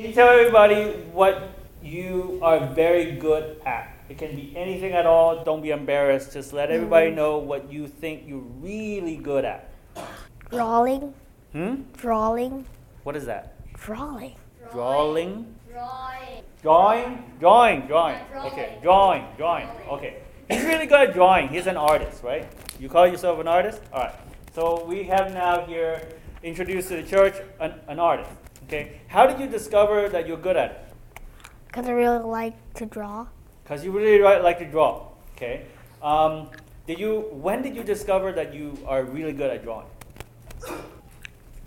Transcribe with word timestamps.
Can 0.00 0.08
you 0.08 0.14
tell 0.14 0.30
everybody 0.30 0.92
what 1.12 1.50
you 1.82 2.38
are 2.40 2.58
very 2.68 3.16
good 3.16 3.60
at? 3.66 3.94
It 4.08 4.16
can 4.16 4.34
be 4.34 4.50
anything 4.56 4.92
at 4.92 5.04
all. 5.04 5.44
Don't 5.44 5.60
be 5.60 5.72
embarrassed. 5.72 6.32
Just 6.32 6.54
let 6.54 6.70
everybody 6.70 7.10
know 7.10 7.36
what 7.36 7.70
you 7.70 7.86
think 7.86 8.22
you're 8.26 8.38
really 8.62 9.16
good 9.16 9.44
at. 9.44 9.68
Drawing, 10.48 11.12
Hmm? 11.52 11.82
drawing, 11.98 12.64
What 13.02 13.14
is 13.14 13.26
that? 13.26 13.52
drawing. 13.74 14.36
Drawing? 14.72 15.54
Drawing. 15.70 16.44
Drawing? 16.62 17.24
Drawing, 17.38 17.80
drawing. 17.86 18.18
Okay, 18.46 18.78
drawing, 18.80 19.26
drawing. 19.36 19.68
Okay. 19.86 20.22
He's 20.48 20.64
really 20.64 20.86
good 20.86 21.10
at 21.10 21.12
drawing. 21.12 21.48
He's 21.48 21.66
an 21.66 21.76
artist, 21.76 22.22
right? 22.22 22.48
You 22.80 22.88
call 22.88 23.06
yourself 23.06 23.38
an 23.38 23.48
artist? 23.48 23.82
All 23.92 24.00
right. 24.04 24.14
So 24.54 24.82
we 24.86 25.02
have 25.02 25.34
now 25.34 25.66
here 25.66 26.00
introduced 26.42 26.88
to 26.88 26.96
the 26.96 27.02
church 27.02 27.34
an, 27.60 27.74
an 27.86 27.98
artist. 27.98 28.30
Okay. 28.70 29.00
How 29.08 29.26
did 29.26 29.40
you 29.40 29.48
discover 29.48 30.08
that 30.10 30.28
you're 30.28 30.36
good 30.36 30.56
at 30.56 30.70
it? 30.70 30.80
Because 31.66 31.88
I 31.88 31.90
really 31.90 32.22
like 32.22 32.54
to 32.74 32.86
draw. 32.86 33.26
Because 33.64 33.84
you 33.84 33.90
really 33.90 34.22
like 34.22 34.60
to 34.60 34.64
draw. 34.64 35.08
Okay. 35.34 35.66
Um, 36.00 36.46
did 36.86 37.00
you? 37.00 37.26
When 37.32 37.62
did 37.62 37.74
you 37.74 37.82
discover 37.82 38.30
that 38.30 38.54
you 38.54 38.78
are 38.86 39.02
really 39.02 39.32
good 39.32 39.50
at 39.50 39.64
drawing? 39.64 39.88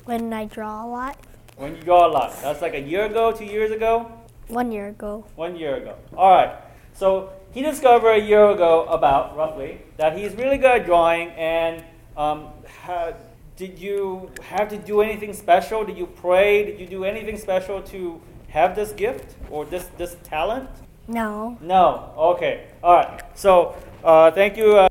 When 0.06 0.32
I 0.32 0.46
draw 0.46 0.86
a 0.86 0.88
lot, 0.88 1.18
When 1.58 1.76
you 1.76 1.82
draw 1.84 2.08
a 2.08 2.12
lot. 2.12 2.40
That's 2.42 2.62
like 2.62 2.74
a 2.74 2.80
year 2.80 3.04
ago, 3.06 3.34
two 3.34 3.52
years 3.52 3.72
ago. 3.72 4.10
one 4.48 4.72
year 4.72 4.88
ago. 4.88 5.26
One 5.36 5.58
year 5.58 5.76
ago. 5.76 5.96
All 6.16 6.32
right. 6.32 6.56
So 6.94 7.34
he 7.52 7.62
discovered 7.62 8.12
a 8.12 8.24
year 8.24 8.48
ago, 8.52 8.86
about 8.88 9.36
roughly, 9.36 9.82
that 9.98 10.18
he's 10.18 10.34
really 10.36 10.56
good 10.58 10.72
at 10.72 10.86
drawing. 10.86 11.32
And 11.36 11.84
um, 12.16 12.48
ha- 12.88 13.12
did 13.56 13.78
you 13.80 14.32
have 14.42 14.70
to 14.70 14.78
do 14.78 15.02
anything 15.02 15.34
special? 15.34 15.84
Did 15.86 15.98
you 15.98 16.08
pray? 16.08 16.66
Did 16.66 16.80
you 16.80 16.88
do 16.88 17.04
anything 17.06 17.38
special 17.38 17.82
to 17.84 18.20
have 18.50 18.76
this 18.76 18.92
gift 18.92 19.36
or 19.50 19.66
this 19.66 19.86
this 19.98 20.16
talent? 20.24 20.70
No. 21.08 21.58
No. 21.62 22.14
Okay. 22.36 22.68
All 22.84 22.96
right. 22.96 23.22
So 23.36 23.76
uh, 24.04 24.32
thank 24.32 24.58
you. 24.58 24.78
Uh, 24.78 24.90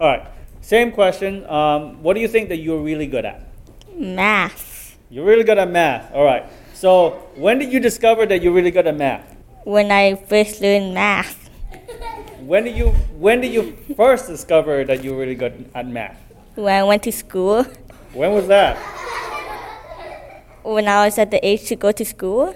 all 0.00 0.08
right. 0.08 0.26
Same 0.60 0.92
question. 0.92 1.44
Um, 1.48 2.02
what 2.02 2.14
do 2.14 2.20
you 2.20 2.28
think 2.28 2.48
that 2.50 2.58
you're 2.58 2.80
really 2.80 3.06
good 3.06 3.24
at? 3.24 3.46
Math. 3.94 4.96
You're 5.10 5.24
really 5.24 5.44
good 5.44 5.58
at 5.58 5.70
math. 5.70 6.12
All 6.12 6.24
right. 6.24 6.46
So 6.74 7.28
when 7.34 7.58
did 7.58 7.72
you 7.72 7.80
discover 7.80 8.26
that 8.26 8.42
you're 8.42 8.52
really 8.52 8.70
good 8.70 8.86
at 8.86 8.96
math? 8.96 9.24
When 9.64 9.90
I 9.90 10.14
first 10.14 10.60
learned 10.60 10.94
math, 10.94 11.50
When 12.40 12.64
did 12.64 12.76
you 12.76 12.90
when 13.18 13.40
did 13.42 13.52
you 13.52 13.76
first 13.96 14.26
discover 14.26 14.84
that 14.84 15.04
you're 15.04 15.18
really 15.18 15.34
good 15.34 15.68
at 15.74 15.86
math? 15.86 16.16
When 16.58 16.74
I 16.74 16.82
went 16.84 17.02
to 17.04 17.12
school, 17.12 17.64
When 18.12 18.32
was 18.32 18.46
that? 18.48 18.76
when 20.62 20.86
I 20.88 21.04
was 21.06 21.18
at 21.18 21.30
the 21.30 21.40
age 21.46 21.64
to 21.68 21.76
go 21.76 21.92
to 21.92 22.04
school, 22.04 22.54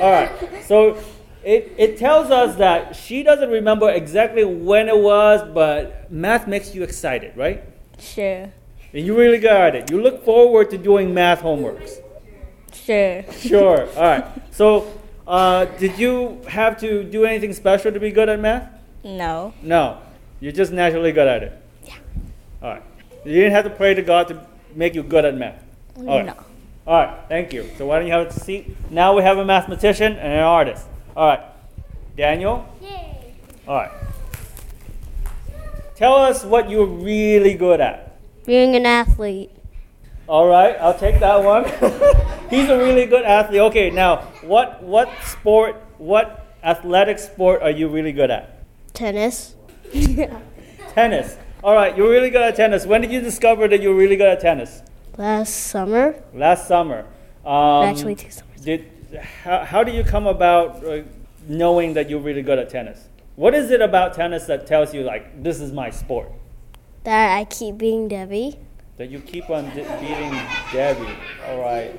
All 0.00 0.10
right. 0.10 0.30
So 0.66 0.96
it, 1.44 1.72
it 1.76 1.98
tells 1.98 2.30
us 2.30 2.56
that 2.56 2.96
she 2.96 3.22
doesn't 3.22 3.50
remember 3.50 3.90
exactly 3.90 4.44
when 4.44 4.88
it 4.88 4.96
was, 4.96 5.42
but 5.54 6.10
math 6.10 6.48
makes 6.48 6.74
you 6.74 6.82
excited, 6.82 7.36
right? 7.36 7.62
sure, 7.98 8.50
And 8.92 9.06
you're 9.06 9.16
really 9.16 9.38
good 9.38 9.52
at 9.52 9.74
it. 9.76 9.90
You 9.90 10.00
look 10.02 10.24
forward 10.24 10.70
to 10.70 10.78
doing 10.78 11.14
math 11.14 11.42
homeworks. 11.42 12.00
sure. 12.72 13.22
Sure. 13.32 13.86
All 13.94 14.02
right. 14.02 14.24
So 14.50 14.90
uh, 15.28 15.66
did 15.78 15.96
you 15.98 16.40
have 16.48 16.78
to 16.80 17.04
do 17.04 17.24
anything 17.24 17.52
special 17.52 17.92
to 17.92 18.00
be 18.00 18.10
good 18.10 18.28
at 18.28 18.40
math? 18.40 18.68
No, 19.04 19.52
No. 19.62 19.98
You're 20.40 20.52
just 20.52 20.72
naturally 20.72 21.12
good 21.12 21.28
at 21.28 21.42
it. 21.42 21.52
Yeah. 21.84 21.94
All 22.62 22.70
right. 22.70 22.82
You 23.24 23.32
didn't 23.32 23.52
have 23.52 23.64
to 23.64 23.70
pray 23.70 23.94
to 23.94 24.02
God 24.02 24.28
to 24.28 24.46
make 24.74 24.94
you 24.94 25.02
good 25.02 25.24
at 25.24 25.34
math. 25.34 25.62
All 25.96 26.04
right. 26.04 26.26
no. 26.26 26.36
All 26.86 27.02
right, 27.02 27.18
thank 27.28 27.54
you. 27.54 27.70
So 27.78 27.86
why 27.86 27.98
don't 27.98 28.06
you 28.06 28.12
have 28.12 28.26
a 28.26 28.32
seat? 28.32 28.76
Now 28.90 29.16
we 29.16 29.22
have 29.22 29.38
a 29.38 29.44
mathematician 29.44 30.12
and 30.12 30.32
an 30.32 30.40
artist. 30.40 30.86
All 31.16 31.28
right, 31.28 31.40
Daniel. 32.16 32.68
Yay. 32.82 33.34
All 33.66 33.76
right. 33.76 33.90
Tell 35.96 36.16
us 36.16 36.44
what 36.44 36.68
you're 36.68 36.84
really 36.84 37.54
good 37.54 37.80
at. 37.80 38.18
Being 38.44 38.76
an 38.76 38.84
athlete. 38.84 39.50
All 40.26 40.46
right, 40.46 40.76
I'll 40.78 40.98
take 40.98 41.20
that 41.20 41.42
one. 41.42 41.64
He's 42.50 42.68
a 42.68 42.76
really 42.76 43.06
good 43.06 43.24
athlete. 43.24 43.60
Okay, 43.60 43.90
now 43.90 44.16
what 44.42 44.82
what 44.82 45.08
sport, 45.22 45.76
what 45.96 46.46
athletic 46.62 47.18
sport 47.18 47.62
are 47.62 47.70
you 47.70 47.88
really 47.88 48.12
good 48.12 48.30
at? 48.30 48.64
Tennis. 48.92 49.54
yeah. 49.92 50.38
Tennis. 50.92 51.36
All 51.64 51.74
right, 51.74 51.96
you're 51.96 52.10
really 52.10 52.28
good 52.28 52.42
at 52.42 52.56
tennis. 52.56 52.84
When 52.84 53.00
did 53.00 53.10
you 53.10 53.22
discover 53.22 53.66
that 53.68 53.80
you're 53.80 53.94
really 53.94 54.16
good 54.16 54.28
at 54.28 54.38
tennis? 54.38 54.82
Last 55.16 55.54
summer. 55.54 56.22
Last 56.34 56.68
summer. 56.68 57.06
Um, 57.42 57.84
Actually, 57.86 58.16
two 58.16 58.30
summers. 58.30 58.60
Did 58.60 58.90
how, 59.42 59.64
how 59.64 59.82
do 59.82 59.90
you 59.90 60.04
come 60.04 60.26
about 60.26 60.84
uh, 60.84 61.04
knowing 61.48 61.94
that 61.94 62.10
you're 62.10 62.20
really 62.20 62.42
good 62.42 62.58
at 62.58 62.68
tennis? 62.68 63.08
What 63.36 63.54
is 63.54 63.70
it 63.70 63.80
about 63.80 64.12
tennis 64.12 64.44
that 64.44 64.66
tells 64.66 64.92
you 64.92 65.04
like 65.04 65.42
this 65.42 65.58
is 65.58 65.72
my 65.72 65.88
sport? 65.88 66.30
That 67.04 67.38
I 67.38 67.46
keep 67.46 67.78
being 67.78 68.08
Debbie. 68.08 68.58
That 68.98 69.08
you 69.08 69.20
keep 69.20 69.48
on 69.48 69.64
de- 69.70 69.88
beating 70.00 70.38
Debbie. 70.70 71.16
All 71.46 71.60
right. 71.62 71.94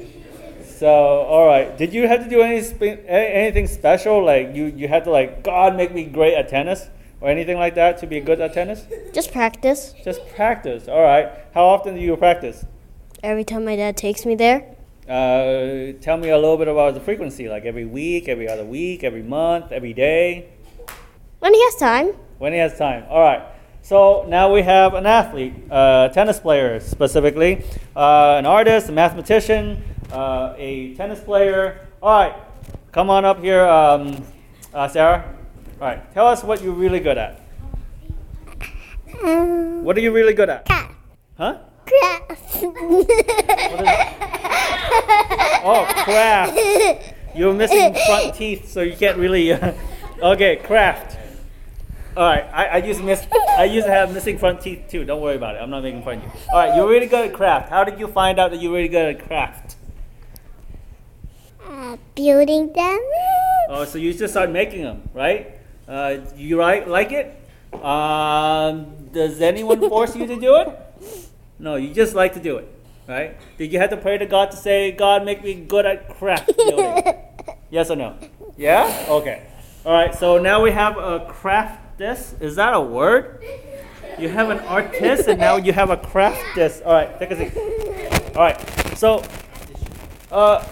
So 0.63 0.87
all 0.93 1.47
right. 1.47 1.75
Did 1.75 1.91
you 1.91 2.07
have 2.07 2.23
to 2.23 2.29
do 2.29 2.41
any 2.41 2.61
spe- 2.61 3.03
anything 3.07 3.65
special? 3.65 4.23
Like 4.23 4.53
you 4.53 4.65
you 4.65 4.87
had 4.87 5.05
to 5.05 5.09
like 5.09 5.41
God 5.43 5.75
make 5.75 5.91
me 5.91 6.05
great 6.05 6.35
at 6.35 6.49
tennis 6.49 6.87
or 7.21 7.29
anything 7.29 7.57
like 7.57 7.75
that 7.75 7.97
to 7.99 8.07
be 8.07 8.19
good 8.19 8.39
at 8.41 8.53
tennis? 8.53 8.85
Just 9.13 9.31
practice. 9.31 9.93
Just 10.03 10.27
practice. 10.35 10.87
All 10.87 11.01
right. 11.01 11.31
How 11.53 11.65
often 11.65 11.95
do 11.95 12.01
you 12.01 12.15
practice? 12.17 12.65
Every 13.23 13.43
time 13.43 13.65
my 13.65 13.75
dad 13.75 13.97
takes 13.97 14.25
me 14.25 14.35
there. 14.35 14.75
Uh, 15.07 15.93
tell 16.01 16.17
me 16.17 16.29
a 16.29 16.35
little 16.35 16.57
bit 16.57 16.67
about 16.67 16.93
the 16.93 16.99
frequency. 16.99 17.47
Like 17.47 17.65
every 17.65 17.85
week, 17.85 18.27
every 18.27 18.47
other 18.47 18.65
week, 18.65 19.03
every 19.03 19.23
month, 19.23 19.71
every 19.71 19.93
day. 19.93 20.49
When 21.39 21.53
he 21.53 21.63
has 21.63 21.75
time. 21.75 22.13
When 22.37 22.53
he 22.53 22.59
has 22.59 22.77
time. 22.77 23.05
All 23.09 23.21
right. 23.21 23.43
So 23.85 24.25
now 24.27 24.51
we 24.51 24.63
have 24.63 24.95
an 24.95 25.05
athlete, 25.05 25.53
a 25.69 26.09
tennis 26.11 26.39
player 26.39 26.79
specifically, 26.79 27.63
uh, 27.95 28.33
an 28.39 28.47
artist, 28.47 28.89
a 28.89 28.91
mathematician, 28.91 29.83
uh, 30.11 30.55
a 30.57 30.95
tennis 30.95 31.19
player. 31.19 31.87
All 32.01 32.09
right. 32.19 32.35
Come 32.91 33.11
on 33.11 33.25
up 33.25 33.41
here, 33.41 33.63
um, 33.63 34.25
uh, 34.73 34.87
Sarah. 34.87 35.35
All 35.81 35.87
right. 35.87 36.13
Tell 36.13 36.27
us 36.27 36.43
what 36.43 36.61
you're 36.61 36.73
really 36.73 36.99
good 36.99 37.17
at. 37.17 37.41
What 39.83 39.97
are 39.97 40.01
you 40.01 40.11
really 40.11 40.33
good 40.33 40.49
at? 40.49 40.67
Huh? 41.37 41.57
Craft 41.85 42.63
Oh, 45.67 45.85
craft. 46.03 47.13
You're 47.35 47.53
missing 47.53 47.93
front 48.05 48.35
teeth, 48.35 48.69
so 48.71 48.81
you 48.81 48.95
can't 48.95 49.17
really. 49.17 49.53
okay, 50.21 50.55
craft. 50.57 51.17
All 52.15 52.23
right, 52.23 52.45
I, 52.53 52.65
I 52.67 52.77
used 52.77 52.99
to 53.01 53.05
miss. 53.05 53.27
I 53.57 53.65
used 53.65 53.87
to 53.87 53.91
have 53.91 54.13
missing 54.13 54.37
front 54.37 54.61
teeth 54.61 54.85
too. 54.89 55.03
Don't 55.03 55.21
worry 55.21 55.35
about 55.35 55.55
it. 55.55 55.61
I'm 55.61 55.69
not 55.69 55.83
making 55.83 56.03
fun 56.03 56.19
of 56.19 56.23
you. 56.23 56.29
All 56.53 56.59
right, 56.59 56.75
you're 56.75 56.87
really 56.87 57.07
good 57.07 57.29
at 57.29 57.33
craft. 57.35 57.69
How 57.69 57.83
did 57.83 57.99
you 57.99 58.07
find 58.07 58.39
out 58.39 58.51
that 58.51 58.61
you're 58.61 58.71
really 58.71 58.87
good 58.87 59.15
at 59.17 59.27
craft? 59.27 59.75
Uh, 61.67 61.97
building 62.15 62.71
them. 62.71 62.99
Oh, 63.69 63.83
so 63.85 63.97
you 63.97 64.13
just 64.13 64.33
start 64.33 64.49
making 64.49 64.83
them, 64.83 65.09
right? 65.13 65.54
Uh, 65.87 66.17
you 66.35 66.59
right 66.59 66.87
like 66.87 67.11
it? 67.11 67.41
Um, 67.83 69.09
does 69.11 69.41
anyone 69.41 69.79
force 69.89 70.15
you 70.15 70.25
to 70.27 70.39
do 70.39 70.55
it? 70.57 70.79
No, 71.59 71.75
you 71.75 71.93
just 71.93 72.15
like 72.15 72.33
to 72.33 72.39
do 72.39 72.57
it, 72.57 72.67
right? 73.07 73.37
Did 73.57 73.71
you 73.71 73.79
have 73.79 73.89
to 73.91 73.97
pray 73.97 74.17
to 74.17 74.25
God 74.25 74.51
to 74.51 74.57
say, 74.57 74.91
God, 74.91 75.23
make 75.23 75.43
me 75.43 75.53
good 75.53 75.85
at 75.85 76.09
craft 76.17 76.55
building? 76.57 77.03
yes 77.69 77.89
or 77.91 77.95
no? 77.95 78.17
Yeah? 78.57 79.05
Okay. 79.09 79.45
All 79.85 79.93
right, 79.93 80.15
so 80.15 80.39
now 80.39 80.61
we 80.61 80.71
have 80.71 80.97
a 80.97 81.31
craftist. 81.31 82.41
Is 82.41 82.55
that 82.55 82.73
a 82.73 82.81
word? 82.81 83.43
You 84.17 84.29
have 84.29 84.49
an 84.49 84.59
artist 84.61 85.27
and 85.27 85.39
now 85.39 85.57
you 85.57 85.73
have 85.73 85.91
a 85.91 85.97
craftist. 85.97 86.85
All 86.85 86.93
right, 86.93 87.19
take 87.19 87.31
a 87.31 87.37
seat. 87.37 88.35
All 88.35 88.41
right, 88.41 88.97
so 88.97 89.23
uh, 90.31 90.63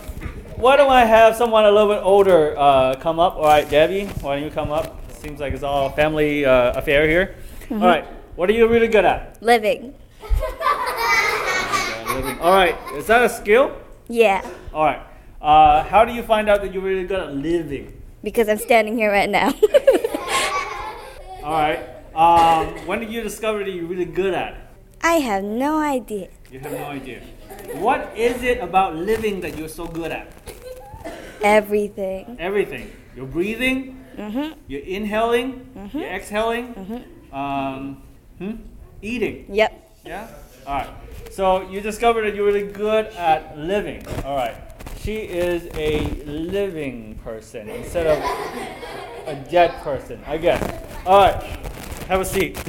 why 0.55 0.75
don't 0.77 0.91
I 0.91 1.05
have 1.05 1.35
someone 1.35 1.65
a 1.65 1.71
little 1.71 1.93
bit 1.93 2.01
older 2.01 2.57
uh, 2.57 2.95
come 2.95 3.19
up? 3.19 3.35
All 3.35 3.43
right, 3.43 3.69
Debbie, 3.69 4.05
why 4.21 4.35
don't 4.35 4.43
you 4.43 4.51
come 4.51 4.71
up? 4.71 5.02
Seems 5.23 5.39
like 5.39 5.53
it's 5.53 5.63
all 5.63 5.85
a 5.87 5.91
family 5.91 6.43
uh, 6.43 6.73
affair 6.77 7.07
here. 7.07 7.35
All 7.71 7.77
right, 7.77 8.03
what 8.35 8.49
are 8.49 8.53
you 8.53 8.67
really 8.67 8.89
good 8.89 9.05
at? 9.05 9.41
Living. 9.41 9.95
All 12.41 12.51
right, 12.51 12.75
is 12.95 13.07
that 13.07 13.23
a 13.23 13.29
skill? 13.29 13.71
Yeah, 14.09 14.45
All 14.73 14.83
right, 14.83 14.99
uh, 15.41 15.83
how 15.85 16.03
do 16.03 16.11
you 16.11 16.23
find 16.23 16.49
out 16.49 16.61
that 16.61 16.73
you're 16.73 16.83
really 16.83 17.05
good 17.05 17.21
at 17.21 17.33
living? 17.33 18.01
because 18.21 18.49
I'm 18.49 18.57
standing 18.57 18.97
here 18.97 19.11
right 19.11 19.29
now. 19.29 19.47
All 21.41 21.53
right, 21.53 21.79
um, 22.13 22.85
when 22.85 22.99
did 22.99 23.09
you 23.09 23.23
discover 23.23 23.63
that 23.63 23.71
you're 23.71 23.85
really 23.85 24.03
good 24.03 24.33
at 24.33 24.55
it? 24.55 24.59
I 25.01 25.13
have 25.23 25.45
no 25.45 25.79
idea. 25.79 26.27
You 26.51 26.59
have 26.59 26.73
no 26.73 26.85
idea. 26.85 27.21
What 27.75 28.11
is 28.17 28.43
it 28.43 28.59
about 28.59 28.97
living 28.97 29.39
that 29.39 29.57
you're 29.57 29.69
so 29.69 29.87
good 29.87 30.11
at? 30.11 30.27
Everything. 31.41 32.35
Everything. 32.39 32.91
You're 33.15 33.25
breathing. 33.25 34.02
Mhm. 34.17 34.53
You're 34.67 34.81
inhaling. 34.81 35.89
You're 35.93 36.09
exhaling. 36.09 37.03
Um, 37.31 38.01
hmm? 38.37 38.51
Eating. 39.01 39.45
Yep. 39.49 39.89
Yeah? 40.05 40.27
All 40.67 40.75
right. 40.75 40.89
So 41.31 41.69
you 41.69 41.81
discovered 41.81 42.23
that 42.25 42.35
you're 42.35 42.45
really 42.45 42.67
good 42.71 43.07
at 43.17 43.57
living. 43.57 44.05
All 44.25 44.35
right. 44.35 44.55
she 45.03 45.17
is 45.17 45.67
a 45.75 45.99
living 46.25 47.15
person 47.23 47.67
instead 47.69 48.07
of 48.07 48.17
a 49.27 49.35
dead 49.51 49.71
person, 49.83 50.21
I 50.25 50.37
guess. 50.37 50.63
All 51.05 51.17
right, 51.17 51.43
have 52.07 52.21
a 52.21 52.25
seat. 52.25 52.57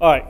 All 0.00 0.12
right. 0.12 0.24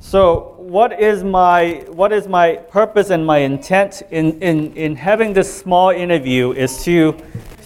So, 0.00 0.54
what 0.58 0.98
is 1.00 1.22
my 1.24 1.84
what 1.88 2.12
is 2.12 2.26
my 2.26 2.56
purpose 2.56 3.10
and 3.10 3.26
my 3.26 3.38
intent 3.38 4.02
in, 4.10 4.40
in, 4.40 4.74
in 4.76 4.96
having 4.96 5.32
this 5.34 5.52
small 5.54 5.90
interview 5.90 6.52
is 6.52 6.82
to 6.84 7.16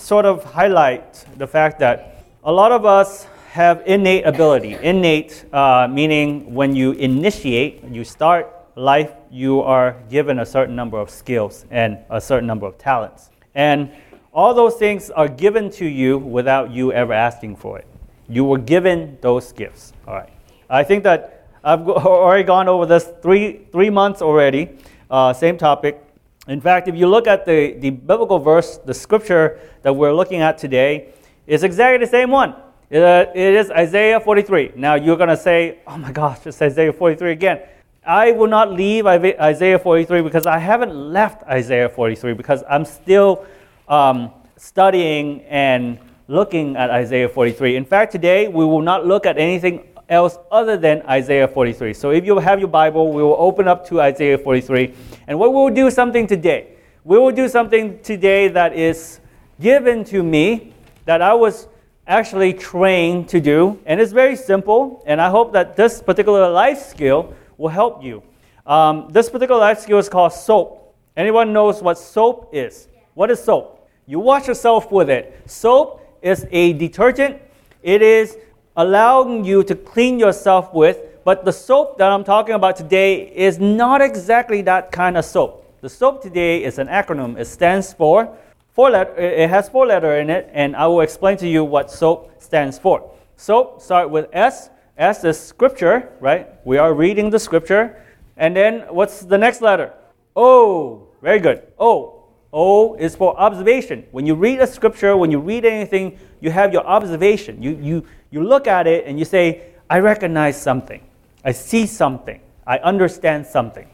sort 0.08 0.25
of 0.25 0.43
highlight 0.43 1.26
the 1.37 1.46
fact 1.46 1.78
that 1.78 2.25
a 2.44 2.50
lot 2.50 2.72
of 2.72 2.87
us 2.87 3.25
have 3.50 3.82
innate 3.84 4.25
ability. 4.25 4.72
Innate 4.81 5.44
uh, 5.52 5.87
meaning 5.87 6.55
when 6.55 6.75
you 6.75 6.93
initiate, 6.93 7.84
you 7.84 8.05
start 8.05 8.50
life, 8.75 9.12
you 9.31 9.60
are 9.60 9.96
given 10.08 10.38
a 10.38 10.46
certain 10.46 10.75
number 10.75 10.99
of 10.99 11.10
skills 11.10 11.66
and 11.70 11.99
a 12.08 12.22
certain 12.22 12.46
number 12.46 12.64
of 12.64 12.78
talents. 12.78 13.28
And 13.55 13.90
all 14.32 14.55
those 14.55 14.76
things 14.76 15.10
are 15.10 15.28
given 15.28 15.70
to 15.72 15.84
you 15.84 16.16
without 16.16 16.70
you 16.70 16.90
ever 16.90 17.12
asking 17.12 17.56
for 17.56 17.78
it. 17.78 17.87
You 18.31 18.44
were 18.44 18.56
given 18.56 19.19
those 19.20 19.52
gifts. 19.52 19.93
All 20.06 20.14
right. 20.14 20.32
I 20.70 20.84
think 20.84 21.04
that 21.04 21.49
I've 21.62 21.87
already 21.88 22.44
gone 22.44 22.66
over 22.66 22.87
this 22.87 23.12
three, 23.20 23.66
three 23.72 23.90
months 23.90 24.22
already, 24.22 24.70
uh, 25.11 25.34
same 25.34 25.58
topic. 25.58 26.02
In 26.48 26.62
fact, 26.62 26.88
if 26.88 26.96
you 26.96 27.06
look 27.06 27.26
at 27.26 27.44
the, 27.44 27.74
the 27.74 27.90
biblical 27.90 28.38
verse, 28.38 28.78
the 28.78 28.94
scripture 28.94 29.60
that 29.82 29.92
we're 29.94 30.14
looking 30.14 30.40
at 30.40 30.56
today, 30.56 31.12
is 31.46 31.62
exactly 31.62 31.98
the 32.04 32.10
same 32.10 32.30
one. 32.30 32.54
It, 32.88 33.02
uh, 33.02 33.26
it 33.34 33.54
is 33.54 33.70
Isaiah 33.70 34.18
43. 34.18 34.72
Now 34.74 34.94
you're 34.94 35.18
going 35.18 35.28
to 35.28 35.36
say, 35.36 35.80
oh 35.86 35.98
my 35.98 36.10
gosh, 36.10 36.46
it's 36.46 36.60
Isaiah 36.62 36.92
43 36.92 37.32
again. 37.32 37.60
I 38.02 38.32
will 38.32 38.46
not 38.46 38.72
leave 38.72 39.06
Isaiah 39.06 39.78
43 39.78 40.22
because 40.22 40.46
I 40.46 40.58
haven't 40.58 40.94
left 40.94 41.42
Isaiah 41.42 41.90
43 41.90 42.32
because 42.32 42.64
I'm 42.68 42.86
still 42.86 43.44
um, 43.86 44.30
studying 44.56 45.42
and 45.42 45.98
looking 46.28 46.76
at 46.76 46.88
Isaiah 46.88 47.28
43. 47.28 47.76
In 47.76 47.84
fact, 47.84 48.12
today 48.12 48.48
we 48.48 48.64
will 48.64 48.80
not 48.80 49.06
look 49.06 49.26
at 49.26 49.36
anything 49.36 49.88
else 50.08 50.38
other 50.50 50.76
than 50.76 51.02
Isaiah 51.02 51.49
43. 51.49 51.94
So 51.94 52.10
if 52.10 52.25
you 52.25 52.38
have 52.38 52.58
your 52.58 52.69
Bible, 52.69 53.12
we 53.12 53.22
will 53.22 53.37
open 53.38 53.69
up 53.69 53.87
to 53.88 54.00
Isaiah 54.00 54.38
43. 54.38 54.94
And 55.26 55.38
what 55.38 55.50
we 55.50 55.56
will 55.56 55.75
do 55.75 55.90
something 55.90 56.26
today. 56.26 56.75
We 57.05 57.19
will 57.19 57.31
do 57.31 57.49
something 57.49 58.00
today 58.00 58.49
that 58.49 58.75
is 58.75 59.20
given 59.60 60.05
to 60.05 60.22
me 60.22 60.72
that 61.05 61.22
I 61.22 61.34
was 61.34 61.69
actually 62.06 62.55
trained 62.55 63.28
to 63.28 63.40
do. 63.40 63.78
And 63.87 64.00
it's 64.00 64.12
very 64.12 64.37
simple. 64.37 65.02
And 65.06 65.20
I 65.20 65.31
hope 65.31 65.52
that 65.52 65.76
this 65.76 66.02
particular 66.02 66.49
life 66.50 66.78
skill 66.78 67.34
will 67.56 67.69
help 67.69 68.02
you. 68.02 68.22
Um, 68.66 69.08
this 69.11 69.31
particular 69.31 69.61
life 69.61 69.78
skill 69.78 69.99
is 69.99 70.08
called 70.08 70.32
soap. 70.32 70.94
Anyone 71.16 71.52
knows 71.52 71.82
what 71.82 71.99
soap 71.99 72.50
is? 72.52 72.88
What 73.14 73.31
is 73.31 73.43
soap? 73.43 73.88
You 74.06 74.20
wash 74.20 74.46
yourself 74.46 74.90
with 74.93 75.11
it. 75.11 75.43
Soap 75.46 76.19
is 76.22 76.46
a 76.50 76.72
detergent. 76.75 77.40
It 77.82 78.02
is 78.02 78.37
allowing 78.78 79.44
you 79.44 79.64
to 79.64 79.75
clean 79.75 80.20
yourself 80.20 80.72
with, 80.72 80.98
but 81.25 81.44
the 81.44 81.52
soap 81.52 81.98
that 81.98 82.10
I'm 82.12 82.22
talking 82.22 82.54
about 82.54 82.76
today 82.76 83.28
is 83.34 83.58
not 83.58 84.00
exactly 84.00 84.62
that 84.62 84.92
kind 84.92 85.16
of 85.16 85.25
soap. 85.25 85.64
The 85.80 85.88
soap 85.88 86.22
today 86.22 86.62
is 86.62 86.78
an 86.78 86.86
acronym. 86.86 87.36
It 87.36 87.46
stands 87.46 87.92
for 87.92 88.34
four 88.70 88.90
letter, 88.90 89.14
it 89.16 89.50
has 89.50 89.69
four 89.69 89.84
letter 89.84 90.20
in 90.20 90.30
it, 90.30 90.48
and 90.52 90.76
I 90.76 90.86
will 90.86 91.00
explain 91.00 91.36
to 91.38 91.48
you 91.48 91.64
what 91.64 91.90
SOAP 91.90 92.40
stands 92.40 92.78
for. 92.78 93.10
SOAP 93.36 93.82
start 93.82 94.10
with 94.10 94.28
S. 94.32 94.70
S 94.96 95.25
is 95.25 95.38
scripture, 95.38 96.12
right? 96.20 96.48
We 96.64 96.78
are 96.78 96.94
reading 96.94 97.30
the 97.30 97.40
scripture. 97.40 98.00
And 98.36 98.54
then 98.54 98.82
what's 98.90 99.20
the 99.20 99.38
next 99.38 99.60
letter? 99.60 99.92
O. 100.36 101.08
Very 101.20 101.40
good. 101.40 101.62
O. 101.80 102.25
O 102.52 102.94
is 102.94 103.16
for 103.16 103.36
observation. 103.38 104.06
When 104.12 104.25
you 104.26 104.36
read 104.36 104.60
a 104.60 104.66
scripture, 104.66 105.16
when 105.16 105.32
you 105.32 105.40
read 105.40 105.64
anything, 105.64 106.19
you 106.40 106.50
have 106.50 106.73
your 106.73 106.87
observation. 106.87 107.62
You, 107.62 107.79
you, 107.81 108.05
you 108.31 108.44
look 108.44 108.67
at 108.67 108.87
it 108.87 109.06
and 109.06 109.19
you 109.19 109.25
say, 109.25 109.62
I 109.90 109.99
recognize 110.00 110.61
something. 110.61 111.02
I 111.44 111.52
see 111.52 111.87
something. 111.87 112.40
I 112.67 112.79
understand 112.79 113.46
something. 113.46 113.88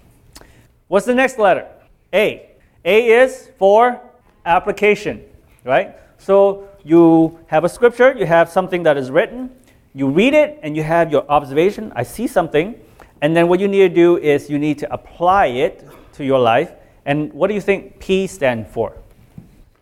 What's 0.88 1.06
the 1.06 1.14
next 1.14 1.38
letter? 1.38 1.67
A. 2.12 2.50
A 2.85 3.08
is 3.08 3.50
for 3.58 4.00
application, 4.44 5.25
right? 5.64 5.96
So 6.19 6.69
you 6.85 7.38
have 7.46 7.64
a 7.64 7.69
scripture, 7.69 8.14
you 8.17 8.26
have 8.26 8.50
something 8.50 8.82
that 8.82 8.96
is 8.96 9.11
written, 9.11 9.50
you 9.94 10.08
read 10.08 10.35
it, 10.35 10.58
and 10.62 10.76
you 10.76 10.82
have 10.82 11.11
your 11.11 11.25
observation. 11.31 11.93
I 11.94 12.02
see 12.02 12.26
something. 12.26 12.75
And 13.23 13.35
then 13.35 13.49
what 13.49 13.61
you 13.61 13.69
need 13.69 13.88
to 13.88 13.88
do 13.88 14.19
is 14.19 14.50
you 14.50 14.58
need 14.58 14.79
to 14.81 14.93
apply 14.93 15.46
it 15.46 15.87
to 16.14 16.25
your 16.25 16.41
life. 16.41 16.73
And 17.06 17.32
what 17.32 17.49
do 17.49 17.55
you 17.55 17.61
think 17.61 17.99
P 18.00 18.26
stand 18.26 18.67
for? 18.69 18.96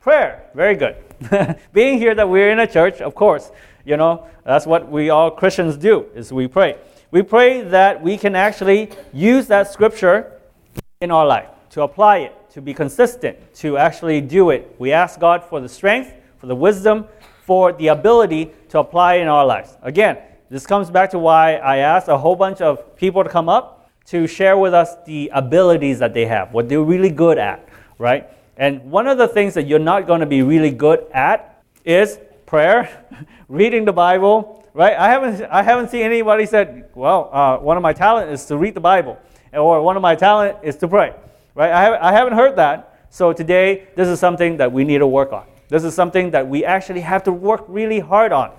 Prayer. 0.01 0.45
Very 0.55 0.75
good. 0.75 0.97
Being 1.73 1.99
here 1.99 2.15
that 2.15 2.29
we're 2.29 2.51
in 2.51 2.59
a 2.59 2.67
church, 2.67 3.01
of 3.01 3.15
course, 3.15 3.51
you 3.85 3.97
know, 3.97 4.27
that's 4.45 4.67
what 4.67 4.91
we 4.91 5.11
all 5.11 5.31
Christians 5.31 5.77
do 5.77 6.07
is 6.15 6.33
we 6.33 6.49
pray. 6.49 6.77
We 7.11 7.23
pray 7.23 7.63
that 7.63 8.03
we 8.03 8.17
can 8.17 8.35
actually 8.35 8.91
use 9.13 9.47
that 9.49 9.73
scripture 9.73 10.41
in 11.01 11.11
our 11.11 11.27
life 11.27 11.49
to 11.71 11.83
apply 11.83 12.19
it 12.19 12.35
to 12.53 12.61
be 12.61 12.75
consistent, 12.75 13.39
to 13.55 13.79
actually 13.79 14.21
do 14.21 14.51
it. 14.51 14.75
We 14.79 14.93
ask 14.93 15.19
God 15.19 15.43
for 15.43 15.61
the 15.61 15.69
strength, 15.69 16.13
for 16.39 16.47
the 16.47 16.55
wisdom, 16.55 17.07
for 17.45 17.73
the 17.73 17.89
ability 17.89 18.53
to 18.69 18.79
apply 18.79 19.15
in 19.15 19.29
our 19.29 19.47
lives. 19.47 19.77
Again, 19.83 20.19
this 20.51 20.67
comes 20.67 20.91
back 20.91 21.11
to 21.11 21.19
why 21.19 21.55
I 21.57 21.79
asked 21.79 22.09
a 22.09 22.19
whole 22.19 22.37
bunch 22.37 22.61
of 22.61 22.95
people 22.97 23.25
to 23.25 23.31
come 23.31 23.49
up 23.49 23.91
to 24.07 24.27
share 24.27 24.59
with 24.59 24.75
us 24.75 24.97
the 25.07 25.31
abilities 25.33 25.99
that 26.01 26.13
they 26.13 26.27
have, 26.27 26.53
what 26.53 26.69
they're 26.69 26.83
really 26.83 27.09
good 27.09 27.39
at, 27.39 27.67
right? 27.99 28.29
And 28.57 28.91
one 28.91 29.07
of 29.07 29.19
the 29.19 29.29
things 29.29 29.55
that 29.55 29.67
you're 29.67 29.79
not 29.79 30.07
going 30.07 30.21
to 30.21 30.27
be 30.27 30.43
really 30.43 30.71
good 30.71 31.07
at 31.13 31.63
is 31.85 32.19
prayer, 32.47 33.07
reading 33.49 33.85
the 33.85 33.93
Bible, 33.93 34.69
right? 34.75 34.97
I 34.97 35.09
haven't, 35.09 35.43
I 35.51 35.63
haven't 35.63 35.91
seen 35.91 36.03
anybody 36.03 36.47
said, 36.47 36.91
well, 36.95 37.31
uh, 37.33 37.59
one 37.59 37.77
of 37.77 37.83
my 37.83 37.93
talent 37.93 38.31
is 38.31 38.45
to 38.47 38.57
read 38.57 38.75
the 38.75 38.81
Bible, 38.81 39.19
or 39.53 39.83
one 39.83 39.97
of 39.97 40.03
my 40.03 40.15
talent 40.15 40.59
is 40.63 40.77
to 40.77 40.89
pray. 40.89 41.15
Right? 41.55 41.71
I, 41.71 41.83
have, 41.83 41.95
I 42.01 42.13
haven't 42.13 42.35
heard 42.35 42.57
that. 42.57 43.07
So 43.11 43.33
today, 43.33 43.89
this 43.95 44.09
is 44.09 44.19
something 44.19 44.57
that 44.57 44.73
we 44.73 44.85
need 44.85 44.99
to 44.99 45.07
work 45.07 45.33
on. 45.33 45.45
This 45.69 45.85
is 45.85 45.95
something 45.95 46.31
that 46.31 46.47
we 46.47 46.65
actually 46.65 47.01
have 47.01 47.23
to 47.25 47.33
work 47.33 47.65
really 47.69 48.01
hard 48.01 48.33
on. 48.33 48.53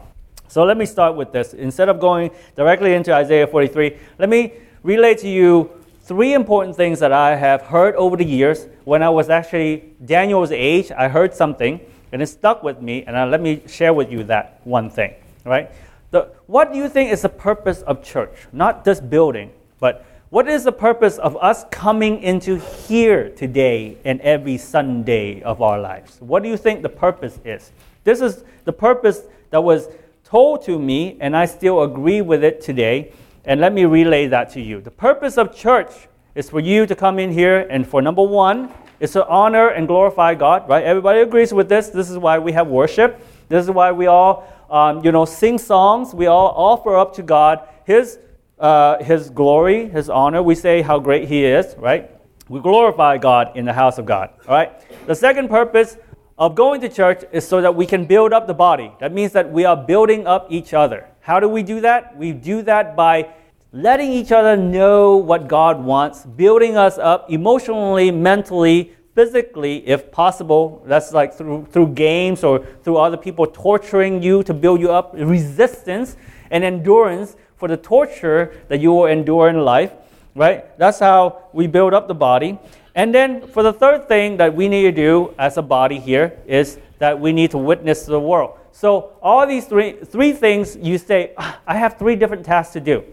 So 0.47 0.63
let 0.63 0.77
me 0.77 0.85
start 0.85 1.15
with 1.15 1.31
this. 1.31 1.53
Instead 1.53 1.89
of 1.89 1.99
going 1.99 2.31
directly 2.55 2.93
into 2.93 3.13
Isaiah 3.13 3.47
43, 3.47 3.97
let 4.19 4.29
me 4.29 4.53
relate 4.83 5.17
to 5.19 5.29
you 5.29 5.71
three 6.01 6.33
important 6.33 6.75
things 6.75 6.99
that 6.99 7.11
I 7.11 7.35
have 7.35 7.63
heard 7.63 7.95
over 7.95 8.17
the 8.17 8.25
years. 8.25 8.67
When 8.85 9.01
I 9.01 9.09
was 9.09 9.29
actually 9.29 9.93
Daniel's 10.03 10.51
age, 10.51 10.91
I 10.91 11.07
heard 11.07 11.33
something 11.33 11.79
and 12.11 12.21
it 12.21 12.27
stuck 12.27 12.61
with 12.61 12.79
me, 12.79 13.03
and 13.05 13.31
let 13.31 13.41
me 13.41 13.63
share 13.67 13.91
with 13.91 14.11
you 14.11 14.23
that 14.25 14.61
one 14.65 14.89
thing. 14.89 15.15
Right? 15.45 15.71
The, 16.11 16.29
what 16.45 16.71
do 16.71 16.77
you 16.77 16.87
think 16.87 17.11
is 17.11 17.23
the 17.23 17.29
purpose 17.29 17.81
of 17.81 18.03
church? 18.03 18.47
Not 18.51 18.85
this 18.85 18.99
building, 18.99 19.51
but 19.79 20.05
what 20.29 20.47
is 20.47 20.63
the 20.63 20.71
purpose 20.71 21.17
of 21.17 21.35
us 21.37 21.65
coming 21.71 22.21
into 22.21 22.59
here 22.59 23.29
today 23.29 23.97
and 24.05 24.21
every 24.21 24.57
Sunday 24.57 25.41
of 25.41 25.61
our 25.61 25.79
lives? 25.79 26.17
What 26.19 26.43
do 26.43 26.49
you 26.49 26.57
think 26.57 26.83
the 26.83 26.89
purpose 26.89 27.39
is? 27.43 27.71
This 28.03 28.21
is 28.21 28.43
the 28.65 28.73
purpose 28.73 29.23
that 29.49 29.63
was 29.63 29.87
told 30.23 30.63
to 30.65 30.77
me, 30.77 31.17
and 31.19 31.35
I 31.35 31.45
still 31.45 31.81
agree 31.81 32.21
with 32.21 32.43
it 32.43 32.61
today. 32.61 33.11
And 33.45 33.59
let 33.59 33.73
me 33.73 33.85
relay 33.85 34.27
that 34.27 34.51
to 34.51 34.61
you. 34.61 34.81
The 34.81 34.91
purpose 34.91 35.37
of 35.37 35.55
church 35.55 35.91
is 36.35 36.49
for 36.49 36.59
you 36.59 36.85
to 36.85 36.95
come 36.95 37.19
in 37.19 37.31
here 37.31 37.67
and 37.69 37.87
for 37.87 38.01
number 38.01 38.23
one, 38.23 38.71
is 38.99 39.11
to 39.11 39.27
honor 39.27 39.69
and 39.69 39.87
glorify 39.87 40.33
God, 40.35 40.67
right? 40.69 40.83
Everybody 40.83 41.19
agrees 41.19 41.53
with 41.53 41.69
this. 41.69 41.89
This 41.89 42.09
is 42.09 42.17
why 42.17 42.39
we 42.39 42.51
have 42.53 42.67
worship. 42.67 43.19
This 43.49 43.65
is 43.65 43.71
why 43.71 43.91
we 43.91 44.07
all, 44.07 44.47
um, 44.69 45.03
you 45.03 45.11
know, 45.11 45.25
sing 45.25 45.57
songs. 45.57 46.13
We 46.13 46.27
all 46.27 46.53
offer 46.55 46.95
up 46.95 47.13
to 47.15 47.23
God 47.23 47.67
His 47.85 48.17
uh, 48.63 49.03
his 49.03 49.29
glory, 49.29 49.89
his 49.89 50.09
honor. 50.09 50.41
We 50.41 50.55
say 50.55 50.81
how 50.81 50.97
great 50.99 51.27
he 51.27 51.43
is, 51.43 51.75
right? 51.77 52.09
We 52.47 52.61
glorify 52.61 53.17
God 53.17 53.55
in 53.57 53.65
the 53.65 53.73
house 53.73 53.97
of 53.97 54.05
God, 54.05 54.29
all 54.47 54.55
right? 54.55 54.71
The 55.05 55.15
second 55.15 55.49
purpose 55.49 55.97
of 56.37 56.55
going 56.55 56.79
to 56.81 56.89
church 56.89 57.23
is 57.31 57.47
so 57.47 57.61
that 57.61 57.75
we 57.75 57.85
can 57.85 58.05
build 58.05 58.31
up 58.31 58.47
the 58.47 58.53
body. 58.53 58.91
That 58.99 59.13
means 59.13 59.33
that 59.33 59.51
we 59.51 59.65
are 59.65 59.75
building 59.75 60.25
up 60.27 60.47
each 60.49 60.73
other. 60.73 61.07
How 61.19 61.39
do 61.39 61.47
we 61.49 61.61
do 61.61 61.81
that? 61.81 62.17
We 62.17 62.31
do 62.31 62.61
that 62.63 62.95
by 62.95 63.33
letting 63.73 64.11
each 64.11 64.31
other 64.31 64.55
know 64.55 65.17
what 65.17 65.47
God 65.47 65.83
wants, 65.83 66.25
building 66.25 66.77
us 66.77 66.99
up 66.99 67.29
emotionally, 67.31 68.11
mentally, 68.11 68.93
physically, 69.15 69.87
if 69.87 70.11
possible. 70.11 70.83
That's 70.85 71.11
like 71.11 71.33
through, 71.33 71.65
through 71.71 71.89
games 71.89 72.43
or 72.43 72.59
through 72.83 72.97
other 72.97 73.17
people 73.17 73.47
torturing 73.47 74.21
you 74.21 74.43
to 74.43 74.53
build 74.53 74.79
you 74.79 74.91
up, 74.91 75.13
resistance 75.15 76.17
and 76.51 76.63
endurance 76.63 77.35
for 77.55 77.67
the 77.67 77.77
torture 77.77 78.55
that 78.67 78.79
you 78.79 78.91
will 78.91 79.07
endure 79.07 79.49
in 79.49 79.65
life, 79.65 79.93
right? 80.35 80.77
That's 80.77 80.99
how 80.99 81.45
we 81.51 81.65
build 81.65 81.95
up 81.95 82.07
the 82.07 82.13
body. 82.13 82.59
And 82.93 83.13
then 83.13 83.47
for 83.47 83.63
the 83.63 83.73
third 83.73 84.07
thing 84.07 84.37
that 84.37 84.53
we 84.53 84.67
need 84.67 84.83
to 84.83 84.91
do 84.91 85.33
as 85.39 85.57
a 85.57 85.63
body 85.63 85.97
here 85.99 86.37
is 86.45 86.77
that 86.99 87.19
we 87.19 87.33
need 87.33 87.49
to 87.51 87.57
witness 87.57 88.05
the 88.05 88.19
world. 88.19 88.59
So 88.71 89.17
all 89.21 89.47
these 89.47 89.65
three 89.65 89.93
three 89.93 90.31
things 90.33 90.75
you 90.75 90.99
say, 90.99 91.33
ah, 91.37 91.59
I 91.65 91.77
have 91.77 91.97
three 91.97 92.15
different 92.15 92.45
tasks 92.45 92.73
to 92.73 92.79
do. 92.79 93.03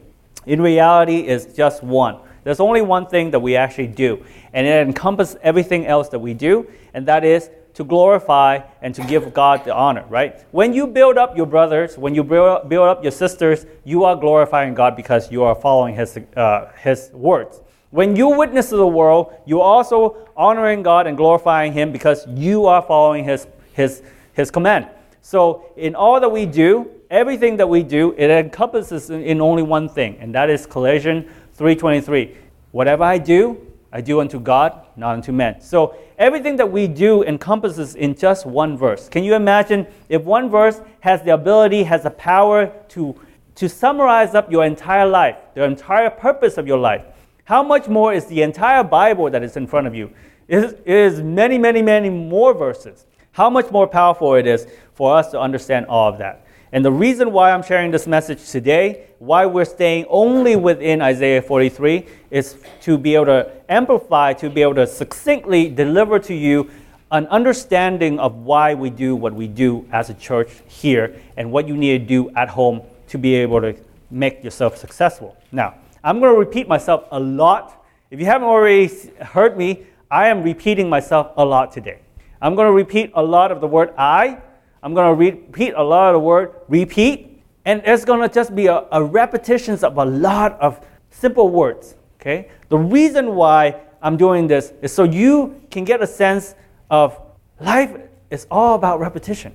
In 0.47 0.61
reality, 0.61 1.20
it's 1.20 1.54
just 1.56 1.82
one. 1.82 2.18
There's 2.44 2.61
only 2.61 2.80
one 2.80 3.06
thing 3.06 3.30
that 3.32 3.40
we 3.40 3.56
actually 3.56 3.88
do, 3.88 4.25
and 4.52 4.66
it 4.66 4.87
encompasses 4.87 5.37
everything 5.42 5.87
else 5.87 6.09
that 6.09 6.18
we 6.18 6.32
do, 6.32 6.66
and 6.94 7.06
that 7.06 7.25
is 7.25 7.50
to 7.75 7.85
glorify 7.85 8.61
and 8.82 8.94
to 8.94 9.02
give 9.04 9.32
God 9.32 9.64
the 9.64 9.75
honor, 9.75 10.04
right? 10.09 10.44
When 10.50 10.73
you 10.73 10.87
build 10.87 11.18
up 11.18 11.37
your 11.37 11.47
brothers, 11.47 11.97
when 11.97 12.14
you 12.14 12.25
build 12.25 12.49
up, 12.49 12.68
build 12.68 12.88
up 12.88 13.02
your 13.02 13.12
sisters, 13.12 13.66
you 13.85 14.04
are 14.04 14.16
glorifying 14.16 14.75
God 14.75 14.97
because 14.97 15.30
you 15.30 15.44
are 15.44 15.54
following 15.54 15.94
His, 15.94 16.18
uh, 16.37 16.73
His 16.82 17.11
words. 17.12 17.61
When 17.90 18.16
you 18.16 18.28
witness 18.28 18.70
to 18.70 18.76
the 18.76 18.87
world, 18.87 19.35
you're 19.47 19.62
also 19.62 20.28
honoring 20.37 20.82
God 20.82 21.06
and 21.06 21.16
glorifying 21.16 21.73
Him 21.73 21.92
because 21.92 22.26
you 22.28 22.66
are 22.66 22.82
following 22.82 23.25
His, 23.25 23.47
His, 23.73 24.02
His 24.32 24.50
command. 24.50 24.88
So, 25.23 25.73
in 25.76 25.94
all 25.94 26.18
that 26.20 26.30
we 26.30 26.47
do, 26.47 26.90
everything 27.10 27.56
that 27.56 27.68
we 27.68 27.82
do, 27.82 28.14
it 28.16 28.30
encompasses 28.30 29.10
in, 29.10 29.40
only 29.40 29.62
one 29.62 29.88
thing, 29.88 30.16
and 30.20 30.34
that 30.34 30.48
is 30.48 30.64
Colossians 30.64 31.26
3:23. 31.58 32.34
Whatever 32.70 33.04
I 33.04 33.18
do, 33.18 33.58
I 33.92 34.00
do 34.00 34.20
unto 34.20 34.38
God, 34.38 34.72
not 34.96 35.14
unto 35.14 35.32
men. 35.32 35.60
So 35.60 35.96
everything 36.16 36.56
that 36.56 36.70
we 36.70 36.86
do 36.86 37.24
encompasses 37.24 37.96
in 37.96 38.14
just 38.14 38.46
one 38.46 38.78
verse. 38.78 39.08
Can 39.08 39.24
you 39.24 39.34
imagine 39.34 39.86
if 40.08 40.22
one 40.22 40.48
verse 40.48 40.80
has 41.00 41.22
the 41.22 41.34
ability, 41.34 41.82
has 41.82 42.04
the 42.04 42.10
power 42.10 42.72
to, 42.90 43.16
to 43.56 43.68
summarize 43.68 44.36
up 44.36 44.50
your 44.52 44.64
entire 44.64 45.06
life, 45.06 45.36
the 45.54 45.64
entire 45.64 46.08
purpose 46.08 46.56
of 46.56 46.68
your 46.68 46.78
life? 46.78 47.02
How 47.44 47.64
much 47.64 47.88
more 47.88 48.14
is 48.14 48.26
the 48.26 48.42
entire 48.42 48.84
Bible 48.84 49.28
that 49.30 49.42
is 49.42 49.56
in 49.56 49.66
front 49.66 49.88
of 49.88 49.94
you? 49.94 50.12
It 50.46 50.86
is 50.86 51.20
many, 51.20 51.58
many, 51.58 51.82
many 51.82 52.10
more 52.10 52.54
verses. 52.54 53.06
How 53.32 53.50
much 53.50 53.72
more 53.72 53.88
powerful 53.88 54.34
it 54.34 54.46
is 54.46 54.68
for 54.94 55.16
us 55.16 55.32
to 55.32 55.40
understand 55.40 55.86
all 55.86 56.08
of 56.08 56.18
that. 56.18 56.46
And 56.72 56.84
the 56.84 56.92
reason 56.92 57.32
why 57.32 57.50
I'm 57.50 57.64
sharing 57.64 57.90
this 57.90 58.06
message 58.06 58.48
today, 58.48 59.06
why 59.18 59.44
we're 59.44 59.64
staying 59.64 60.06
only 60.08 60.54
within 60.54 61.02
Isaiah 61.02 61.42
43, 61.42 62.06
is 62.30 62.56
to 62.82 62.96
be 62.96 63.16
able 63.16 63.26
to 63.26 63.50
amplify, 63.68 64.34
to 64.34 64.48
be 64.48 64.62
able 64.62 64.76
to 64.76 64.86
succinctly 64.86 65.68
deliver 65.68 66.20
to 66.20 66.34
you 66.34 66.70
an 67.10 67.26
understanding 67.26 68.20
of 68.20 68.36
why 68.36 68.74
we 68.74 68.88
do 68.88 69.16
what 69.16 69.34
we 69.34 69.48
do 69.48 69.84
as 69.90 70.10
a 70.10 70.14
church 70.14 70.50
here 70.68 71.20
and 71.36 71.50
what 71.50 71.66
you 71.66 71.76
need 71.76 71.98
to 71.98 72.06
do 72.06 72.30
at 72.36 72.48
home 72.48 72.82
to 73.08 73.18
be 73.18 73.34
able 73.34 73.60
to 73.60 73.74
make 74.12 74.44
yourself 74.44 74.76
successful. 74.76 75.36
Now, 75.50 75.74
I'm 76.04 76.20
going 76.20 76.32
to 76.32 76.38
repeat 76.38 76.68
myself 76.68 77.04
a 77.10 77.18
lot. 77.18 77.84
If 78.12 78.20
you 78.20 78.26
haven't 78.26 78.46
already 78.46 78.88
heard 79.20 79.58
me, 79.58 79.86
I 80.08 80.28
am 80.28 80.44
repeating 80.44 80.88
myself 80.88 81.32
a 81.36 81.44
lot 81.44 81.72
today. 81.72 81.98
I'm 82.40 82.54
going 82.54 82.66
to 82.66 82.72
repeat 82.72 83.10
a 83.14 83.22
lot 83.22 83.50
of 83.50 83.60
the 83.60 83.66
word 83.66 83.92
I 83.98 84.38
I'm 84.82 84.94
going 84.94 85.08
to 85.08 85.14
repeat 85.14 85.75
a 85.76 85.82
lot 85.82 86.08
of 86.08 86.14
the 86.14 86.20
word 86.20 86.54
repeat, 86.68 87.42
and 87.64 87.82
it's 87.84 88.04
going 88.04 88.20
to 88.20 88.32
just 88.32 88.54
be 88.54 88.66
a, 88.66 88.84
a 88.92 89.02
repetitions 89.02 89.84
of 89.84 89.99
a 89.99 90.04
lot 90.04 90.58
of 90.60 90.84
simple 91.10 91.49
words. 91.49 91.96
Okay. 92.20 92.50
The 92.68 92.78
reason 92.78 93.34
why 93.34 93.80
I'm 94.02 94.16
doing 94.16 94.46
this 94.46 94.72
is 94.82 94.92
so 94.92 95.04
you 95.04 95.60
can 95.70 95.84
get 95.84 96.02
a 96.02 96.06
sense 96.06 96.54
of 96.90 97.18
life 97.60 97.94
is 98.30 98.46
all 98.50 98.75
about 98.75 99.00
repetition. 99.00 99.54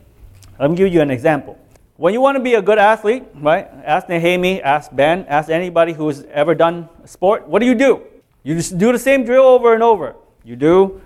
Let 0.59 0.69
me 0.69 0.77
give 0.77 0.93
you 0.93 1.01
an 1.01 1.11
example. 1.11 1.57
When 1.97 2.13
you 2.13 2.21
want 2.21 2.35
to 2.35 2.43
be 2.43 2.55
a 2.55 2.61
good 2.61 2.77
athlete, 2.77 3.23
right? 3.35 3.67
Ask 3.83 4.07
Nehemi, 4.07 4.61
ask 4.61 4.93
Ben, 4.93 5.25
ask 5.27 5.49
anybody 5.49 5.93
who's 5.93 6.23
ever 6.25 6.53
done 6.53 6.89
sport. 7.05 7.47
What 7.47 7.59
do 7.59 7.65
you 7.65 7.75
do? 7.75 8.01
You 8.43 8.55
just 8.55 8.77
do 8.77 8.91
the 8.91 8.99
same 8.99 9.23
drill 9.23 9.45
over 9.45 9.73
and 9.73 9.81
over. 9.81 10.15
You 10.43 10.55
do 10.55 11.01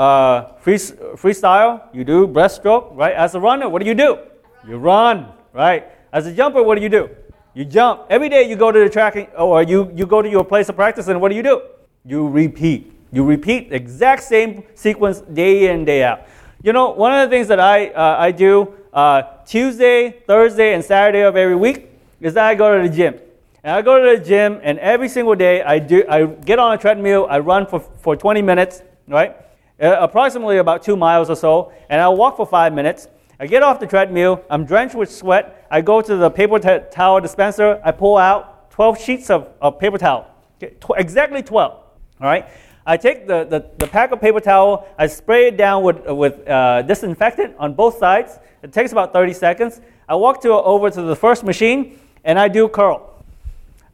uh, 0.00 0.54
free, 0.60 0.76
freestyle, 0.76 1.82
you 1.92 2.04
do 2.04 2.26
breaststroke, 2.26 2.96
right? 2.96 3.12
As 3.12 3.34
a 3.34 3.40
runner, 3.40 3.68
what 3.68 3.82
do 3.82 3.86
you 3.86 3.94
do? 3.94 4.18
You 4.66 4.78
run, 4.78 5.30
right? 5.52 5.88
As 6.10 6.26
a 6.26 6.32
jumper, 6.32 6.62
what 6.62 6.76
do 6.76 6.82
you 6.82 6.88
do? 6.88 7.10
You 7.52 7.66
jump. 7.66 8.06
Every 8.08 8.30
day 8.30 8.48
you 8.48 8.56
go 8.56 8.72
to 8.72 8.78
the 8.78 8.88
tracking, 8.88 9.26
or 9.36 9.62
you, 9.62 9.92
you 9.94 10.06
go 10.06 10.22
to 10.22 10.28
your 10.28 10.42
place 10.42 10.70
of 10.70 10.76
practice, 10.76 11.08
and 11.08 11.20
what 11.20 11.28
do 11.28 11.36
you 11.36 11.42
do? 11.42 11.60
You 12.06 12.26
repeat. 12.28 12.90
You 13.12 13.24
repeat 13.24 13.68
the 13.68 13.76
exact 13.76 14.22
same 14.22 14.64
sequence 14.74 15.20
day 15.20 15.70
in, 15.70 15.84
day 15.84 16.02
out. 16.02 16.22
You 16.62 16.72
know, 16.72 16.92
one 16.92 17.12
of 17.12 17.28
the 17.28 17.36
things 17.36 17.48
that 17.48 17.60
I, 17.60 17.88
uh, 17.88 18.16
I 18.18 18.30
do 18.30 18.72
uh, 18.94 19.22
Tuesday, 19.44 20.22
Thursday, 20.26 20.72
and 20.72 20.82
Saturday 20.82 21.24
of 21.24 21.36
every 21.36 21.56
week 21.56 21.90
is 22.22 22.32
that 22.34 22.46
I 22.46 22.54
go 22.54 22.74
to 22.74 22.88
the 22.88 22.94
gym. 22.94 23.20
And 23.62 23.76
I 23.76 23.82
go 23.82 24.02
to 24.02 24.18
the 24.18 24.24
gym, 24.24 24.60
and 24.62 24.78
every 24.78 25.10
single 25.10 25.34
day 25.34 25.62
I, 25.62 25.78
do, 25.78 26.04
I 26.08 26.24
get 26.24 26.58
on 26.58 26.72
a 26.72 26.78
treadmill, 26.78 27.26
I 27.28 27.40
run 27.40 27.66
for, 27.66 27.80
for 27.80 28.16
20 28.16 28.40
minutes, 28.40 28.80
right? 29.06 29.36
Uh, 29.80 29.96
approximately 30.00 30.58
about 30.58 30.82
two 30.82 30.94
miles 30.94 31.30
or 31.30 31.36
so, 31.36 31.72
and 31.88 32.02
I'll 32.02 32.16
walk 32.16 32.36
for 32.36 32.46
five 32.46 32.74
minutes. 32.74 33.08
I 33.38 33.46
get 33.46 33.62
off 33.62 33.80
the 33.80 33.86
treadmill, 33.86 34.44
I'm 34.50 34.66
drenched 34.66 34.94
with 34.94 35.10
sweat. 35.10 35.66
I 35.70 35.80
go 35.80 36.02
to 36.02 36.16
the 36.16 36.30
paper 36.30 36.58
t- 36.58 36.84
towel 36.90 37.18
dispenser, 37.18 37.80
I 37.82 37.92
pull 37.92 38.18
out 38.18 38.70
12 38.72 39.00
sheets 39.00 39.30
of, 39.30 39.48
of 39.62 39.78
paper 39.78 39.96
towel, 39.96 40.26
okay, 40.58 40.74
tw- 40.80 40.98
exactly 40.98 41.42
12. 41.42 41.72
All 41.72 41.86
right? 42.20 42.46
I 42.84 42.98
take 42.98 43.26
the, 43.26 43.44
the, 43.44 43.70
the, 43.78 43.86
pack 43.86 44.12
of 44.12 44.20
paper 44.20 44.40
towel, 44.40 44.86
I 44.98 45.06
spray 45.06 45.46
it 45.46 45.56
down 45.56 45.82
with, 45.82 46.04
with 46.06 46.46
uh, 46.46 46.82
disinfectant 46.82 47.54
on 47.58 47.72
both 47.72 47.96
sides. 47.98 48.38
It 48.62 48.74
takes 48.74 48.92
about 48.92 49.14
30 49.14 49.32
seconds. 49.32 49.80
I 50.06 50.14
walk 50.16 50.42
to, 50.42 50.52
over 50.52 50.90
to 50.90 51.02
the 51.02 51.16
first 51.16 51.42
machine 51.42 51.98
and 52.24 52.38
I 52.38 52.48
do 52.48 52.68
curl. 52.68 53.24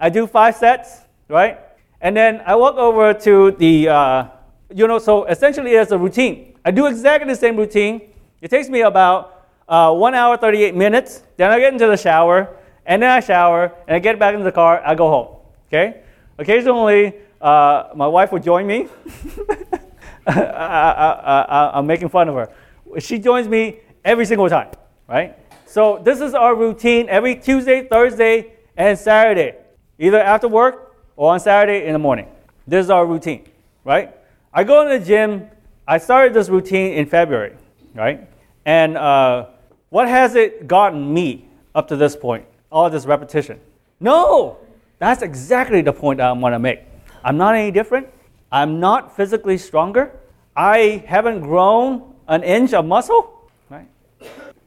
I 0.01 0.09
do 0.09 0.27
five 0.27 0.57
sets, 0.57 1.03
right? 1.29 1.61
And 2.01 2.17
then 2.17 2.43
I 2.45 2.57
walk 2.57 2.75
over 2.77 3.15
to 3.15 3.53
the, 3.53 3.89
uh, 3.89 4.29
you 4.75 4.87
know, 4.87 4.99
so 4.99 5.25
essentially 5.25 5.73
it's 5.73 5.93
a 5.93 5.99
routine. 5.99 6.55
I 6.65 6.71
do 6.71 6.87
exactly 6.87 7.33
the 7.33 7.39
same 7.39 7.57
routine. 7.57 8.01
It 8.41 8.49
takes 8.49 8.69
me 8.69 8.81
about 8.81 9.47
uh, 9.69 9.93
one 9.93 10.15
hour, 10.15 10.37
38 10.37 10.75
minutes. 10.75 11.23
Then 11.37 11.51
I 11.51 11.59
get 11.59 11.73
into 11.73 11.87
the 11.87 11.97
shower, 11.97 12.57
and 12.85 13.03
then 13.03 13.11
I 13.11 13.21
shower, 13.21 13.73
and 13.87 13.97
I 13.97 13.99
get 13.99 14.19
back 14.19 14.35
into 14.35 14.45
the 14.45 14.53
car, 14.53 14.83
I 14.85 14.95
go 14.95 15.09
home. 15.09 15.37
Okay? 15.69 16.03
Occasionally, 16.39 17.15
uh, 17.41 17.91
my 17.95 18.07
wife 18.07 18.33
would 18.33 18.43
join 18.43 18.67
me. 18.67 18.89
I, 20.27 21.73
am 21.75 21.87
making 21.87 22.09
fun 22.09 22.29
of 22.29 22.35
her. 22.35 22.51
She 22.99 23.19
joins 23.19 23.49
me 23.49 23.79
every 24.05 24.27
single 24.27 24.49
time, 24.49 24.71
right? 25.09 25.39
So 25.67 26.01
this 26.03 26.21
is 26.21 26.35
our 26.35 26.55
routine 26.55 27.09
every 27.09 27.37
Tuesday, 27.37 27.87
Thursday, 27.87 28.53
and 28.77 28.99
Saturday, 28.99 29.55
either 29.99 30.21
after 30.21 30.49
work 30.49 30.97
or 31.17 31.33
on 31.33 31.41
Saturday 31.41 31.87
in 31.87 31.93
the 31.93 31.99
morning. 31.99 32.29
This 32.67 32.85
is 32.85 32.91
our 32.91 33.07
routine, 33.07 33.45
right? 33.85 34.16
I 34.57 34.65
go 34.65 34.89
to 34.89 34.99
the 34.99 35.05
gym. 35.05 35.49
I 35.87 35.99
started 35.99 36.33
this 36.33 36.49
routine 36.49 36.95
in 36.95 37.05
February, 37.05 37.55
right? 37.95 38.27
And 38.65 38.97
uh, 38.97 39.49
what 39.91 40.09
has 40.09 40.35
it 40.35 40.67
gotten 40.67 41.13
me 41.13 41.47
up 41.75 41.89
to 41.89 41.97
this 41.97 42.17
point? 42.17 42.47
All 42.73 42.89
this 42.89 43.05
repetition. 43.05 43.61
No, 44.01 44.57
that's 44.99 45.21
exactly 45.21 45.83
the 45.83 45.93
point 45.93 46.23
I 46.23 46.33
want 46.33 46.55
to 46.55 46.59
make. 46.59 46.81
I'm 47.23 47.37
not 47.37 47.55
any 47.55 47.71
different. 47.71 48.09
I'm 48.51 48.81
not 48.81 49.15
physically 49.15 49.59
stronger. 49.59 50.11
I 50.57 51.05
haven't 51.07 51.43
grown 51.43 52.15
an 52.27 52.43
inch 52.43 52.73
of 52.73 52.87
muscle, 52.87 53.51
right? 53.69 53.87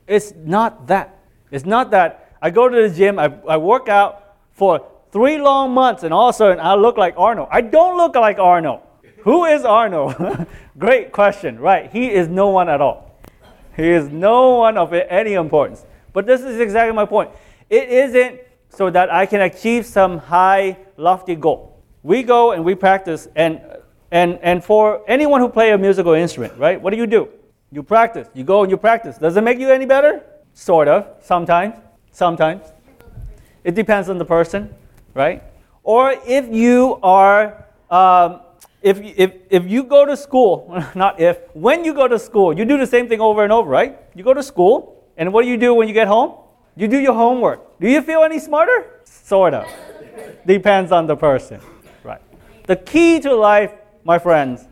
It's 0.05 0.33
not 0.35 0.85
that. 0.85 1.17
It's 1.49 1.65
not 1.65 1.89
that 1.91 2.37
I 2.43 2.51
go 2.51 2.69
to 2.69 2.87
the 2.87 2.95
gym, 2.95 3.17
I, 3.17 3.33
I 3.47 3.57
work 3.57 3.89
out 3.89 4.35
for 4.51 4.85
three 5.11 5.39
long 5.39 5.73
months, 5.73 6.03
and 6.03 6.13
all 6.13 6.29
of 6.29 6.35
a 6.35 6.37
sudden 6.37 6.59
I 6.59 6.75
look 6.75 6.95
like 6.95 7.15
Arnold. 7.17 7.47
I 7.49 7.61
don't 7.61 7.97
look 7.97 8.13
like 8.13 8.37
Arnold. 8.37 8.81
Who 9.23 9.45
is 9.45 9.65
Arnold? 9.65 10.47
Great 10.77 11.11
question, 11.11 11.59
right? 11.59 11.91
He 11.91 12.09
is 12.09 12.27
no 12.27 12.49
one 12.49 12.69
at 12.69 12.81
all. 12.81 13.19
He 13.75 13.89
is 13.89 14.09
no 14.09 14.55
one 14.55 14.77
of 14.77 14.93
any 14.93 15.33
importance. 15.33 15.85
But 16.13 16.25
this 16.25 16.41
is 16.41 16.59
exactly 16.59 16.93
my 16.93 17.05
point. 17.05 17.31
It 17.69 17.89
isn't 17.89 18.41
so 18.69 18.89
that 18.89 19.11
I 19.11 19.25
can 19.25 19.41
achieve 19.41 19.85
some 19.85 20.17
high, 20.17 20.77
lofty 20.97 21.35
goal. 21.35 21.81
We 22.03 22.23
go 22.23 22.51
and 22.51 22.63
we 22.63 22.75
practice, 22.75 23.27
and, 23.35 23.61
and, 24.11 24.39
and 24.41 24.63
for 24.63 25.03
anyone 25.07 25.41
who 25.41 25.49
play 25.49 25.71
a 25.71 25.77
musical 25.77 26.13
instrument, 26.13 26.57
right, 26.57 26.81
what 26.81 26.91
do 26.91 26.97
you 26.97 27.07
do? 27.07 27.29
You 27.71 27.83
practice. 27.83 28.27
You 28.33 28.43
go 28.43 28.61
and 28.63 28.71
you 28.71 28.77
practice. 28.77 29.17
Does 29.17 29.37
it 29.37 29.41
make 29.41 29.59
you 29.59 29.69
any 29.69 29.85
better? 29.85 30.23
Sort 30.53 30.87
of, 30.87 31.07
sometimes. 31.21 31.75
Sometimes. 32.11 32.63
It 33.63 33.75
depends 33.75 34.09
on 34.09 34.17
the 34.17 34.25
person, 34.25 34.73
right? 35.13 35.43
Or 35.83 36.15
if 36.25 36.47
you 36.53 36.99
are 37.03 37.65
um, 37.89 38.41
if, 38.81 38.99
if, 39.01 39.33
if 39.49 39.69
you 39.69 39.83
go 39.83 40.05
to 40.05 40.15
school, 40.15 40.83
not 40.95 41.19
if, 41.19 41.39
when 41.53 41.83
you 41.83 41.93
go 41.93 42.07
to 42.07 42.19
school, 42.19 42.57
you 42.57 42.65
do 42.65 42.77
the 42.77 42.87
same 42.87 43.07
thing 43.07 43.19
over 43.19 43.43
and 43.43 43.51
over, 43.51 43.69
right? 43.69 43.99
You 44.15 44.23
go 44.23 44.33
to 44.33 44.43
school, 44.43 45.03
and 45.17 45.33
what 45.33 45.43
do 45.43 45.49
you 45.49 45.57
do 45.57 45.73
when 45.73 45.87
you 45.87 45.93
get 45.93 46.07
home? 46.07 46.35
You 46.75 46.87
do 46.87 46.97
your 46.97 47.13
homework. 47.13 47.79
Do 47.79 47.89
you 47.89 48.01
feel 48.01 48.23
any 48.23 48.39
smarter? 48.39 49.01
Sort 49.03 49.53
of. 49.53 49.67
Depends 50.45 50.91
on 50.91 51.07
the 51.07 51.15
person, 51.15 51.59
right? 52.03 52.21
The 52.67 52.77
key 52.77 53.19
to 53.21 53.35
life, 53.35 53.73
my 54.03 54.17
friends, 54.17 54.65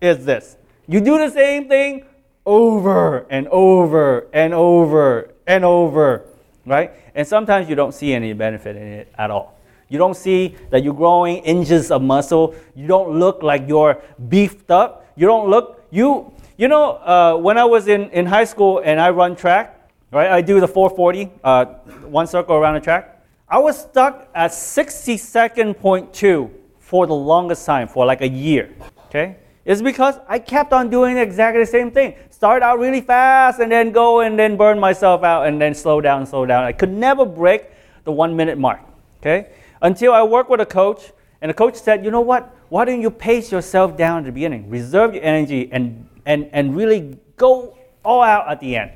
is 0.00 0.24
this 0.24 0.56
you 0.86 1.00
do 1.00 1.18
the 1.18 1.30
same 1.30 1.68
thing 1.68 2.04
over 2.46 3.26
and 3.30 3.46
over 3.48 4.28
and 4.32 4.54
over 4.54 5.34
and 5.46 5.64
over, 5.64 6.24
right? 6.64 6.92
And 7.14 7.26
sometimes 7.26 7.68
you 7.68 7.74
don't 7.74 7.92
see 7.92 8.12
any 8.12 8.32
benefit 8.32 8.76
in 8.76 8.82
it 8.82 9.12
at 9.18 9.30
all. 9.30 9.59
You 9.90 9.98
don't 9.98 10.16
see 10.16 10.56
that 10.70 10.84
you're 10.84 10.94
growing 10.94 11.38
inches 11.38 11.90
of 11.90 12.00
muscle. 12.00 12.54
You 12.76 12.86
don't 12.86 13.18
look 13.18 13.42
like 13.42 13.64
you're 13.66 14.00
beefed 14.28 14.70
up. 14.70 15.04
You 15.16 15.26
don't 15.26 15.50
look, 15.50 15.84
you, 15.90 16.32
you 16.56 16.68
know, 16.68 16.92
uh, 16.92 17.36
when 17.36 17.58
I 17.58 17.64
was 17.64 17.88
in, 17.88 18.08
in 18.10 18.24
high 18.24 18.44
school 18.44 18.80
and 18.84 19.00
I 19.00 19.10
run 19.10 19.34
track, 19.34 19.90
right, 20.12 20.30
I 20.30 20.40
do 20.40 20.60
the 20.60 20.68
440, 20.68 21.30
uh, 21.42 21.64
one 22.06 22.28
circle 22.28 22.54
around 22.54 22.74
the 22.74 22.80
track. 22.80 23.20
I 23.48 23.58
was 23.58 23.80
stuck 23.80 24.28
at 24.32 24.54
60 24.54 25.16
second 25.16 25.74
point 25.74 26.14
two 26.14 26.54
for 26.78 27.08
the 27.08 27.14
longest 27.14 27.66
time, 27.66 27.88
for 27.88 28.06
like 28.06 28.20
a 28.20 28.28
year. 28.28 28.70
Okay? 29.08 29.36
It's 29.64 29.82
because 29.82 30.20
I 30.28 30.38
kept 30.38 30.72
on 30.72 30.88
doing 30.88 31.18
exactly 31.18 31.62
the 31.62 31.70
same 31.70 31.90
thing. 31.90 32.14
Start 32.30 32.62
out 32.62 32.78
really 32.78 33.00
fast 33.00 33.58
and 33.58 33.70
then 33.70 33.90
go 33.90 34.20
and 34.20 34.38
then 34.38 34.56
burn 34.56 34.78
myself 34.78 35.24
out 35.24 35.48
and 35.48 35.60
then 35.60 35.74
slow 35.74 36.00
down, 36.00 36.26
slow 36.26 36.46
down. 36.46 36.62
I 36.62 36.72
could 36.72 36.92
never 36.92 37.26
break 37.26 37.70
the 38.04 38.12
one 38.12 38.36
minute 38.36 38.56
mark. 38.56 38.80
Okay? 39.20 39.50
Until 39.82 40.12
I 40.12 40.22
worked 40.22 40.50
with 40.50 40.60
a 40.60 40.66
coach 40.66 41.12
and 41.40 41.50
the 41.50 41.54
coach 41.54 41.76
said, 41.76 42.04
you 42.04 42.10
know 42.10 42.20
what? 42.20 42.54
Why 42.68 42.84
don't 42.84 43.00
you 43.00 43.10
pace 43.10 43.50
yourself 43.50 43.96
down 43.96 44.18
at 44.18 44.24
the 44.26 44.32
beginning? 44.32 44.68
Reserve 44.68 45.14
your 45.14 45.24
energy 45.24 45.68
and, 45.72 46.08
and, 46.26 46.48
and 46.52 46.76
really 46.76 47.18
go 47.36 47.76
all 48.04 48.22
out 48.22 48.50
at 48.50 48.60
the 48.60 48.76
end. 48.76 48.92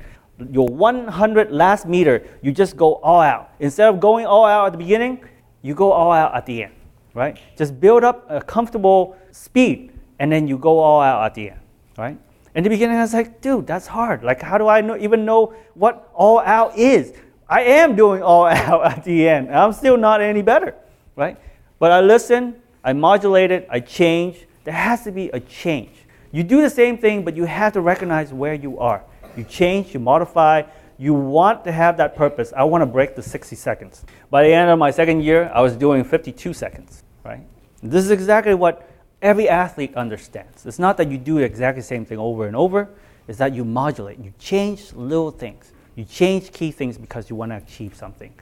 Your 0.51 0.67
100 0.67 1.51
last 1.51 1.87
meter, 1.87 2.25
you 2.41 2.51
just 2.51 2.75
go 2.75 2.95
all 2.95 3.21
out. 3.21 3.51
Instead 3.59 3.89
of 3.89 3.99
going 3.99 4.25
all 4.25 4.45
out 4.45 4.67
at 4.67 4.71
the 4.73 4.77
beginning, 4.77 5.23
you 5.61 5.73
go 5.73 5.91
all 5.91 6.11
out 6.11 6.35
at 6.35 6.45
the 6.45 6.63
end, 6.63 6.73
right? 7.13 7.39
Just 7.57 7.79
build 7.79 8.03
up 8.03 8.25
a 8.29 8.41
comfortable 8.41 9.15
speed 9.31 9.91
and 10.19 10.31
then 10.31 10.47
you 10.47 10.57
go 10.57 10.79
all 10.79 11.01
out 11.01 11.25
at 11.25 11.33
the 11.33 11.51
end, 11.51 11.59
right? 11.97 12.17
In 12.53 12.63
the 12.63 12.69
beginning, 12.69 12.97
I 12.97 13.01
was 13.01 13.13
like, 13.13 13.41
dude, 13.41 13.67
that's 13.67 13.87
hard. 13.87 14.23
Like, 14.23 14.41
how 14.41 14.57
do 14.57 14.67
I 14.67 14.79
know, 14.79 14.95
even 14.97 15.25
know 15.25 15.53
what 15.73 16.09
all 16.13 16.39
out 16.39 16.77
is? 16.77 17.13
I 17.49 17.61
am 17.61 17.95
doing 17.95 18.23
all 18.23 18.45
out 18.45 18.85
at 18.85 19.03
the 19.03 19.27
end. 19.27 19.53
I'm 19.53 19.73
still 19.73 19.97
not 19.97 20.21
any 20.21 20.41
better, 20.41 20.75
right? 21.15 21.37
But 21.79 21.91
I 21.91 22.01
listen, 22.01 22.55
I 22.83 22.93
modulate 22.93 23.51
it, 23.51 23.67
I 23.69 23.79
change. 23.79 24.45
There 24.63 24.73
has 24.73 25.03
to 25.03 25.11
be 25.11 25.29
a 25.29 25.39
change. 25.39 25.91
You 26.31 26.43
do 26.43 26.61
the 26.61 26.69
same 26.69 26.97
thing, 26.97 27.23
but 27.23 27.35
you 27.35 27.45
have 27.45 27.73
to 27.73 27.81
recognize 27.81 28.33
where 28.33 28.53
you 28.53 28.79
are. 28.79 29.03
You 29.37 29.43
change, 29.43 29.93
you 29.93 29.99
modify, 29.99 30.63
you 30.97 31.13
want 31.13 31.63
to 31.65 31.71
have 31.71 31.97
that 31.97 32.15
purpose. 32.15 32.53
I 32.55 32.63
want 32.63 32.81
to 32.81 32.85
break 32.85 33.15
the 33.15 33.21
60 33.21 33.55
seconds. 33.55 34.05
By 34.29 34.43
the 34.43 34.53
end 34.53 34.69
of 34.69 34.79
my 34.79 34.91
second 34.91 35.21
year, 35.21 35.51
I 35.53 35.61
was 35.61 35.75
doing 35.75 36.03
52 36.03 36.53
seconds, 36.53 37.03
right? 37.23 37.45
This 37.83 38.03
is 38.03 38.11
exactly 38.11 38.53
what 38.53 38.89
every 39.21 39.49
athlete 39.49 39.95
understands. 39.95 40.65
It's 40.65 40.79
not 40.79 40.97
that 40.97 41.11
you 41.11 41.17
do 41.17 41.37
exactly 41.39 41.81
the 41.81 41.87
same 41.87 42.05
thing 42.05 42.17
over 42.17 42.47
and 42.47 42.55
over, 42.55 42.89
it's 43.27 43.39
that 43.39 43.53
you 43.53 43.65
modulate. 43.65 44.19
You 44.19 44.33
change 44.39 44.93
little 44.93 45.31
things. 45.31 45.71
You 45.95 46.05
change 46.05 46.51
key 46.51 46.71
things 46.71 46.97
because 46.97 47.29
you 47.29 47.35
want 47.35 47.51
to 47.51 47.57
achieve 47.57 47.95
something. 47.95 48.33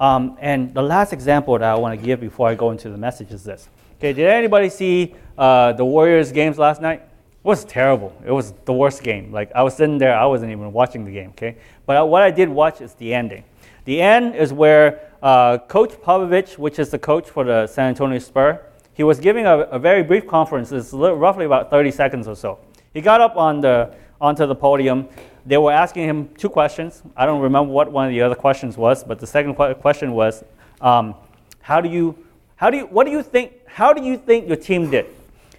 Um, 0.00 0.36
and 0.40 0.72
the 0.74 0.82
last 0.82 1.12
example 1.12 1.54
that 1.58 1.68
I 1.68 1.74
want 1.74 1.98
to 1.98 2.04
give 2.04 2.20
before 2.20 2.48
I 2.48 2.54
go 2.54 2.70
into 2.70 2.90
the 2.90 2.96
message 2.96 3.30
is 3.30 3.44
this. 3.44 3.68
Okay, 3.98 4.12
did 4.12 4.28
anybody 4.28 4.68
see 4.68 5.14
uh, 5.36 5.72
the 5.72 5.84
Warriors 5.84 6.30
games 6.30 6.58
last 6.58 6.80
night? 6.80 7.00
It 7.00 7.44
was 7.44 7.64
terrible. 7.64 8.12
It 8.24 8.30
was 8.30 8.52
the 8.64 8.72
worst 8.72 9.02
game. 9.02 9.32
Like 9.32 9.50
I 9.54 9.62
was 9.62 9.76
sitting 9.76 9.98
there, 9.98 10.16
I 10.16 10.26
wasn't 10.26 10.52
even 10.52 10.72
watching 10.72 11.04
the 11.04 11.10
game. 11.10 11.30
Okay, 11.30 11.56
but 11.86 12.08
what 12.08 12.22
I 12.22 12.30
did 12.30 12.48
watch 12.48 12.80
is 12.80 12.94
the 12.94 13.14
ending. 13.14 13.44
The 13.84 14.00
end 14.00 14.36
is 14.36 14.52
where 14.52 15.08
uh, 15.22 15.58
Coach 15.58 15.92
Popovich, 15.92 16.58
which 16.58 16.78
is 16.78 16.90
the 16.90 16.98
coach 16.98 17.28
for 17.28 17.44
the 17.44 17.66
San 17.66 17.88
Antonio 17.88 18.18
Spurs, 18.18 18.58
he 18.92 19.04
was 19.04 19.18
giving 19.20 19.46
a, 19.46 19.60
a 19.60 19.78
very 19.78 20.02
brief 20.02 20.26
conference. 20.26 20.72
It's 20.72 20.92
roughly 20.92 21.44
about 21.44 21.70
30 21.70 21.90
seconds 21.92 22.28
or 22.28 22.34
so. 22.34 22.58
He 22.92 23.00
got 23.00 23.20
up 23.20 23.36
on 23.36 23.60
the, 23.60 23.94
onto 24.20 24.46
the 24.46 24.54
podium. 24.54 25.08
They 25.48 25.56
were 25.56 25.72
asking 25.72 26.06
him 26.06 26.28
two 26.36 26.50
questions. 26.50 27.02
I 27.16 27.24
don't 27.24 27.40
remember 27.40 27.72
what 27.72 27.90
one 27.90 28.06
of 28.06 28.10
the 28.10 28.20
other 28.20 28.34
questions 28.34 28.76
was, 28.76 29.02
but 29.02 29.18
the 29.18 29.26
second 29.26 29.54
question 29.54 30.12
was, 30.12 30.44
um, 30.82 31.14
how 31.62 31.80
do 31.80 31.88
you, 31.88 32.18
how 32.56 32.68
do 32.68 32.76
you, 32.76 32.84
what 32.84 33.06
do 33.06 33.10
you 33.10 33.22
think, 33.22 33.54
how 33.66 33.94
do 33.94 34.02
you 34.02 34.18
think 34.18 34.46
your 34.46 34.58
team 34.58 34.90
did? 34.90 35.06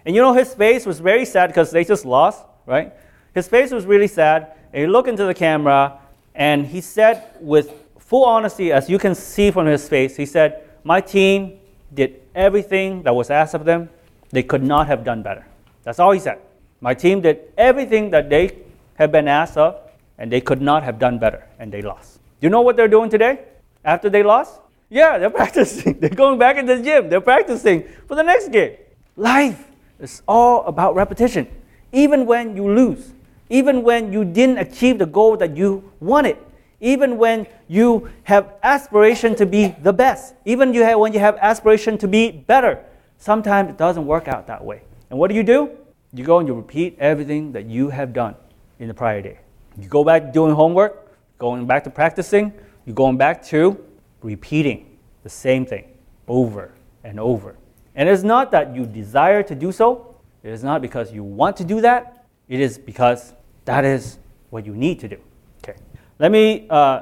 And 0.05 0.15
you 0.15 0.21
know, 0.21 0.33
his 0.33 0.53
face 0.53 0.85
was 0.85 0.99
very 0.99 1.25
sad 1.25 1.47
because 1.47 1.71
they 1.71 1.83
just 1.83 2.05
lost, 2.05 2.45
right? 2.67 2.93
His 3.33 3.47
face 3.47 3.71
was 3.71 3.87
really 3.87 4.05
sad. 4.07 4.53
And 4.71 4.81
he 4.81 4.87
looked 4.87 5.09
into 5.09 5.25
the 5.25 5.33
camera 5.33 5.97
and 6.35 6.67
he 6.67 6.81
said 6.81 7.23
with 7.39 7.73
full 7.97 8.25
honesty, 8.25 8.71
as 8.71 8.91
you 8.91 8.99
can 8.99 9.15
see 9.15 9.49
from 9.49 9.65
his 9.65 9.89
face, 9.89 10.15
he 10.15 10.27
said, 10.27 10.69
My 10.83 11.01
team 11.01 11.59
did 11.91 12.21
everything 12.35 13.01
that 13.03 13.15
was 13.15 13.31
asked 13.31 13.55
of 13.55 13.65
them. 13.65 13.89
They 14.29 14.43
could 14.43 14.61
not 14.61 14.85
have 14.85 15.03
done 15.03 15.23
better. 15.23 15.47
That's 15.81 15.97
all 15.97 16.11
he 16.11 16.19
said. 16.19 16.37
My 16.79 16.93
team 16.93 17.21
did 17.21 17.51
everything 17.57 18.11
that 18.11 18.29
they 18.29 18.68
had 18.99 19.13
been 19.13 19.29
asked 19.29 19.57
of, 19.57 19.79
and 20.17 20.29
they 20.29 20.41
could 20.41 20.61
not 20.61 20.83
have 20.83 20.99
done 20.99 21.17
better, 21.17 21.47
and 21.57 21.71
they 21.71 21.81
lost. 21.81 22.19
Do 22.41 22.45
you 22.45 22.49
know 22.49 22.61
what 22.61 22.75
they're 22.75 22.89
doing 22.89 23.09
today 23.09 23.39
after 23.83 24.09
they 24.09 24.21
lost? 24.21 24.59
Yeah, 24.89 25.17
they're 25.17 25.29
practicing. 25.41 25.99
They're 25.99 26.09
going 26.09 26.37
back 26.37 26.57
into 26.57 26.75
the 26.75 26.83
gym. 26.83 27.09
They're 27.09 27.21
practicing 27.21 27.85
for 28.07 28.15
the 28.15 28.23
next 28.23 28.49
game. 28.49 28.75
Life 29.15 29.65
is 29.99 30.21
all 30.27 30.65
about 30.65 30.95
repetition. 30.95 31.47
Even 31.93 32.25
when 32.25 32.55
you 32.57 32.69
lose, 32.71 33.13
even 33.49 33.83
when 33.83 34.11
you 34.11 34.25
didn't 34.25 34.57
achieve 34.57 34.99
the 34.99 35.05
goal 35.05 35.37
that 35.37 35.55
you 35.55 35.91
wanted, 36.01 36.37
even 36.81 37.17
when 37.17 37.47
you 37.67 38.09
have 38.23 38.53
aspiration 38.63 39.33
to 39.35 39.45
be 39.45 39.75
the 39.81 39.93
best, 39.93 40.35
even 40.43 40.73
you 40.73 40.83
have, 40.83 40.99
when 40.99 41.13
you 41.13 41.19
have 41.19 41.37
aspiration 41.37 41.97
to 41.97 42.07
be 42.07 42.31
better, 42.31 42.83
sometimes 43.17 43.69
it 43.69 43.77
doesn't 43.77 44.05
work 44.05 44.27
out 44.27 44.45
that 44.47 44.63
way. 44.63 44.81
And 45.09 45.17
what 45.17 45.29
do 45.29 45.35
you 45.35 45.43
do? 45.43 45.71
You 46.13 46.25
go 46.25 46.39
and 46.39 46.47
you 46.47 46.53
repeat 46.53 46.97
everything 46.99 47.53
that 47.53 47.65
you 47.65 47.89
have 47.89 48.13
done 48.13 48.35
in 48.79 48.87
the 48.87 48.93
prior 48.93 49.21
day. 49.21 49.39
You 49.77 49.87
go 49.87 50.03
back 50.03 50.33
doing 50.33 50.53
homework, 50.53 51.11
going 51.37 51.65
back 51.67 51.83
to 51.83 51.89
practicing, 51.89 52.53
you're 52.85 52.95
going 52.95 53.17
back 53.17 53.43
to 53.45 53.83
repeating 54.21 54.97
the 55.23 55.29
same 55.29 55.65
thing 55.65 55.85
over 56.27 56.73
and 57.03 57.19
over. 57.19 57.55
And 57.95 58.09
it's 58.09 58.23
not 58.23 58.51
that 58.51 58.75
you 58.75 58.85
desire 58.85 59.43
to 59.43 59.55
do 59.55 59.71
so, 59.71 60.15
it 60.43 60.49
is 60.49 60.63
not 60.63 60.81
because 60.81 61.11
you 61.11 61.23
want 61.23 61.57
to 61.57 61.63
do 61.63 61.81
that, 61.81 62.25
it 62.47 62.59
is 62.59 62.77
because 62.77 63.33
that 63.65 63.85
is 63.85 64.19
what 64.49 64.65
you 64.65 64.75
need 64.75 64.99
to 65.01 65.07
do. 65.07 65.17
Okay. 65.63 65.77
Let 66.17 66.31
me 66.31 66.65
uh, 66.69 67.01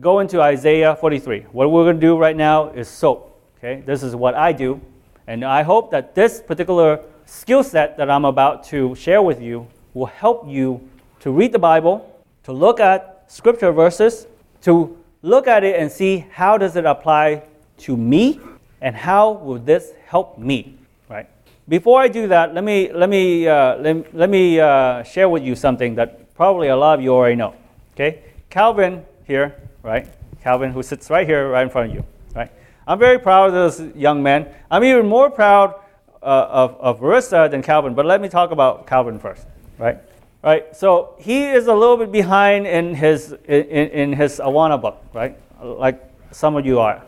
go 0.00 0.20
into 0.20 0.40
Isaiah 0.40 0.96
43. 0.96 1.46
What 1.52 1.70
we're 1.70 1.84
going 1.84 1.96
to 1.96 2.00
do 2.00 2.16
right 2.16 2.36
now 2.36 2.70
is 2.70 2.88
soap. 2.88 3.26
Okay, 3.58 3.82
this 3.82 4.02
is 4.02 4.16
what 4.16 4.34
I 4.34 4.52
do, 4.52 4.80
and 5.26 5.44
I 5.44 5.62
hope 5.62 5.90
that 5.90 6.14
this 6.14 6.40
particular 6.40 7.04
skill 7.26 7.62
set 7.62 7.98
that 7.98 8.10
I'm 8.10 8.24
about 8.24 8.64
to 8.64 8.94
share 8.94 9.20
with 9.20 9.40
you 9.40 9.66
will 9.92 10.06
help 10.06 10.48
you 10.48 10.88
to 11.20 11.30
read 11.30 11.52
the 11.52 11.58
Bible, 11.58 12.06
to 12.44 12.52
look 12.52 12.80
at 12.80 13.24
scripture 13.28 13.72
verses, 13.72 14.26
to 14.62 14.98
look 15.22 15.46
at 15.46 15.64
it 15.64 15.78
and 15.78 15.90
see 15.90 16.26
how 16.32 16.58
does 16.58 16.76
it 16.76 16.84
apply 16.84 17.42
to 17.78 17.96
me, 17.96 18.40
and 18.80 18.96
how 18.96 19.32
will 19.32 19.58
this 19.58 19.92
help 20.06 20.38
me. 20.38 20.76
Right. 21.08 21.28
Before 21.68 22.00
I 22.00 22.08
do 22.08 22.28
that, 22.28 22.54
let 22.54 22.64
me 22.64 22.92
let 22.92 23.08
me 23.08 23.46
uh, 23.46 23.76
let, 23.76 24.14
let 24.14 24.30
me 24.30 24.58
uh, 24.58 25.02
share 25.02 25.28
with 25.28 25.42
you 25.42 25.54
something 25.54 25.94
that 25.94 26.34
probably 26.34 26.68
a 26.68 26.76
lot 26.76 26.98
of 26.98 27.04
you 27.04 27.14
already 27.14 27.36
know. 27.36 27.54
Okay. 27.94 28.22
Calvin 28.48 29.04
here, 29.26 29.54
right? 29.82 30.08
Calvin, 30.42 30.72
who 30.72 30.82
sits 30.82 31.10
right 31.10 31.26
here, 31.26 31.50
right 31.50 31.62
in 31.62 31.70
front 31.70 31.90
of 31.90 31.94
you, 31.94 32.04
right? 32.34 32.50
I'm 32.86 32.98
very 32.98 33.18
proud 33.18 33.54
of 33.54 33.76
this 33.76 33.94
young 33.94 34.22
man. 34.22 34.48
I'm 34.70 34.82
even 34.82 35.06
more 35.06 35.30
proud 35.30 35.74
uh, 36.22 36.46
of, 36.50 36.76
of 36.80 37.00
Marissa 37.00 37.50
than 37.50 37.62
Calvin, 37.62 37.94
but 37.94 38.06
let 38.06 38.20
me 38.20 38.28
talk 38.28 38.50
about 38.50 38.86
Calvin 38.86 39.18
first, 39.18 39.46
right? 39.78 39.98
Right, 40.42 40.74
so 40.74 41.16
he 41.18 41.44
is 41.44 41.66
a 41.66 41.74
little 41.74 41.98
bit 41.98 42.10
behind 42.10 42.66
in 42.66 42.94
his, 42.94 43.32
in, 43.46 43.64
in 43.66 44.12
his 44.14 44.38
Awana 44.38 44.80
book, 44.80 45.04
right? 45.12 45.36
Like 45.62 46.02
some 46.30 46.56
of 46.56 46.64
you 46.64 46.78
are. 46.78 47.02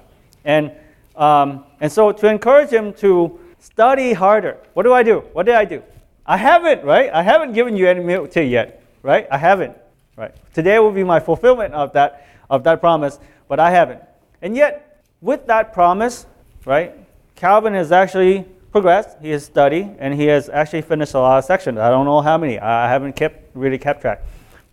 And, 0.44 0.70
um, 1.16 1.64
and 1.80 1.90
so 1.90 2.12
to 2.12 2.28
encourage 2.28 2.68
him 2.68 2.92
to 2.94 3.40
study 3.58 4.12
harder, 4.12 4.58
what 4.74 4.82
do 4.82 4.92
I 4.92 5.02
do? 5.02 5.20
What 5.32 5.46
did 5.46 5.54
I 5.54 5.64
do? 5.64 5.82
I 6.26 6.36
haven't, 6.36 6.84
right? 6.84 7.10
I 7.10 7.22
haven't 7.22 7.54
given 7.54 7.74
you 7.74 7.88
any 7.88 8.00
milk 8.00 8.32
tea 8.32 8.42
yet, 8.42 8.82
right? 9.02 9.26
I 9.30 9.38
haven't. 9.38 9.76
Right. 10.14 10.34
Today 10.52 10.78
will 10.78 10.92
be 10.92 11.04
my 11.04 11.18
fulfillment 11.18 11.72
of 11.72 11.94
that, 11.94 12.28
of 12.50 12.64
that 12.64 12.80
promise, 12.80 13.18
but 13.48 13.58
I 13.58 13.70
haven't. 13.70 14.02
And 14.42 14.54
yet, 14.54 15.02
with 15.22 15.46
that 15.46 15.72
promise, 15.72 16.26
right, 16.66 16.92
Calvin 17.34 17.74
is 17.74 17.92
actually 17.92 18.44
progressed. 18.72 19.18
He 19.20 19.30
has 19.30 19.44
studied, 19.44 19.94
and 19.98 20.14
he 20.14 20.26
has 20.26 20.48
actually 20.48 20.82
finished 20.82 21.14
a 21.14 21.20
lot 21.20 21.38
of 21.38 21.44
sections. 21.44 21.78
I 21.78 21.90
don't 21.90 22.06
know 22.06 22.22
how 22.22 22.38
many. 22.38 22.58
I 22.58 22.88
haven't 22.88 23.12
kept 23.12 23.54
really 23.54 23.78
kept 23.78 24.00
track. 24.00 24.22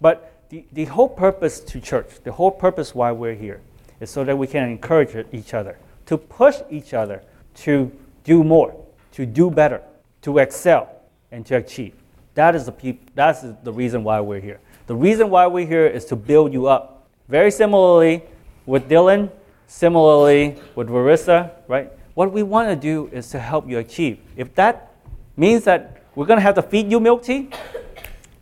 But 0.01 0.33
the, 0.49 0.65
the 0.71 0.85
whole 0.85 1.09
purpose 1.09 1.59
to 1.59 1.79
church, 1.79 2.07
the 2.23 2.31
whole 2.31 2.49
purpose 2.49 2.95
why 2.95 3.11
we're 3.11 3.35
here, 3.35 3.61
is 3.99 4.09
so 4.09 4.23
that 4.23 4.35
we 4.35 4.47
can 4.47 4.67
encourage 4.67 5.15
each 5.31 5.53
other, 5.53 5.77
to 6.05 6.17
push 6.17 6.57
each 6.71 6.93
other 6.93 7.21
to 7.55 7.91
do 8.23 8.43
more, 8.43 8.73
to 9.11 9.25
do 9.25 9.51
better, 9.51 9.81
to 10.21 10.37
excel, 10.39 10.89
and 11.31 11.45
to 11.45 11.57
achieve. 11.57 11.93
That 12.35 12.55
is 12.55 12.65
the, 12.65 12.71
peop- 12.71 13.13
that's 13.13 13.41
the 13.63 13.73
reason 13.73 14.03
why 14.03 14.21
we're 14.21 14.39
here. 14.39 14.61
The 14.87 14.95
reason 14.95 15.29
why 15.29 15.45
we're 15.47 15.67
here 15.67 15.85
is 15.85 16.05
to 16.05 16.15
build 16.15 16.53
you 16.53 16.67
up. 16.67 17.07
Very 17.27 17.51
similarly 17.51 18.23
with 18.65 18.89
Dylan, 18.89 19.29
similarly 19.67 20.57
with 20.73 20.87
Marissa, 20.87 21.51
right? 21.67 21.91
What 22.19 22.33
we 22.33 22.43
want 22.43 22.67
to 22.67 22.75
do 22.75 23.07
is 23.13 23.29
to 23.29 23.39
help 23.39 23.69
you 23.69 23.77
achieve. 23.77 24.19
If 24.35 24.53
that 24.55 24.91
means 25.37 25.63
that 25.63 26.03
we're 26.15 26.25
going 26.25 26.35
to 26.35 26.41
have 26.41 26.55
to 26.55 26.61
feed 26.61 26.91
you 26.91 26.99
milk 26.99 27.23
tea, 27.23 27.47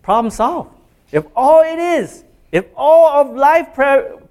problem 0.02 0.32
solved. 0.32 0.72
If 1.12 1.26
all 1.36 1.62
it 1.62 1.78
is, 1.78 2.24
if 2.52 2.66
all 2.76 3.08
of 3.08 3.36
life 3.36 3.76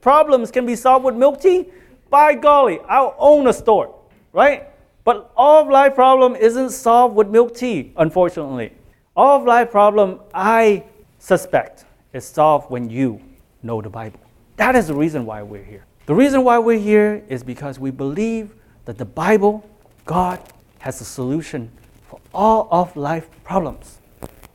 problems 0.01 0.51
can 0.51 0.67
be 0.67 0.75
solved 0.75 1.05
with 1.05 1.15
milk 1.15 1.41
tea, 1.41 1.67
by 2.11 2.35
golly, 2.35 2.81
I'll 2.89 3.15
own 3.21 3.47
a 3.47 3.53
store, 3.53 3.95
right? 4.33 4.65
But 5.05 5.31
all 5.37 5.63
of 5.63 5.69
life 5.69 5.95
problem 5.95 6.35
isn't 6.35 6.71
solved 6.71 7.15
with 7.15 7.29
milk 7.29 7.55
tea, 7.55 7.93
unfortunately. 7.97 8.73
All 9.15 9.39
of 9.39 9.45
life 9.45 9.71
problem, 9.71 10.19
I 10.35 10.83
suspect, 11.21 11.85
is 12.13 12.25
solved 12.25 12.69
when 12.69 12.91
you 12.91 13.21
know 13.63 13.81
the 13.81 13.91
Bible. 13.91 14.19
That 14.57 14.75
is 14.75 14.89
the 14.89 14.95
reason 14.95 15.25
why 15.25 15.45
we're 15.45 15.63
here. 15.63 15.85
The 16.07 16.17
reason 16.17 16.43
why 16.43 16.59
we're 16.59 16.81
here 16.81 17.23
is 17.29 17.45
because 17.45 17.79
we 17.79 17.93
believe 17.93 18.51
that 18.87 18.99
the 18.99 19.05
Bible, 19.05 19.69
God, 20.07 20.41
has 20.79 21.01
a 21.01 21.05
solution 21.05 21.71
for 22.09 22.21
all 22.33 22.69
of 22.71 22.97
life 22.97 23.29
problems. 23.45 23.99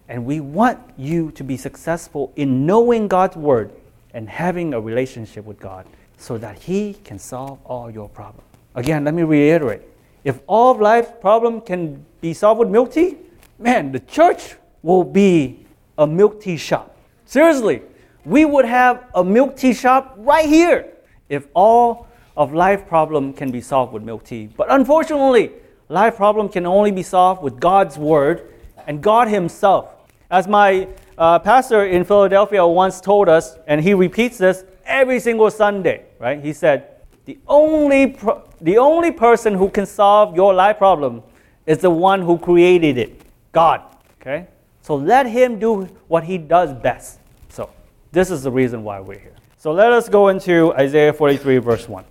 And 0.07 0.25
we 0.25 0.39
want 0.39 0.79
you 0.97 1.31
to 1.31 1.43
be 1.43 1.55
successful 1.55 2.33
in 2.35 2.65
knowing 2.65 3.07
God's 3.07 3.37
word 3.37 3.71
and 4.13 4.27
having 4.27 4.73
a 4.73 4.81
relationship 4.81 5.45
with 5.45 5.59
God 5.59 5.85
so 6.17 6.37
that 6.37 6.59
He 6.59 6.95
can 7.03 7.19
solve 7.19 7.59
all 7.65 7.91
your 7.91 8.09
problems. 8.09 8.47
Again, 8.75 9.03
let 9.03 9.13
me 9.13 9.23
reiterate. 9.23 9.81
If 10.23 10.39
all 10.47 10.71
of 10.71 10.79
life's 10.79 11.11
problems 11.19 11.63
can 11.65 12.05
be 12.21 12.33
solved 12.33 12.59
with 12.59 12.69
milk 12.69 12.93
tea, 12.93 13.17
man, 13.59 13.91
the 13.91 13.99
church 13.99 14.55
will 14.81 15.03
be 15.03 15.65
a 15.97 16.07
milk 16.07 16.41
tea 16.41 16.57
shop. 16.57 16.95
Seriously, 17.25 17.81
we 18.23 18.45
would 18.45 18.65
have 18.65 19.05
a 19.15 19.23
milk 19.23 19.57
tea 19.57 19.73
shop 19.73 20.13
right 20.17 20.47
here 20.47 20.93
if 21.27 21.47
all 21.53 22.07
of 22.35 22.53
life 22.53 22.87
problem 22.87 23.33
can 23.33 23.51
be 23.51 23.61
solved 23.61 23.93
with 23.93 24.03
milk 24.03 24.23
tea. 24.23 24.47
But 24.55 24.71
unfortunately, 24.71 25.51
life 25.89 26.15
problem 26.15 26.49
can 26.49 26.65
only 26.65 26.91
be 26.91 27.03
solved 27.03 27.41
with 27.41 27.59
God's 27.59 27.97
word 27.97 28.53
and 28.87 29.01
God 29.01 29.27
Himself. 29.27 29.89
As 30.29 30.47
my 30.47 30.87
uh, 31.17 31.39
pastor 31.39 31.85
in 31.85 32.03
Philadelphia 32.03 32.65
once 32.65 33.01
told 33.01 33.29
us, 33.29 33.57
and 33.67 33.81
he 33.81 33.93
repeats 33.93 34.37
this 34.37 34.63
every 34.85 35.19
single 35.19 35.51
Sunday, 35.51 36.05
right? 36.19 36.43
He 36.43 36.53
said, 36.53 36.87
the 37.25 37.37
only, 37.47 38.07
pro- 38.07 38.43
the 38.59 38.77
only 38.77 39.11
person 39.11 39.53
who 39.53 39.69
can 39.69 39.85
solve 39.85 40.35
your 40.35 40.53
life 40.53 40.77
problem 40.77 41.21
is 41.65 41.79
the 41.79 41.89
one 41.89 42.21
who 42.21 42.37
created 42.37 42.97
it, 42.97 43.21
God. 43.51 43.81
Okay? 44.19 44.47
So 44.81 44.95
let 44.95 45.27
him 45.27 45.59
do 45.59 45.83
what 46.07 46.23
he 46.23 46.37
does 46.37 46.73
best. 46.73 47.19
So 47.49 47.69
this 48.11 48.31
is 48.31 48.43
the 48.43 48.51
reason 48.51 48.83
why 48.83 48.99
we're 48.99 49.19
here. 49.19 49.35
So 49.57 49.71
let 49.71 49.91
us 49.91 50.09
go 50.09 50.29
into 50.29 50.73
Isaiah 50.73 51.13
43, 51.13 51.57
verse 51.59 51.87
1. 51.87 52.03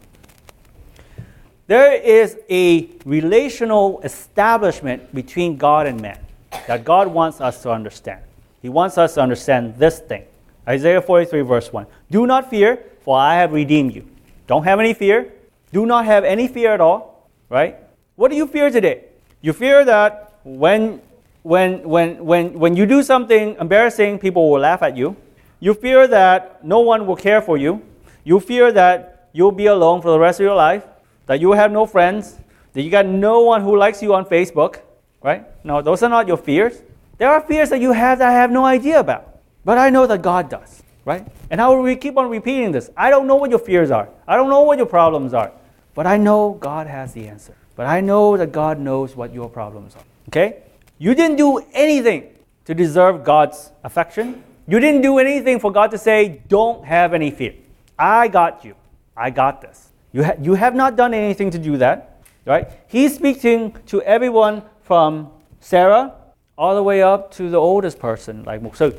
There 1.70 1.92
is 1.92 2.36
a 2.50 2.88
relational 3.04 4.00
establishment 4.02 5.14
between 5.14 5.56
God 5.56 5.86
and 5.86 6.00
man 6.00 6.18
that 6.66 6.82
God 6.82 7.06
wants 7.06 7.40
us 7.40 7.62
to 7.62 7.70
understand. 7.70 8.22
He 8.60 8.68
wants 8.68 8.98
us 8.98 9.14
to 9.14 9.20
understand 9.20 9.76
this 9.76 10.00
thing. 10.00 10.24
Isaiah 10.66 11.00
43, 11.00 11.42
verse 11.42 11.72
1. 11.72 11.86
Do 12.10 12.26
not 12.26 12.50
fear, 12.50 12.82
for 13.02 13.16
I 13.16 13.36
have 13.36 13.52
redeemed 13.52 13.94
you. 13.94 14.04
Don't 14.48 14.64
have 14.64 14.80
any 14.80 14.94
fear. 14.94 15.32
Do 15.72 15.86
not 15.86 16.06
have 16.06 16.24
any 16.24 16.48
fear 16.48 16.74
at 16.74 16.80
all, 16.80 17.28
right? 17.48 17.76
What 18.16 18.32
do 18.32 18.36
you 18.36 18.48
fear 18.48 18.68
today? 18.70 19.04
You 19.40 19.52
fear 19.52 19.84
that 19.84 20.40
when, 20.42 21.00
when, 21.44 21.88
when, 21.88 22.24
when, 22.24 22.58
when 22.58 22.74
you 22.74 22.84
do 22.84 23.00
something 23.04 23.54
embarrassing, 23.60 24.18
people 24.18 24.50
will 24.50 24.58
laugh 24.58 24.82
at 24.82 24.96
you. 24.96 25.14
You 25.60 25.74
fear 25.74 26.08
that 26.08 26.64
no 26.64 26.80
one 26.80 27.06
will 27.06 27.14
care 27.14 27.40
for 27.40 27.56
you. 27.56 27.80
You 28.24 28.40
fear 28.40 28.72
that 28.72 29.28
you'll 29.32 29.52
be 29.52 29.66
alone 29.66 30.02
for 30.02 30.10
the 30.10 30.18
rest 30.18 30.40
of 30.40 30.44
your 30.44 30.56
life, 30.56 30.82
that 31.30 31.40
you 31.40 31.52
have 31.52 31.70
no 31.70 31.86
friends, 31.86 32.40
that 32.72 32.82
you 32.82 32.90
got 32.90 33.06
no 33.06 33.42
one 33.42 33.62
who 33.62 33.76
likes 33.76 34.02
you 34.02 34.12
on 34.14 34.24
Facebook, 34.24 34.80
right? 35.22 35.46
No, 35.64 35.80
those 35.80 36.02
are 36.02 36.08
not 36.08 36.26
your 36.26 36.36
fears. 36.36 36.82
There 37.18 37.30
are 37.30 37.40
fears 37.40 37.70
that 37.70 37.80
you 37.80 37.92
have 37.92 38.18
that 38.18 38.30
I 38.30 38.32
have 38.32 38.50
no 38.50 38.64
idea 38.64 38.98
about. 38.98 39.38
But 39.64 39.78
I 39.78 39.90
know 39.90 40.08
that 40.08 40.22
God 40.22 40.50
does, 40.50 40.82
right? 41.04 41.24
And 41.48 41.60
how 41.60 41.80
we 41.80 41.94
keep 41.94 42.18
on 42.18 42.28
repeating 42.30 42.72
this. 42.72 42.90
I 42.96 43.10
don't 43.10 43.28
know 43.28 43.36
what 43.36 43.48
your 43.48 43.60
fears 43.60 43.92
are. 43.92 44.08
I 44.26 44.34
don't 44.34 44.50
know 44.50 44.62
what 44.62 44.76
your 44.78 44.88
problems 44.88 45.32
are. 45.32 45.52
But 45.94 46.08
I 46.08 46.16
know 46.16 46.54
God 46.54 46.88
has 46.88 47.12
the 47.12 47.28
answer. 47.28 47.54
But 47.76 47.86
I 47.86 48.00
know 48.00 48.36
that 48.36 48.50
God 48.50 48.80
knows 48.80 49.14
what 49.14 49.32
your 49.32 49.48
problems 49.48 49.94
are. 49.94 50.02
Okay? 50.30 50.64
You 50.98 51.14
didn't 51.14 51.36
do 51.36 51.58
anything 51.72 52.24
to 52.64 52.74
deserve 52.74 53.22
God's 53.22 53.70
affection. 53.84 54.42
You 54.66 54.80
didn't 54.80 55.02
do 55.02 55.20
anything 55.20 55.60
for 55.60 55.70
God 55.70 55.92
to 55.92 55.98
say, 55.98 56.40
don't 56.48 56.84
have 56.84 57.14
any 57.14 57.30
fear. 57.30 57.54
I 57.96 58.26
got 58.26 58.64
you. 58.64 58.74
I 59.16 59.30
got 59.30 59.60
this. 59.60 59.89
You, 60.12 60.24
ha- 60.24 60.36
you 60.40 60.54
have 60.54 60.74
not 60.74 60.96
done 60.96 61.14
anything 61.14 61.50
to 61.50 61.58
do 61.58 61.76
that, 61.78 62.22
right? 62.44 62.68
He's 62.88 63.14
speaking 63.14 63.76
to 63.86 64.02
everyone 64.02 64.62
from 64.82 65.30
Sarah 65.60 66.14
all 66.58 66.74
the 66.74 66.82
way 66.82 67.02
up 67.02 67.30
to 67.32 67.48
the 67.48 67.58
oldest 67.58 67.98
person, 67.98 68.44
like 68.44 68.60
so. 68.74 68.92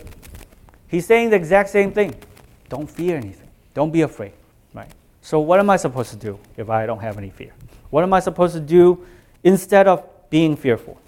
He's 0.87 1.05
saying 1.05 1.29
the 1.29 1.35
exact 1.35 1.69
same 1.69 1.91
thing. 1.91 2.15
Don't 2.69 2.89
fear 2.89 3.17
anything. 3.17 3.49
Don't 3.73 3.91
be 3.91 4.01
afraid, 4.01 4.33
right? 4.73 4.91
So 5.21 5.39
what 5.39 5.59
am 5.59 5.69
I 5.69 5.77
supposed 5.77 6.09
to 6.11 6.17
do 6.17 6.39
if 6.57 6.69
I 6.69 6.85
don't 6.85 6.99
have 6.99 7.17
any 7.17 7.29
fear? 7.29 7.53
What 7.89 8.03
am 8.03 8.13
I 8.13 8.19
supposed 8.19 8.53
to 8.55 8.59
do 8.59 9.05
instead 9.43 9.87
of 9.87 10.03
being 10.29 10.55
fearful? 10.55 10.99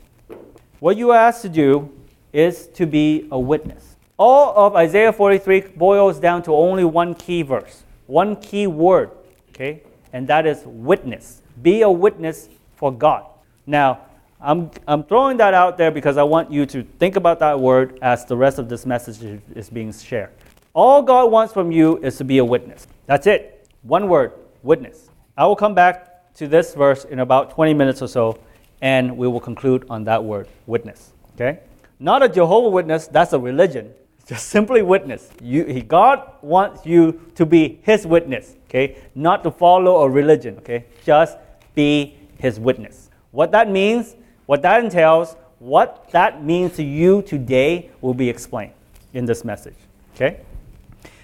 What 0.79 0.97
you 0.97 1.11
are 1.11 1.17
asked 1.17 1.41
to 1.43 1.49
do 1.49 1.91
is 2.33 2.67
to 2.67 2.85
be 2.85 3.27
a 3.31 3.39
witness. 3.39 3.95
All 4.17 4.53
of 4.55 4.75
Isaiah 4.75 5.13
43 5.13 5.61
boils 5.75 6.19
down 6.19 6.43
to 6.43 6.53
only 6.53 6.83
one 6.83 7.15
key 7.15 7.41
verse, 7.41 7.83
one 8.05 8.35
key 8.35 8.67
word, 8.67 9.11
okay? 9.49 9.81
And 10.13 10.28
that 10.28 10.45
is 10.45 10.62
witness. 10.65 11.41
Be 11.62 11.82
a 11.82 11.89
witness 11.89 12.49
for 12.76 12.91
God. 12.91 13.26
Now, 13.65 14.02
I'm, 14.39 14.69
I'm 14.88 15.04
throwing 15.04 15.38
that 15.38 15.54
out 15.54 15.78
there 15.78 15.89
because 15.89 16.17
I 16.17 16.23
want 16.23 16.52
you 16.52 16.65
to 16.67 16.84
think 16.99 17.15
about 17.15 17.39
that 17.39 17.60
word 17.60 17.97
as 18.02 18.26
the 18.26 18.38
rest 18.38 18.60
of 18.60 18.69
this 18.69 18.86
message 18.86 19.41
is 19.56 19.69
being 19.69 19.91
shared. 19.91 20.30
All 20.73 21.02
God 21.02 21.32
wants 21.32 21.54
from 21.54 21.71
you 21.71 21.97
is 21.97 22.17
to 22.17 22.23
be 22.23 22.39
a 22.39 22.45
witness. 22.45 22.88
That's 23.06 23.28
it. 23.28 23.67
One 23.84 24.08
word, 24.08 24.34
witness. 24.62 25.10
I 25.38 25.45
will 25.45 25.56
come 25.56 25.73
back 25.73 26.34
to 26.36 26.47
this 26.47 26.73
verse 26.73 27.06
in 27.06 27.19
about 27.19 27.52
20 27.52 27.73
minutes 27.73 28.02
or 28.02 28.08
so, 28.08 28.39
and 28.82 29.17
we 29.17 29.28
will 29.28 29.39
conclude 29.39 29.86
on 29.89 30.04
that 30.06 30.23
word, 30.23 30.47
witness. 30.65 31.13
Okay? 31.36 31.60
Not 31.99 32.21
a 32.21 32.30
Jehovah 32.30 32.69
Witness, 32.69 33.08
that's 33.08 33.34
a 33.34 33.39
religion. 33.39 33.93
Just 34.26 34.47
simply 34.49 34.82
witness. 34.82 35.30
You, 35.41 35.84
God 35.84 36.30
wants 36.41 36.86
you 36.86 37.21
to 37.36 37.45
be 37.45 37.80
His 37.84 38.08
witness, 38.08 38.56
okay? 38.73 38.97
Not 39.13 39.43
to 39.43 39.51
follow 39.51 40.01
a 40.01 40.09
religion, 40.09 40.57
okay? 40.57 40.86
Just 41.05 41.38
be 41.75 42.17
His 42.39 42.59
witness. 42.59 43.09
What 43.31 43.51
that 43.51 43.69
means 43.69 44.15
what 44.45 44.62
that 44.63 44.83
entails, 44.83 45.36
what 45.59 46.09
that 46.12 46.43
means 46.43 46.75
to 46.75 46.83
you 46.83 47.21
today 47.21 47.89
will 48.01 48.13
be 48.13 48.29
explained 48.29 48.73
in 49.13 49.25
this 49.25 49.45
message. 49.45 49.75
Okay? 50.15 50.41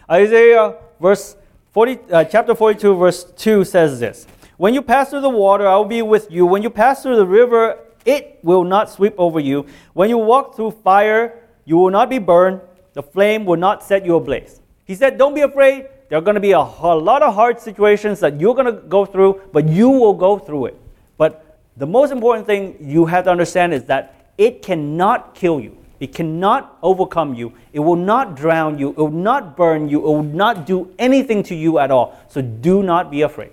Isaiah 0.10 0.76
verse 1.00 1.36
40, 1.72 2.00
uh, 2.12 2.24
chapter 2.24 2.56
42, 2.56 2.96
verse 2.96 3.26
2 3.38 3.64
says 3.64 4.00
this 4.00 4.26
When 4.58 4.74
you 4.74 4.82
pass 4.82 5.10
through 5.10 5.22
the 5.22 5.30
water, 5.30 5.68
I 5.68 5.76
will 5.76 5.86
be 5.86 6.02
with 6.02 6.32
you. 6.32 6.46
When 6.46 6.64
you 6.64 6.70
pass 6.70 7.04
through 7.04 7.18
the 7.18 7.26
river, 7.26 7.78
it 8.06 8.40
will 8.42 8.64
not 8.64 8.90
sweep 8.90 9.14
over 9.18 9.40
you. 9.40 9.66
When 9.94 10.10
you 10.10 10.18
walk 10.18 10.56
through 10.56 10.72
fire, 10.72 11.44
you 11.66 11.78
will 11.78 11.92
not 11.92 12.10
be 12.10 12.18
burned. 12.18 12.62
The 12.94 13.04
flame 13.04 13.46
will 13.46 13.58
not 13.58 13.84
set 13.84 14.06
you 14.06 14.16
ablaze. 14.16 14.62
He 14.86 14.96
said, 14.96 15.18
Don't 15.18 15.36
be 15.36 15.42
afraid. 15.42 15.88
There 16.10 16.18
are 16.18 16.22
going 16.22 16.36
to 16.36 16.42
be 16.42 16.52
a, 16.52 16.60
a 16.60 16.98
lot 16.98 17.22
of 17.22 17.36
hard 17.36 17.62
situations 17.62 18.20
that 18.20 18.40
you're 18.42 18.56
going 18.56 18.66
to 18.66 18.82
go 18.82 19.06
through, 19.06 19.42
but 19.54 19.68
you 19.70 19.90
will 19.90 20.16
go 20.16 20.40
through 20.40 20.66
it. 20.66 20.82
But 21.18 21.60
the 21.78 21.86
most 21.86 22.12
important 22.12 22.48
thing 22.48 22.78
you 22.82 23.06
have 23.06 23.26
to 23.26 23.30
understand 23.30 23.74
is 23.74 23.84
that 23.86 24.34
it 24.38 24.64
cannot 24.64 25.36
kill 25.36 25.60
you. 25.60 25.78
It 26.00 26.16
cannot 26.16 26.78
overcome 26.82 27.36
you. 27.36 27.54
It 27.74 27.80
will 27.80 27.96
not 27.96 28.36
drown 28.36 28.80
you. 28.80 28.90
It 28.92 28.98
will 28.98 29.12
not 29.12 29.56
burn 29.56 29.88
you. 29.88 30.00
It 30.00 30.06
will 30.06 30.24
not 30.24 30.66
do 30.66 30.94
anything 30.98 31.44
to 31.44 31.56
you 31.56 31.78
at 31.78 31.92
all. 31.92 32.18
So 32.30 32.42
do 32.42 32.82
not 32.82 33.12
be 33.12 33.22
afraid. 33.22 33.52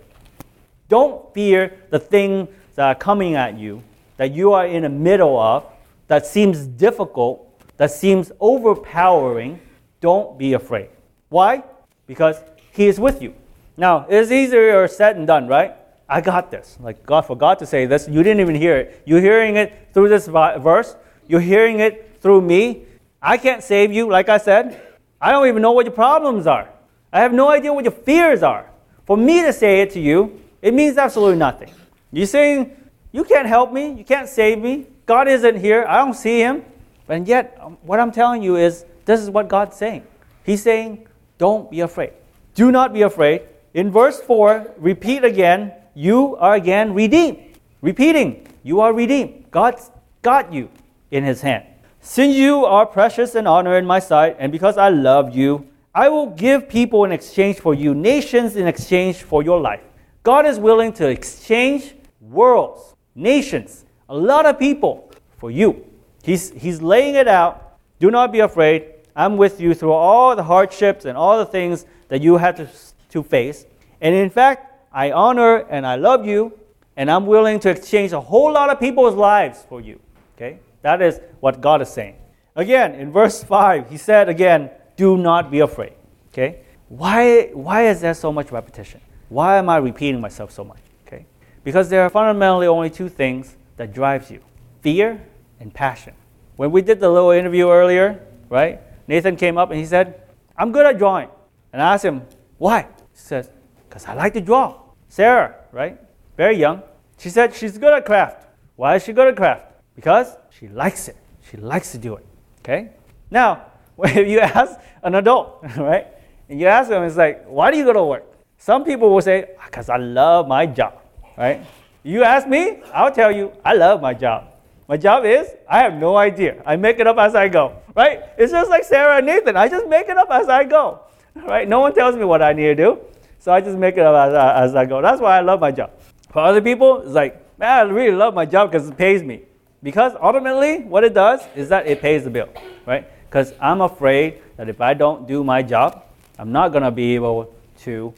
Don't 0.88 1.32
fear 1.34 1.76
the 1.90 1.98
things 1.98 2.48
that 2.76 2.86
are 2.86 2.94
coming 2.94 3.34
at 3.34 3.58
you, 3.58 3.82
that 4.16 4.32
you 4.32 4.52
are 4.52 4.66
in 4.66 4.84
the 4.84 4.88
middle 4.88 5.38
of, 5.38 5.64
that 6.06 6.24
seems 6.24 6.66
difficult, 6.66 7.42
that 7.76 7.90
seems 7.90 8.30
overpowering. 8.40 9.60
Don't 10.00 10.38
be 10.38 10.52
afraid. 10.52 10.88
Why? 11.28 11.64
Because 12.06 12.36
He 12.72 12.86
is 12.86 12.98
with 13.00 13.22
you. 13.22 13.34
Now, 13.76 14.06
it's 14.08 14.30
easier 14.30 14.86
said 14.88 15.16
than 15.16 15.26
done, 15.26 15.48
right? 15.48 15.74
I 16.08 16.20
got 16.20 16.50
this. 16.50 16.76
Like 16.80 17.04
God, 17.04 17.22
forgot 17.22 17.58
to 17.58 17.66
say 17.66 17.86
this, 17.86 18.08
you 18.08 18.22
didn't 18.22 18.40
even 18.40 18.54
hear 18.54 18.76
it. 18.76 19.02
You're 19.04 19.20
hearing 19.20 19.56
it 19.56 19.88
through 19.92 20.08
this 20.08 20.26
verse. 20.26 20.96
You're 21.26 21.40
hearing 21.40 21.80
it 21.80 22.18
through 22.20 22.42
me. 22.42 22.84
I 23.20 23.36
can't 23.36 23.62
save 23.62 23.92
you, 23.92 24.08
like 24.08 24.28
I 24.28 24.38
said. 24.38 24.80
I 25.20 25.32
don't 25.32 25.48
even 25.48 25.62
know 25.62 25.72
what 25.72 25.86
your 25.86 25.94
problems 25.94 26.46
are. 26.46 26.68
I 27.12 27.20
have 27.20 27.32
no 27.32 27.48
idea 27.48 27.72
what 27.72 27.84
your 27.84 27.92
fears 27.92 28.42
are. 28.42 28.70
For 29.06 29.16
me 29.16 29.42
to 29.42 29.52
say 29.52 29.80
it 29.80 29.90
to 29.92 30.00
you, 30.00 30.40
it 30.62 30.74
means 30.74 30.96
absolutely 30.98 31.38
nothing. 31.38 31.70
You're 32.12 32.26
saying, 32.26 32.76
you 33.12 33.24
can't 33.24 33.48
help 33.48 33.72
me. 33.72 33.92
You 33.92 34.04
can't 34.04 34.28
save 34.28 34.58
me. 34.58 34.86
God 35.06 35.28
isn't 35.28 35.56
here. 35.56 35.84
I 35.88 35.98
don't 35.98 36.14
see 36.14 36.40
him. 36.40 36.64
And 37.08 37.26
yet, 37.26 37.56
um, 37.60 37.78
what 37.82 38.00
I'm 38.00 38.12
telling 38.12 38.42
you 38.42 38.56
is, 38.56 38.84
this 39.04 39.20
is 39.20 39.30
what 39.30 39.48
God's 39.48 39.76
saying. 39.76 40.04
He's 40.44 40.62
saying, 40.62 41.05
don't 41.38 41.70
be 41.70 41.80
afraid. 41.80 42.12
Do 42.54 42.72
not 42.72 42.92
be 42.92 43.02
afraid. 43.02 43.42
In 43.74 43.90
verse 43.90 44.20
4, 44.20 44.74
repeat 44.78 45.24
again, 45.24 45.72
you 45.94 46.36
are 46.36 46.54
again 46.54 46.94
redeemed. 46.94 47.38
Repeating, 47.82 48.46
you 48.62 48.80
are 48.80 48.92
redeemed. 48.92 49.50
God's 49.50 49.90
got 50.22 50.52
you 50.52 50.70
in 51.10 51.24
his 51.24 51.42
hand. 51.42 51.64
Since 52.00 52.36
you 52.36 52.64
are 52.64 52.86
precious 52.86 53.34
and 53.34 53.46
honor 53.46 53.76
in 53.76 53.84
my 53.84 53.98
sight, 53.98 54.36
and 54.38 54.50
because 54.50 54.78
I 54.78 54.88
love 54.88 55.34
you, 55.36 55.68
I 55.94 56.08
will 56.08 56.28
give 56.30 56.68
people 56.68 57.04
in 57.04 57.12
exchange 57.12 57.58
for 57.58 57.74
you, 57.74 57.94
nations 57.94 58.56
in 58.56 58.66
exchange 58.66 59.22
for 59.22 59.42
your 59.42 59.60
life. 59.60 59.82
God 60.22 60.46
is 60.46 60.58
willing 60.58 60.92
to 60.94 61.08
exchange 61.08 61.94
worlds, 62.20 62.94
nations, 63.14 63.84
a 64.08 64.16
lot 64.16 64.46
of 64.46 64.58
people 64.58 65.10
for 65.38 65.50
you. 65.50 65.84
He's, 66.22 66.50
he's 66.50 66.82
laying 66.82 67.14
it 67.14 67.28
out. 67.28 67.78
Do 67.98 68.10
not 68.10 68.32
be 68.32 68.40
afraid. 68.40 68.95
I'm 69.16 69.38
with 69.38 69.60
you 69.60 69.72
through 69.72 69.92
all 69.92 70.36
the 70.36 70.44
hardships 70.44 71.06
and 71.06 71.16
all 71.16 71.38
the 71.38 71.46
things 71.46 71.86
that 72.08 72.20
you 72.20 72.36
had 72.36 72.56
to, 72.56 72.68
to 73.10 73.22
face. 73.22 73.64
And 74.00 74.14
in 74.14 74.28
fact, 74.28 74.72
I 74.92 75.10
honor 75.10 75.56
and 75.70 75.86
I 75.86 75.96
love 75.96 76.26
you, 76.26 76.52
and 76.96 77.10
I'm 77.10 77.26
willing 77.26 77.58
to 77.60 77.70
exchange 77.70 78.12
a 78.12 78.20
whole 78.20 78.52
lot 78.52 78.70
of 78.70 78.78
people's 78.78 79.14
lives 79.14 79.64
for 79.68 79.80
you. 79.80 79.98
Okay? 80.36 80.58
That 80.82 81.00
is 81.00 81.20
what 81.40 81.60
God 81.60 81.80
is 81.82 81.88
saying. 81.88 82.16
Again, 82.54 82.94
in 82.94 83.10
verse 83.10 83.42
5, 83.42 83.90
he 83.90 83.96
said 83.96 84.28
again, 84.28 84.70
do 84.96 85.16
not 85.16 85.50
be 85.50 85.60
afraid. 85.60 85.94
Okay? 86.32 86.60
Why, 86.88 87.50
why 87.52 87.88
is 87.88 88.00
there 88.00 88.14
so 88.14 88.32
much 88.32 88.52
repetition? 88.52 89.00
Why 89.28 89.56
am 89.56 89.68
I 89.68 89.78
repeating 89.78 90.20
myself 90.20 90.52
so 90.52 90.62
much? 90.62 90.80
Okay? 91.06 91.26
Because 91.64 91.88
there 91.88 92.02
are 92.02 92.10
fundamentally 92.10 92.66
only 92.66 92.90
two 92.90 93.08
things 93.08 93.56
that 93.76 93.92
drives 93.92 94.30
you. 94.30 94.40
Fear 94.82 95.20
and 95.58 95.72
passion. 95.72 96.14
When 96.56 96.70
we 96.70 96.82
did 96.82 97.00
the 97.00 97.10
little 97.10 97.30
interview 97.30 97.68
earlier, 97.70 98.20
right? 98.48 98.80
Nathan 99.08 99.36
came 99.36 99.58
up 99.58 99.70
and 99.70 99.78
he 99.78 99.86
said, 99.86 100.22
I'm 100.56 100.72
good 100.72 100.86
at 100.86 100.98
drawing. 100.98 101.28
And 101.72 101.82
I 101.82 101.94
asked 101.94 102.04
him, 102.04 102.22
why? 102.58 102.82
He 102.82 103.18
says, 103.18 103.50
because 103.88 104.06
I 104.06 104.14
like 104.14 104.32
to 104.34 104.40
draw. 104.40 104.80
Sarah, 105.08 105.54
right? 105.72 105.98
Very 106.36 106.56
young. 106.56 106.82
She 107.18 107.30
said 107.30 107.54
she's 107.54 107.78
good 107.78 107.92
at 107.92 108.04
craft. 108.04 108.46
Why 108.76 108.96
is 108.96 109.04
she 109.04 109.12
good 109.12 109.28
at 109.28 109.36
craft? 109.36 109.64
Because 109.94 110.36
she 110.50 110.68
likes 110.68 111.08
it. 111.08 111.16
She 111.50 111.56
likes 111.56 111.92
to 111.92 111.98
do 111.98 112.16
it. 112.16 112.26
Okay? 112.60 112.90
Now, 113.30 113.66
if 114.04 114.28
you 114.28 114.40
ask 114.40 114.78
an 115.02 115.14
adult, 115.14 115.60
right? 115.76 116.06
And 116.48 116.60
you 116.60 116.66
ask 116.66 116.88
them, 116.88 117.02
it's 117.04 117.16
like, 117.16 117.44
why 117.46 117.70
do 117.70 117.78
you 117.78 117.84
go 117.84 117.92
to 117.92 118.04
work? 118.04 118.24
Some 118.58 118.84
people 118.84 119.10
will 119.10 119.22
say, 119.22 119.50
because 119.64 119.88
I 119.88 119.96
love 119.96 120.48
my 120.48 120.66
job, 120.66 121.00
right? 121.36 121.64
You 122.02 122.22
ask 122.22 122.46
me, 122.46 122.82
I'll 122.94 123.12
tell 123.12 123.32
you, 123.32 123.52
I 123.64 123.74
love 123.74 124.00
my 124.00 124.14
job. 124.14 124.52
My 124.88 124.96
job 124.96 125.24
is, 125.24 125.48
I 125.68 125.78
have 125.80 125.94
no 125.94 126.16
idea. 126.16 126.62
I 126.64 126.76
make 126.76 126.98
it 126.98 127.06
up 127.06 127.18
as 127.18 127.34
I 127.34 127.48
go, 127.48 127.76
right? 127.94 128.22
It's 128.38 128.52
just 128.52 128.70
like 128.70 128.84
Sarah 128.84 129.16
and 129.16 129.26
Nathan. 129.26 129.56
I 129.56 129.68
just 129.68 129.88
make 129.88 130.08
it 130.08 130.16
up 130.16 130.28
as 130.30 130.48
I 130.48 130.64
go, 130.64 131.00
right? 131.34 131.68
No 131.68 131.80
one 131.80 131.94
tells 131.94 132.14
me 132.14 132.24
what 132.24 132.40
I 132.40 132.52
need 132.52 132.66
to 132.66 132.74
do, 132.74 132.98
so 133.40 133.52
I 133.52 133.60
just 133.60 133.76
make 133.76 133.96
it 133.96 134.06
up 134.06 134.14
as, 134.14 134.70
as 134.70 134.76
I 134.76 134.86
go. 134.86 135.02
That's 135.02 135.20
why 135.20 135.38
I 135.38 135.40
love 135.40 135.60
my 135.60 135.72
job. 135.72 135.90
For 136.30 136.40
other 136.40 136.60
people, 136.60 137.00
it's 137.00 137.12
like, 137.12 137.58
man, 137.58 137.78
I 137.78 137.82
really 137.82 138.16
love 138.16 138.34
my 138.34 138.46
job 138.46 138.70
because 138.70 138.88
it 138.88 138.96
pays 138.96 139.22
me. 139.22 139.42
Because 139.82 140.12
ultimately, 140.20 140.84
what 140.84 141.04
it 141.04 141.14
does 141.14 141.40
is 141.54 141.68
that 141.68 141.86
it 141.86 142.00
pays 142.00 142.24
the 142.24 142.30
bill, 142.30 142.48
right? 142.86 143.08
Because 143.28 143.54
I'm 143.60 143.80
afraid 143.80 144.40
that 144.56 144.68
if 144.68 144.80
I 144.80 144.94
don't 144.94 145.26
do 145.26 145.42
my 145.42 145.62
job, 145.62 146.04
I'm 146.38 146.52
not 146.52 146.70
going 146.70 146.82
to 146.82 146.90
be 146.90 147.14
able 147.14 147.54
to 147.80 148.14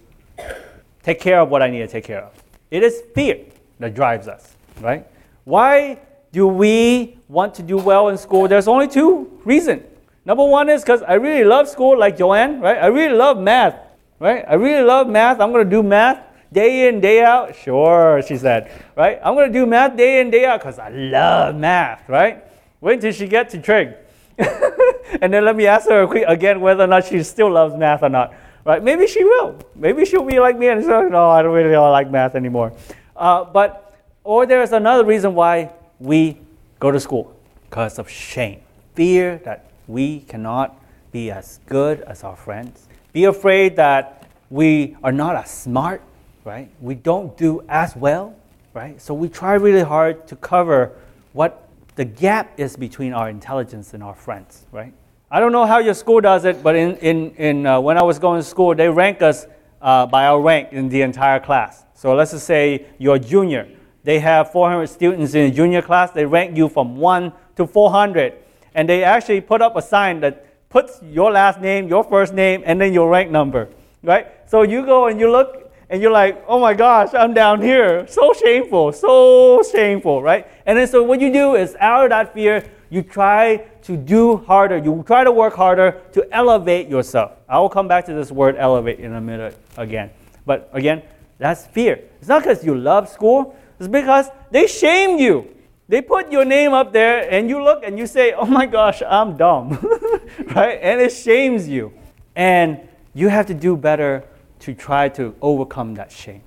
take 1.03 1.21
care 1.21 1.41
of 1.41 1.49
what 1.49 1.63
I 1.63 1.71
need 1.71 1.81
to 1.81 1.89
take 1.89 2.05
care 2.05 2.23
of. 2.23 2.33
It 2.71 2.83
is 2.83 3.03
fear 3.15 3.41
that 3.79 3.95
drives 3.95 4.29
us, 4.29 4.55
right? 4.81 5.07
Why 5.45 5.99
do 6.33 6.47
we 6.47 7.19
want 7.29 7.55
to 7.55 7.63
do 7.63 7.79
well 7.79 8.09
in 8.09 8.19
school? 8.19 8.49
There's 8.49 8.69
only 8.69 8.89
two 8.89 9.41
reasons. 9.45 9.83
Number 10.25 10.45
one 10.45 10.69
is 10.69 10.83
because 10.83 11.03
I 11.03 11.15
really 11.15 11.45
love 11.45 11.69
school, 11.69 11.99
like 11.99 12.19
Joanne, 12.19 12.61
right? 12.61 12.77
I 12.77 12.87
really 12.89 13.15
love 13.15 13.39
math, 13.39 13.79
right? 14.19 14.45
I 14.47 14.55
really 14.55 14.85
love 14.85 15.09
math. 15.09 15.41
I'm 15.41 15.53
going 15.53 15.65
to 15.65 15.71
do 15.71 15.83
math 15.83 16.23
day 16.53 16.89
in, 16.89 17.01
day 17.01 17.23
out. 17.23 17.57
Sure, 17.57 18.21
she 18.27 18.37
said, 18.37 18.71
right? 18.95 19.19
I'm 19.25 19.35
going 19.35 19.51
to 19.51 19.59
do 19.59 19.65
math 19.65 19.97
day 19.97 20.21
in, 20.21 20.31
day 20.31 20.45
out 20.45 20.61
because 20.61 20.79
I 20.79 20.91
love 20.91 21.55
math, 21.55 22.07
right? 22.09 22.45
Wait 22.81 22.95
until 22.95 23.13
she 23.13 23.27
gets 23.27 23.53
to 23.53 23.61
trig. 23.63 23.95
and 24.39 25.33
then 25.33 25.45
let 25.45 25.57
me 25.57 25.67
ask 25.67 25.89
her 25.89 26.03
again 26.27 26.61
whether 26.61 26.85
or 26.85 26.87
not 26.87 27.07
she 27.07 27.23
still 27.23 27.51
loves 27.51 27.75
math 27.75 28.03
or 28.03 28.09
not. 28.11 28.35
Right? 28.65 28.85
Maybe 28.85 29.07
she 29.07 29.25
will. 29.25 29.59
Maybe 29.75 30.05
she'll 30.05 30.25
be 30.25 30.39
like 30.39 30.59
me 30.59 30.69
and 30.69 30.83
say, 30.85 31.09
no, 31.09 31.31
I 31.31 31.41
don't 31.41 31.55
really 31.55 31.75
like 31.75 32.11
math 32.11 32.35
anymore. 32.35 32.75
Uh, 33.17 33.45
but, 33.45 33.97
or 34.25 34.45
there's 34.45 34.73
another 34.73 35.05
reason 35.05 35.35
why 35.35 35.73
we 36.01 36.39
go 36.79 36.91
to 36.91 37.01
school 37.01 37.35
because 37.69 37.99
of 37.99 38.09
shame, 38.09 38.61
fear 38.95 39.41
that 39.45 39.71
we 39.87 40.21
cannot 40.21 40.77
be 41.13 41.31
as 41.31 41.61
good 41.67 42.01
as 42.03 42.25
our 42.25 42.37
friends, 42.37 42.89
be 43.13 43.25
afraid 43.25 43.77
that 43.77 44.27
we 44.51 44.97
are 45.03 45.13
not 45.13 45.37
as 45.37 45.51
smart, 45.51 46.03
right? 46.45 46.71
We 46.81 46.95
don't 46.95 47.37
do 47.37 47.63
as 47.69 47.97
well, 47.97 48.35
right? 48.75 49.01
So 49.01 49.15
we 49.15 49.29
try 49.29 49.55
really 49.55 49.83
hard 49.83 50.27
to 50.29 50.37
cover 50.37 50.93
what 51.33 51.69
the 51.97 52.05
gap 52.05 52.59
is 52.59 52.77
between 52.77 53.13
our 53.13 53.29
intelligence 53.29 53.93
and 53.95 54.03
our 54.03 54.15
friends, 54.15 54.67
right? 54.73 54.93
I 55.31 55.41
don't 55.41 55.53
know 55.53 55.67
how 55.67 55.79
your 55.79 55.95
school 55.95 56.21
does 56.21 56.45
it, 56.45 56.63
but 56.63 56.75
in, 56.75 56.97
in, 56.99 57.35
in, 57.35 57.67
uh, 57.67 57.81
when 57.81 57.99
I 57.99 58.03
was 58.03 58.19
going 58.19 58.41
to 58.41 58.47
school, 58.47 58.75
they 58.75 58.89
rank 58.89 59.21
us 59.21 59.47
uh, 59.83 60.07
by 60.07 60.27
our 60.27 60.41
rank 60.41 60.73
in 60.73 60.89
the 60.89 61.03
entire 61.03 61.41
class. 61.41 61.85
So 61.95 62.15
let's 62.15 62.31
just 62.31 62.47
say 62.47 62.87
you're 62.99 63.19
junior. 63.19 63.69
They 64.09 64.21
have 64.21 64.53
400 64.53 64.87
students 64.87 65.35
in 65.35 65.51
a 65.51 65.51
junior 65.51 65.83
class. 65.83 66.13
They 66.13 66.25
rank 66.25 66.57
you 66.57 66.71
from 66.71 66.97
1 66.97 67.31
to 67.57 67.67
400. 67.67 68.33
And 68.75 68.89
they 68.89 69.05
actually 69.05 69.43
put 69.43 69.61
up 69.61 69.77
a 69.77 69.83
sign 69.83 70.21
that 70.21 70.47
puts 70.71 71.03
your 71.03 71.31
last 71.31 71.61
name, 71.61 71.89
your 71.89 72.03
first 72.03 72.33
name, 72.33 72.63
and 72.65 72.81
then 72.81 72.95
your 72.95 73.11
rank 73.11 73.31
number, 73.31 73.69
right? 74.03 74.29
So 74.47 74.63
you 74.63 74.87
go 74.87 75.09
and 75.09 75.21
you 75.21 75.31
look 75.31 75.71
and 75.91 76.01
you're 76.01 76.11
like, 76.11 76.43
oh 76.49 76.59
my 76.59 76.73
gosh, 76.73 77.11
I'm 77.13 77.35
down 77.35 77.61
here. 77.61 78.07
So 78.09 78.33
shameful, 78.33 78.93
so 78.93 79.63
shameful, 79.71 80.23
right? 80.23 80.47
And 80.65 80.79
then 80.79 80.87
so 80.89 81.03
what 81.03 81.21
you 81.21 81.31
do 81.31 81.57
is 81.57 81.77
out 81.79 82.05
of 82.05 82.09
that 82.09 82.33
fear, 82.33 82.65
you 82.89 83.03
try 83.03 83.59
to 83.83 83.95
do 83.95 84.39
harder. 84.39 84.79
You 84.79 85.05
try 85.07 85.23
to 85.23 85.33
work 85.33 85.53
harder 85.53 86.01
to 86.13 86.27
elevate 86.33 86.89
yourself. 86.89 87.33
I 87.47 87.59
will 87.59 87.69
come 87.69 87.89
back 87.89 88.07
to 88.07 88.15
this 88.15 88.33
word 88.33 88.57
elevate 88.57 89.01
in 89.01 89.13
a 89.13 89.21
minute 89.21 89.59
again. 89.77 90.09
But 90.47 90.71
again, 90.73 91.03
that's 91.37 91.67
fear. 91.67 92.01
It's 92.21 92.29
not 92.29 92.43
because 92.43 92.65
you 92.65 92.75
love 92.75 93.07
school, 93.11 93.55
it's 93.79 93.89
because 93.89 94.29
they 94.51 94.67
shame 94.67 95.19
you. 95.19 95.55
They 95.89 96.03
put 96.03 96.31
your 96.31 96.45
name 96.45 96.75
up 96.75 96.93
there 96.93 97.31
and 97.33 97.49
you 97.49 97.63
look 97.63 97.83
and 97.83 97.99
you 97.99 98.07
say, 98.07 98.33
oh 98.33 98.45
my 98.45 98.67
gosh, 98.67 99.03
I'm 99.07 99.37
dumb, 99.37 99.71
right? 100.55 100.79
And 100.83 101.01
it 101.01 101.13
shames 101.13 101.67
you. 101.67 101.93
And 102.37 102.81
you 103.15 103.29
have 103.29 103.47
to 103.47 103.55
do 103.55 103.77
better 103.77 104.25
to 104.61 104.75
try 104.75 105.09
to 105.11 105.35
overcome 105.41 105.95
that 105.95 106.13
shame. 106.13 106.43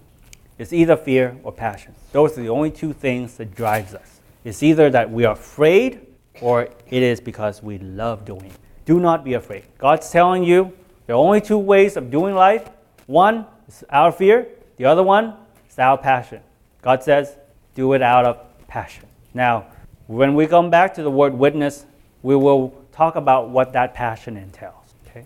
It's 0.59 0.73
either 0.73 0.95
fear 0.95 1.37
or 1.43 1.51
passion. 1.51 1.95
Those 2.11 2.37
are 2.37 2.41
the 2.41 2.49
only 2.49 2.69
two 2.69 2.93
things 2.93 3.35
that 3.37 3.55
drives 3.55 3.95
us. 3.95 4.19
It's 4.43 4.61
either 4.61 4.89
that 4.91 5.09
we 5.09 5.25
are 5.25 5.33
afraid 5.33 6.05
or 6.39 6.63
it 6.63 7.03
is 7.03 7.19
because 7.19 7.63
we 7.63 7.79
love 7.79 8.25
doing 8.25 8.45
it. 8.45 8.57
Do 8.85 8.99
not 8.99 9.23
be 9.23 9.33
afraid. 9.33 9.63
God's 9.77 10.09
telling 10.11 10.43
you 10.43 10.71
there 11.07 11.15
are 11.15 11.19
only 11.19 11.41
two 11.41 11.57
ways 11.57 11.97
of 11.97 12.11
doing 12.11 12.35
life. 12.35 12.69
One 13.07 13.45
is 13.67 13.83
our 13.89 14.11
fear, 14.11 14.47
the 14.77 14.85
other 14.85 15.03
one 15.03 15.35
is 15.69 15.79
our 15.79 15.97
passion. 15.97 16.41
God 16.81 17.03
says, 17.03 17.37
do 17.75 17.93
it 17.93 18.01
out 18.01 18.25
of 18.25 18.37
passion. 18.67 19.05
Now, 19.33 19.67
when 20.07 20.35
we 20.35 20.47
come 20.47 20.69
back 20.69 20.93
to 20.95 21.03
the 21.03 21.11
word 21.11 21.33
witness, 21.33 21.85
we 22.21 22.35
will 22.35 22.75
talk 22.91 23.15
about 23.15 23.49
what 23.49 23.73
that 23.73 23.93
passion 23.93 24.37
entails. 24.37 24.93
Okay? 25.07 25.25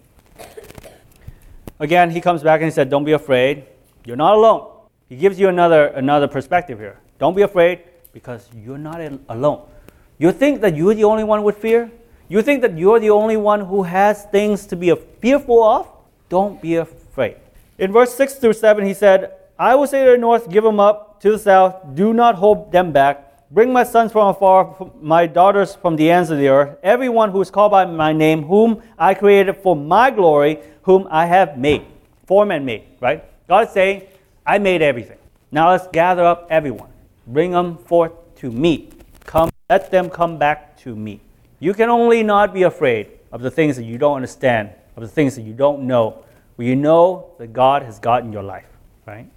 Again, 1.80 2.12
he 2.12 2.22
comes 2.22 2.44
back 2.44 2.62
and 2.62 2.66
he 2.66 2.72
said, 2.72 2.90
Don't 2.90 3.04
be 3.04 3.14
afraid. 3.14 3.66
You're 4.06 4.16
not 4.16 4.36
alone. 4.36 4.72
He 5.10 5.16
gives 5.16 5.40
you 5.40 5.50
another, 5.50 5.88
another 5.88 6.28
perspective 6.28 6.80
here. 6.80 7.00
Don't 7.20 7.36
be 7.36 7.42
afraid 7.42 7.84
because 8.14 8.48
you're 8.56 8.78
not 8.78 9.02
alone. 9.30 9.68
You 10.18 10.32
think 10.32 10.62
that 10.62 10.76
you're 10.76 10.94
the 10.94 11.04
only 11.04 11.24
one 11.24 11.44
with 11.44 11.58
fear? 11.58 11.92
You 12.28 12.42
think 12.42 12.62
that 12.62 12.78
you're 12.78 13.00
the 13.00 13.10
only 13.10 13.38
one 13.38 13.62
who 13.62 13.84
has 13.84 14.26
things 14.26 14.66
to 14.68 14.76
be 14.76 14.94
fearful 15.20 15.64
of? 15.64 15.88
Don't 16.30 16.62
be 16.62 16.76
afraid. 16.76 17.38
In 17.78 17.92
verse 17.92 18.14
6 18.16 18.36
through 18.36 18.54
7, 18.54 18.86
he 18.86 18.94
said, 18.94 19.34
I 19.60 19.76
will 19.76 19.88
say 19.88 20.06
to 20.06 20.12
the 20.12 20.18
north, 20.18 20.50
Give 20.50 20.64
them 20.64 20.80
up, 20.80 21.05
to 21.26 21.32
the 21.32 21.40
south, 21.40 21.96
do 21.96 22.14
not 22.14 22.36
hold 22.36 22.72
them 22.72 22.92
back. 22.92 23.50
Bring 23.50 23.74
my 23.74 23.84
sons 23.84 24.12
from 24.12 24.28
afar, 24.28 24.92
my 25.02 25.26
daughters 25.26 25.74
from 25.74 25.96
the 25.96 26.12
ends 26.12 26.30
of 26.30 26.38
the 26.38 26.50
earth, 26.50 26.78
everyone 26.84 27.32
who 27.32 27.42
is 27.42 27.50
called 27.50 27.72
by 27.72 27.84
my 27.86 28.14
name, 28.14 28.44
whom 28.44 28.84
I 28.96 29.16
created 29.16 29.58
for 29.58 29.76
my 29.76 30.12
glory, 30.12 30.60
whom 30.84 31.08
I 31.10 31.26
have 31.26 31.58
made. 31.58 31.84
Form 32.28 32.52
and 32.52 32.64
made, 32.64 32.84
right? 33.00 33.24
God 33.48 33.68
is 33.68 33.74
saying, 33.74 34.04
I 34.46 34.60
made 34.60 34.84
everything. 34.84 35.18
Now 35.52 35.72
let's 35.72 35.88
gather 35.88 36.24
up 36.24 36.46
everyone. 36.52 36.92
Bring 37.26 37.52
them 37.52 37.80
forth 37.80 38.12
to 38.36 38.52
me. 38.52 38.92
Come, 39.26 39.50
let 39.68 39.90
them 39.90 40.12
come 40.12 40.38
back 40.38 40.78
to 40.82 40.96
me. 40.96 41.22
You 41.60 41.74
can 41.74 41.90
only 41.90 42.22
not 42.22 42.54
be 42.54 42.64
afraid 42.64 43.08
of 43.32 43.42
the 43.42 43.50
things 43.50 43.78
that 43.78 43.84
you 43.86 43.98
don't 43.98 44.16
understand, 44.16 44.70
of 44.96 45.02
the 45.02 45.10
things 45.10 45.36
that 45.38 45.42
you 45.42 45.54
don't 45.54 45.88
know, 45.88 46.24
where 46.56 46.68
you 46.68 46.76
know 46.76 47.32
that 47.40 47.52
God 47.52 47.82
has 47.82 47.98
gotten 47.98 48.32
your 48.32 48.44
life, 48.44 48.68
right? 49.08 49.28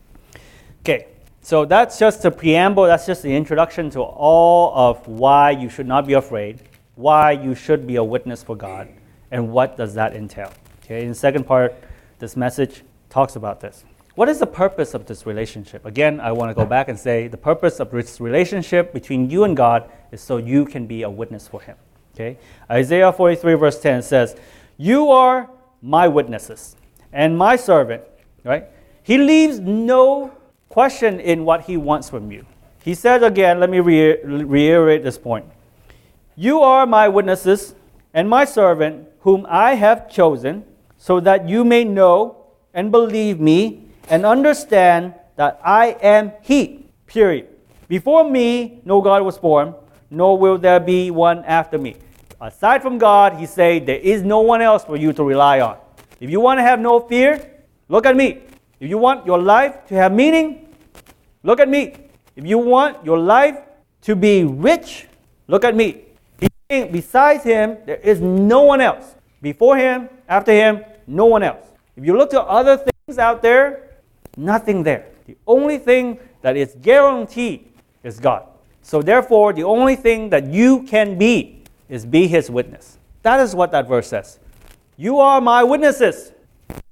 Okay, 0.81 1.07
so 1.40 1.64
that's 1.64 1.98
just 1.98 2.22
the 2.22 2.31
preamble, 2.31 2.85
that's 2.85 3.07
just 3.07 3.22
the 3.22 3.35
introduction 3.35 3.90
to 3.90 4.01
all 4.01 4.72
of 4.74 5.07
why 5.07 5.51
you 5.51 5.68
should 5.68 5.87
not 5.87 6.07
be 6.07 6.14
afraid, 6.14 6.62
why 6.96 7.33
you 7.33 7.55
should 7.55 7.87
be 7.87 7.96
a 7.96 8.05
witness 8.05 8.42
for 8.42 8.57
God, 8.57 8.88
and 9.31 9.51
what 9.51 9.77
does 9.77 9.94
that 9.94 10.14
entail. 10.14 10.53
Okay, 10.85 11.03
in 11.03 11.09
the 11.09 11.14
second 11.14 11.44
part, 11.44 11.74
this 12.18 12.37
message 12.37 12.83
talks 13.09 13.37
about 13.37 13.61
this. 13.61 13.85
What 14.14 14.29
is 14.29 14.40
the 14.40 14.46
purpose 14.46 14.94
of 14.94 15.07
this 15.07 15.27
relationship? 15.27 15.85
Again, 15.87 16.18
I 16.18 16.33
want 16.33 16.51
to 16.51 16.55
go 16.55 16.66
back 16.66 16.88
and 16.88 16.98
say 16.98 17.29
the 17.29 17.37
purpose 17.37 17.79
of 17.79 17.90
this 17.92 18.20
relationship 18.20 18.92
between 18.92 19.31
you 19.31 19.44
and 19.44 19.57
God 19.57 19.88
is 20.11 20.20
so 20.20 20.38
you 20.38 20.64
can 20.64 20.87
be 20.87 21.03
a 21.03 21.11
witness 21.11 21.46
for 21.46 21.61
Him. 21.61 21.77
Okay? 22.14 22.37
Isaiah 22.68 23.12
43, 23.12 23.55
verse 23.55 23.81
10 23.81 24.03
says, 24.03 24.35
You 24.77 25.11
are 25.11 25.48
my 25.81 26.09
witnesses 26.09 26.74
and 27.12 27.38
my 27.38 27.55
servant, 27.55 28.03
right? 28.42 28.64
He 29.05 29.18
leaves 29.18 29.61
no 29.61 30.33
question 30.79 31.19
in 31.19 31.45
what 31.45 31.62
he 31.62 31.77
wants 31.77 32.09
from 32.09 32.31
you. 32.31 32.47
He 32.85 32.95
says 32.95 33.25
again, 33.25 33.59
let 33.59 33.69
me 33.69 33.81
re- 33.81 34.23
reiterate 34.23 35.03
this 35.03 35.19
point. 35.19 35.45
You 36.37 36.61
are 36.61 36.87
my 36.87 37.09
witnesses 37.09 37.75
and 38.14 38.31
my 38.31 38.45
servant, 38.45 39.09
whom 39.27 39.45
I 39.49 39.75
have 39.75 40.09
chosen, 40.09 40.62
so 40.97 41.19
that 41.19 41.49
you 41.49 41.64
may 41.64 41.83
know 41.83 42.47
and 42.73 42.93
believe 42.93 43.41
me 43.41 43.91
and 44.09 44.25
understand 44.25 45.14
that 45.35 45.59
I 45.64 45.97
am 46.01 46.31
He. 46.43 46.87
Period. 47.09 47.49
Before 47.88 48.23
me, 48.23 48.81
no 48.85 49.01
God 49.01 49.25
was 49.25 49.37
formed, 49.37 49.75
nor 50.11 50.38
will 50.38 50.59
there 50.59 50.79
be 50.79 51.11
one 51.11 51.43
after 51.45 51.77
me. 51.77 51.97
Aside 52.41 52.83
from 52.83 52.99
God, 52.99 53.35
he 53.35 53.47
said, 53.47 53.85
there 53.85 53.99
is 53.99 54.23
no 54.23 54.43
one 54.43 54.62
else 54.62 54.85
for 54.85 54.97
you 54.97 55.12
to 55.14 55.25
rely 55.25 55.59
on. 55.59 55.77
If 56.21 56.31
you 56.31 56.38
want 56.38 56.59
to 56.59 56.62
have 56.62 56.79
no 56.79 57.01
fear, 57.01 57.64
look 57.88 58.07
at 58.07 58.14
me. 58.14 58.43
If 58.79 58.88
you 58.88 58.99
want 58.99 59.27
your 59.27 59.43
life 59.43 59.85
to 59.88 59.97
have 59.97 60.12
meaning, 60.12 60.67
look 61.42 61.61
at 61.61 61.68
me. 61.68 61.94
If 62.37 62.46
you 62.46 62.59
want 62.59 63.05
your 63.05 63.18
life 63.18 63.59
to 64.03 64.14
be 64.14 64.44
rich, 64.44 65.07
look 65.46 65.64
at 65.64 65.74
me. 65.74 66.03
He's 66.38 66.51
saying, 66.70 66.92
besides 66.92 67.44
him, 67.44 67.79
there 67.87 67.96
is 67.96 68.20
no 68.20 68.62
one 68.62 68.81
else. 68.81 69.14
Before 69.42 69.77
him, 69.77 70.09
after 70.29 70.53
him, 70.53 70.85
no 71.07 71.27
one 71.27 71.42
else. 71.42 71.66
If 71.96 72.05
you 72.05 72.16
look 72.16 72.31
to 72.31 72.40
other 72.40 72.77
things 72.77 73.18
out 73.18 73.42
there, 73.42 73.98
nothing 74.37 74.83
there. 74.83 75.07
The 75.27 75.37
only 75.46 75.79
thing 75.79 76.18
that 76.42 76.57
is 76.57 76.77
guaranteed 76.81 77.68
is 78.03 78.20
God. 78.20 78.46
So 78.83 79.03
therefore, 79.03 79.53
the 79.53 79.64
only 79.64 79.96
thing 79.96 80.31
that 80.31 80.46
you 80.46 80.83
can 80.85 81.18
be 81.18 81.64
is 81.88 82.07
be 82.07 82.27
his 82.27 82.51
witness. 82.51 82.98
That 83.22 83.40
is 83.40 83.55
what 83.55 83.72
that 83.72 83.88
verse 83.88 84.09
says. 84.09 84.38
You 84.96 85.18
are 85.18 85.40
my 85.40 85.62
witnesses, 85.64 86.33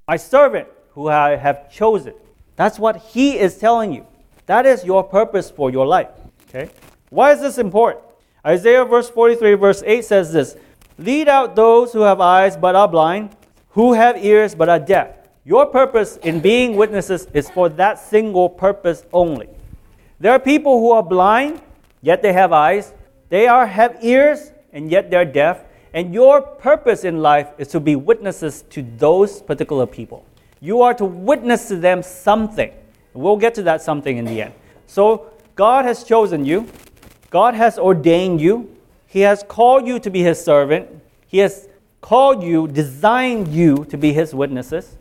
my 0.07 0.17
servant 0.17 0.67
who 0.91 1.09
I 1.09 1.35
have 1.35 1.71
chosen. 1.71 2.13
That's 2.55 2.79
what 2.79 2.97
he 2.97 3.37
is 3.37 3.57
telling 3.57 3.93
you. 3.93 4.05
That 4.47 4.65
is 4.65 4.83
your 4.83 5.03
purpose 5.03 5.51
for 5.51 5.69
your 5.69 5.85
life. 5.85 6.09
Okay? 6.49 6.71
Why 7.09 7.33
is 7.33 7.41
this 7.41 7.57
important? 7.57 8.03
Isaiah 8.45 8.85
verse 8.85 9.09
43, 9.09 9.53
verse 9.53 9.83
8 9.85 10.03
says 10.03 10.33
this 10.33 10.55
Lead 10.97 11.27
out 11.27 11.55
those 11.55 11.93
who 11.93 12.01
have 12.01 12.19
eyes 12.19 12.57
but 12.57 12.75
are 12.75 12.87
blind, 12.87 13.35
who 13.69 13.93
have 13.93 14.17
ears 14.23 14.55
but 14.55 14.69
are 14.69 14.79
deaf. 14.79 15.09
Your 15.45 15.65
purpose 15.65 16.17
in 16.23 16.39
being 16.39 16.75
witnesses 16.75 17.27
is 17.33 17.49
for 17.49 17.69
that 17.69 17.99
single 17.99 18.49
purpose 18.49 19.03
only. 19.13 19.47
There 20.19 20.31
are 20.31 20.39
people 20.39 20.79
who 20.79 20.91
are 20.91 21.03
blind, 21.03 21.61
yet 22.01 22.21
they 22.21 22.33
have 22.33 22.51
eyes. 22.51 22.93
They 23.29 23.47
are 23.47 23.67
have 23.67 23.97
ears, 24.01 24.51
and 24.73 24.89
yet 24.89 25.11
they're 25.11 25.25
deaf. 25.25 25.63
And 25.93 26.13
your 26.13 26.41
purpose 26.41 27.03
in 27.03 27.21
life 27.21 27.49
is 27.57 27.67
to 27.69 27.79
be 27.79 27.95
witnesses 27.95 28.63
to 28.71 28.81
those 28.97 29.41
particular 29.41 29.85
people. 29.85 30.25
You 30.59 30.81
are 30.81 30.93
to 30.95 31.05
witness 31.05 31.67
to 31.67 31.75
them 31.75 32.01
something. 32.01 32.71
We'll 33.17 33.37
get 33.37 33.55
to 33.55 33.63
that 33.63 33.81
something 33.81 34.17
in 34.17 34.25
the 34.25 34.43
end. 34.43 34.53
So 34.85 35.31
God 35.55 35.85
has 35.85 36.03
chosen 36.03 36.45
you. 36.45 36.67
God 37.31 37.55
has 37.55 37.79
ordained 37.79 38.39
you. 38.39 38.75
He 39.07 39.21
has 39.21 39.43
called 39.47 39.87
you 39.87 39.99
to 39.99 40.09
be 40.09 40.21
his 40.21 40.43
servant. 40.43 40.87
He 41.25 41.39
has 41.39 41.67
called 41.99 42.43
you, 42.43 42.67
designed 42.67 43.47
you 43.47 43.85
to 43.85 43.97
be 43.97 44.13
his 44.13 44.35
witnesses, 44.35 44.97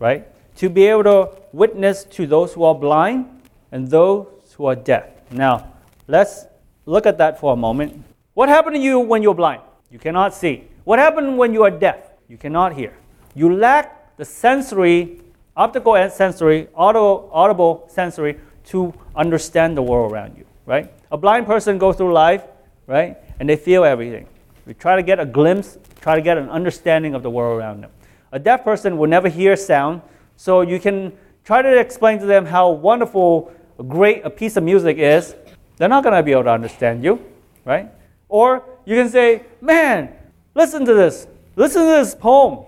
right? 0.00 0.26
To 0.56 0.68
be 0.68 0.86
able 0.86 1.04
to 1.04 1.30
witness 1.52 2.02
to 2.04 2.26
those 2.26 2.52
who 2.52 2.64
are 2.64 2.74
blind 2.74 3.26
and 3.70 3.88
those 3.88 4.26
who 4.56 4.66
are 4.66 4.74
deaf. 4.74 5.04
Now, 5.30 5.72
let's 6.08 6.46
look 6.84 7.06
at 7.06 7.16
that 7.18 7.38
for 7.38 7.52
a 7.52 7.56
moment. 7.56 8.02
What 8.34 8.48
happened 8.48 8.74
to 8.74 8.82
you 8.82 8.98
when 8.98 9.22
you're 9.22 9.34
blind? 9.34 9.62
You 9.90 10.00
cannot 10.00 10.34
see. 10.34 10.64
What 10.84 10.98
happened 10.98 11.38
when 11.38 11.54
you 11.54 11.62
are 11.62 11.70
deaf? 11.70 12.10
You 12.28 12.38
cannot 12.38 12.74
hear. 12.74 12.92
You 13.34 13.54
lack 13.54 14.16
the 14.16 14.24
sensory, 14.24 15.20
optical 15.56 15.96
and 15.96 16.12
sensory, 16.12 16.68
audio, 16.74 17.30
audible 17.32 17.86
sensory 17.88 18.38
to 18.66 18.92
understand 19.14 19.76
the 19.76 19.82
world 19.82 20.12
around 20.12 20.36
you, 20.36 20.44
right? 20.66 20.92
A 21.10 21.16
blind 21.16 21.46
person 21.46 21.78
goes 21.78 21.96
through 21.96 22.12
life, 22.12 22.42
right? 22.86 23.16
And 23.40 23.48
they 23.48 23.56
feel 23.56 23.84
everything. 23.84 24.26
We 24.66 24.74
try 24.74 24.96
to 24.96 25.02
get 25.02 25.20
a 25.20 25.26
glimpse, 25.26 25.78
try 26.00 26.16
to 26.16 26.20
get 26.20 26.36
an 26.36 26.50
understanding 26.50 27.14
of 27.14 27.22
the 27.22 27.30
world 27.30 27.58
around 27.58 27.82
them. 27.82 27.90
A 28.32 28.38
deaf 28.38 28.64
person 28.64 28.98
will 28.98 29.08
never 29.08 29.28
hear 29.28 29.56
sound, 29.56 30.02
so 30.36 30.60
you 30.60 30.78
can 30.78 31.12
try 31.44 31.62
to 31.62 31.78
explain 31.78 32.18
to 32.18 32.26
them 32.26 32.44
how 32.44 32.70
wonderful, 32.70 33.52
great 33.88 34.24
a 34.24 34.30
piece 34.30 34.56
of 34.56 34.64
music 34.64 34.98
is. 34.98 35.34
They're 35.76 35.88
not 35.88 36.02
going 36.02 36.16
to 36.16 36.22
be 36.22 36.32
able 36.32 36.44
to 36.44 36.50
understand 36.50 37.04
you, 37.04 37.24
right? 37.64 37.88
Or 38.28 38.64
you 38.84 38.96
can 38.96 39.08
say, 39.08 39.44
man, 39.60 40.12
listen 40.54 40.84
to 40.84 40.94
this. 40.94 41.28
Listen 41.54 41.82
to 41.82 41.88
this 41.88 42.14
poem. 42.14 42.66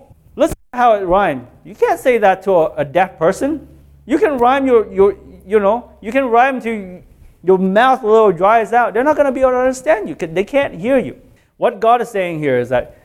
How 0.72 0.94
it 0.94 1.04
rhymed. 1.04 1.46
You 1.64 1.74
can't 1.74 1.98
say 1.98 2.18
that 2.18 2.42
to 2.42 2.52
a, 2.52 2.74
a 2.76 2.85
deaf 2.85 3.18
person. 3.18 3.66
You 4.07 4.18
can 4.18 4.38
rhyme 4.38 4.66
your, 4.66 4.92
your, 4.92 5.16
you 5.46 5.61
know, 5.61 5.92
you 6.00 6.12
can 6.12 6.26
rhyme 6.26 6.61
to 6.62 7.02
your 7.42 7.59
mouth 7.59 8.02
a 8.02 8.07
little 8.07 8.33
dries 8.33 8.72
out. 8.72 8.94
They're 8.94 9.04
not 9.04 9.16
going 9.16 9.26
to 9.26 9.33
be 9.33 9.40
able 9.40 9.52
to 9.52 9.59
understand 9.59 10.09
you. 10.09 10.14
They 10.14 10.44
can't 10.44 10.74
hear 10.74 10.98
you. 10.98 11.20
What 11.57 11.81
God 11.81 12.02
is 12.02 12.11
saying 12.11 12.38
here 12.38 12.59
is 12.59 12.68
that 12.68 12.96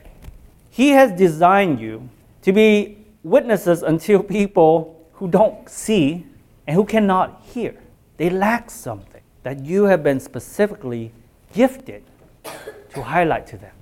He 0.70 0.90
has 0.90 1.12
designed 1.12 1.80
you 1.80 2.10
to 2.42 2.52
be 2.52 2.98
witnesses 3.24 3.84
until 3.84 4.22
people 4.22 5.10
who 5.14 5.28
don't 5.28 5.68
see 5.70 6.26
and 6.68 6.76
who 6.76 6.86
cannot 6.86 7.42
hear. 7.44 7.76
They 8.18 8.30
lack 8.30 8.70
something 8.70 9.22
that 9.44 9.64
you 9.64 9.86
have 9.86 10.04
been 10.04 10.20
specifically 10.20 11.12
gifted 11.54 12.04
to 12.94 13.02
highlight 13.02 13.48
to 13.48 13.58
them. 13.58 13.74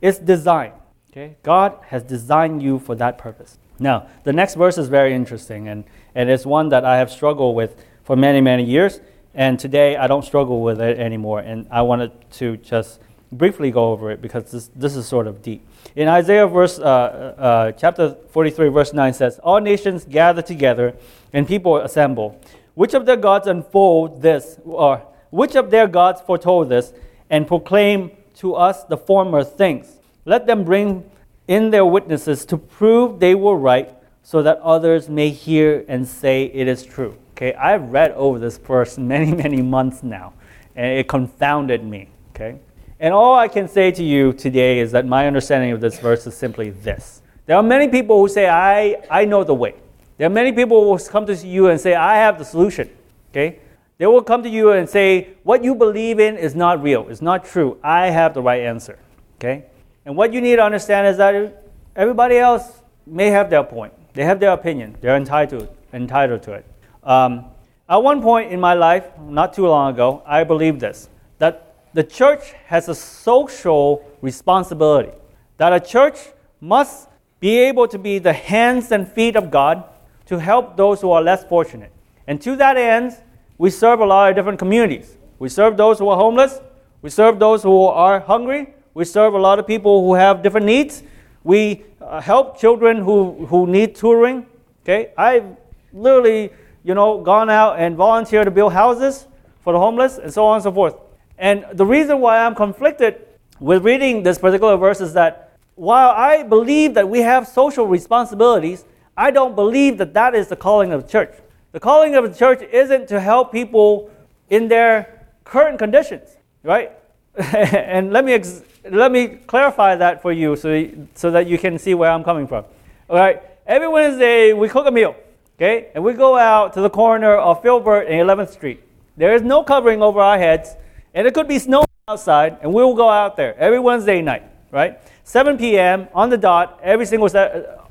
It's 0.00 0.18
design. 0.18 0.72
Okay? 1.10 1.36
God 1.42 1.76
has 1.88 2.04
designed 2.04 2.62
you 2.62 2.78
for 2.78 2.94
that 2.94 3.18
purpose. 3.18 3.58
Now, 3.80 4.06
the 4.22 4.32
next 4.32 4.54
verse 4.54 4.78
is 4.78 4.88
very 4.88 5.12
interesting, 5.12 5.66
and, 5.66 5.84
and 6.14 6.30
it's 6.30 6.46
one 6.46 6.68
that 6.68 6.84
I 6.84 6.98
have 6.98 7.10
struggled 7.10 7.56
with 7.56 7.84
for 8.04 8.14
many, 8.14 8.40
many 8.40 8.64
years. 8.64 9.00
And 9.34 9.58
today 9.58 9.96
I 9.96 10.06
don't 10.06 10.24
struggle 10.24 10.62
with 10.62 10.80
it 10.80 10.98
anymore. 10.98 11.40
And 11.40 11.66
I 11.70 11.82
wanted 11.82 12.12
to 12.32 12.56
just 12.58 13.00
briefly 13.32 13.70
go 13.70 13.92
over 13.92 14.10
it 14.10 14.20
because 14.20 14.50
this, 14.50 14.70
this 14.74 14.96
is 14.96 15.06
sort 15.06 15.26
of 15.26 15.42
deep. 15.42 15.66
In 15.96 16.08
Isaiah 16.08 16.46
verse, 16.46 16.78
uh, 16.78 16.82
uh, 16.84 17.72
chapter 17.72 18.16
43, 18.30 18.68
verse 18.68 18.92
9 18.92 19.12
says, 19.14 19.38
All 19.40 19.60
nations 19.60 20.04
gather 20.04 20.42
together 20.42 20.94
and 21.32 21.46
people 21.46 21.76
assemble. 21.76 22.40
Which 22.74 22.94
of 22.94 23.06
their 23.06 23.16
gods 23.16 23.46
unfold 23.46 24.22
this, 24.22 24.58
or 24.64 25.02
which 25.30 25.54
of 25.54 25.70
their 25.70 25.86
gods 25.86 26.20
foretold 26.20 26.68
this, 26.68 26.92
and 27.28 27.46
proclaim 27.46 28.10
to 28.36 28.54
us 28.54 28.84
the 28.84 28.96
former 28.96 29.44
things? 29.44 29.99
Let 30.24 30.46
them 30.46 30.64
bring 30.64 31.10
in 31.48 31.70
their 31.70 31.84
witnesses 31.84 32.44
to 32.46 32.56
prove 32.56 33.20
they 33.20 33.34
were 33.34 33.56
right, 33.56 33.94
so 34.22 34.42
that 34.42 34.58
others 34.58 35.08
may 35.08 35.30
hear 35.30 35.84
and 35.88 36.06
say 36.06 36.44
it 36.44 36.68
is 36.68 36.84
true. 36.84 37.16
Okay, 37.32 37.54
I've 37.54 37.90
read 37.90 38.12
over 38.12 38.38
this 38.38 38.58
verse 38.58 38.98
many, 38.98 39.32
many 39.44 39.62
months 39.62 40.02
now, 40.02 40.34
and 40.76 40.98
it 40.98 41.08
confounded 41.08 41.84
me. 41.84 42.08
Okay, 42.30 42.58
and 43.00 43.14
all 43.14 43.34
I 43.34 43.48
can 43.48 43.66
say 43.66 43.90
to 43.92 44.04
you 44.04 44.34
today 44.34 44.78
is 44.78 44.92
that 44.92 45.06
my 45.06 45.26
understanding 45.26 45.72
of 45.72 45.80
this 45.80 45.98
verse 45.98 46.26
is 46.26 46.36
simply 46.36 46.70
this. 46.70 47.22
There 47.46 47.56
are 47.56 47.62
many 47.62 47.88
people 47.88 48.20
who 48.20 48.28
say, 48.28 48.46
I, 48.48 49.02
I 49.10 49.24
know 49.24 49.42
the 49.42 49.54
way. 49.54 49.74
There 50.18 50.26
are 50.26 50.30
many 50.30 50.52
people 50.52 50.96
who 50.96 51.04
come 51.04 51.24
to 51.26 51.34
you 51.34 51.68
and 51.68 51.80
say, 51.80 51.94
I 51.94 52.16
have 52.16 52.38
the 52.38 52.44
solution. 52.44 52.90
Okay? 53.30 53.58
They 53.96 54.06
will 54.06 54.22
come 54.22 54.42
to 54.42 54.50
you 54.50 54.72
and 54.72 54.88
say, 54.88 55.30
What 55.42 55.64
you 55.64 55.74
believe 55.74 56.20
in 56.20 56.36
is 56.36 56.54
not 56.54 56.82
real, 56.82 57.08
it's 57.08 57.22
not 57.22 57.44
true. 57.44 57.78
I 57.82 58.10
have 58.10 58.34
the 58.34 58.42
right 58.42 58.60
answer. 58.60 58.98
Okay? 59.38 59.64
And 60.10 60.16
what 60.16 60.32
you 60.32 60.40
need 60.40 60.56
to 60.56 60.64
understand 60.64 61.06
is 61.06 61.18
that 61.18 61.62
everybody 61.94 62.36
else 62.36 62.82
may 63.06 63.28
have 63.28 63.48
their 63.48 63.62
point. 63.62 63.92
They 64.12 64.24
have 64.24 64.40
their 64.40 64.50
opinion. 64.50 64.96
They're 65.00 65.14
entitled, 65.14 65.68
entitled 65.92 66.42
to 66.42 66.54
it. 66.54 66.66
Um, 67.04 67.44
at 67.88 67.98
one 67.98 68.20
point 68.20 68.50
in 68.50 68.58
my 68.58 68.74
life, 68.74 69.04
not 69.20 69.52
too 69.52 69.68
long 69.68 69.94
ago, 69.94 70.24
I 70.26 70.42
believed 70.42 70.80
this 70.80 71.08
that 71.38 71.76
the 71.94 72.02
church 72.02 72.54
has 72.66 72.88
a 72.88 72.94
social 72.96 74.04
responsibility, 74.20 75.12
that 75.58 75.72
a 75.72 75.78
church 75.78 76.18
must 76.60 77.08
be 77.38 77.60
able 77.60 77.86
to 77.86 77.96
be 77.96 78.18
the 78.18 78.32
hands 78.32 78.90
and 78.90 79.06
feet 79.06 79.36
of 79.36 79.48
God 79.48 79.84
to 80.26 80.40
help 80.40 80.76
those 80.76 81.00
who 81.00 81.12
are 81.12 81.22
less 81.22 81.44
fortunate. 81.44 81.92
And 82.26 82.42
to 82.42 82.56
that 82.56 82.76
end, 82.76 83.16
we 83.58 83.70
serve 83.70 84.00
a 84.00 84.06
lot 84.06 84.30
of 84.30 84.34
different 84.34 84.58
communities. 84.58 85.16
We 85.38 85.48
serve 85.48 85.76
those 85.76 86.00
who 86.00 86.08
are 86.08 86.16
homeless, 86.16 86.60
we 87.00 87.10
serve 87.10 87.38
those 87.38 87.62
who 87.62 87.84
are 87.84 88.18
hungry, 88.18 88.74
we 89.00 89.06
serve 89.06 89.32
a 89.32 89.38
lot 89.38 89.58
of 89.58 89.66
people 89.66 90.04
who 90.04 90.12
have 90.12 90.42
different 90.42 90.66
needs. 90.66 91.02
We 91.42 91.84
uh, 92.02 92.20
help 92.20 92.60
children 92.60 92.98
who, 92.98 93.46
who 93.46 93.66
need 93.66 93.94
tutoring. 93.94 94.44
Okay, 94.82 95.12
I've 95.16 95.56
literally 95.90 96.50
you 96.84 96.94
know, 96.94 97.22
gone 97.22 97.48
out 97.48 97.78
and 97.78 97.96
volunteered 97.96 98.44
to 98.44 98.50
build 98.50 98.74
houses 98.74 99.26
for 99.64 99.72
the 99.72 99.78
homeless 99.78 100.18
and 100.18 100.30
so 100.30 100.44
on 100.44 100.56
and 100.56 100.62
so 100.62 100.72
forth. 100.72 100.96
And 101.38 101.64
the 101.72 101.86
reason 101.86 102.20
why 102.20 102.44
I'm 102.44 102.54
conflicted 102.54 103.26
with 103.58 103.84
reading 103.84 104.22
this 104.22 104.36
particular 104.36 104.76
verse 104.76 105.00
is 105.00 105.14
that 105.14 105.56
while 105.76 106.10
I 106.10 106.42
believe 106.42 106.92
that 106.92 107.08
we 107.08 107.20
have 107.20 107.48
social 107.48 107.86
responsibilities, 107.86 108.84
I 109.16 109.30
don't 109.30 109.54
believe 109.54 109.96
that 109.96 110.12
that 110.12 110.34
is 110.34 110.48
the 110.48 110.56
calling 110.56 110.92
of 110.92 111.06
the 111.06 111.08
church. 111.08 111.32
The 111.72 111.80
calling 111.80 112.16
of 112.16 112.30
the 112.30 112.38
church 112.38 112.60
isn't 112.70 113.08
to 113.08 113.18
help 113.18 113.50
people 113.50 114.10
in 114.50 114.68
their 114.68 115.24
current 115.44 115.78
conditions, 115.78 116.36
right? 116.62 116.92
and 117.36 118.12
let 118.12 118.26
me 118.26 118.34
ex- 118.34 118.62
let 118.88 119.12
me 119.12 119.28
clarify 119.46 119.96
that 119.96 120.22
for 120.22 120.32
you 120.32 120.56
so, 120.56 120.88
so 121.14 121.30
that 121.30 121.46
you 121.46 121.58
can 121.58 121.78
see 121.78 121.94
where 121.94 122.10
I'm 122.10 122.24
coming 122.24 122.46
from. 122.46 122.64
All 123.08 123.16
right, 123.16 123.42
every 123.66 123.88
Wednesday 123.88 124.52
we 124.52 124.68
cook 124.68 124.86
a 124.86 124.90
meal. 124.90 125.14
Okay? 125.56 125.88
And 125.94 126.02
we 126.02 126.14
go 126.14 126.36
out 126.36 126.72
to 126.74 126.80
the 126.80 126.88
corner 126.88 127.36
of 127.36 127.60
Filbert 127.60 128.08
and 128.08 128.14
11th 128.14 128.50
Street. 128.52 128.82
There 129.16 129.34
is 129.34 129.42
no 129.42 129.62
covering 129.62 130.02
over 130.02 130.20
our 130.20 130.38
heads, 130.38 130.74
and 131.12 131.26
it 131.26 131.34
could 131.34 131.48
be 131.48 131.58
snowing 131.58 131.86
outside, 132.08 132.58
and 132.62 132.72
we 132.72 132.82
will 132.82 132.94
go 132.94 133.10
out 133.10 133.36
there 133.36 133.54
every 133.58 133.78
Wednesday 133.78 134.22
night, 134.22 134.44
right? 134.70 134.98
7 135.24 135.58
p.m. 135.58 136.08
on 136.14 136.30
the 136.30 136.38
dot 136.38 136.80
every 136.82 137.04
single 137.04 137.28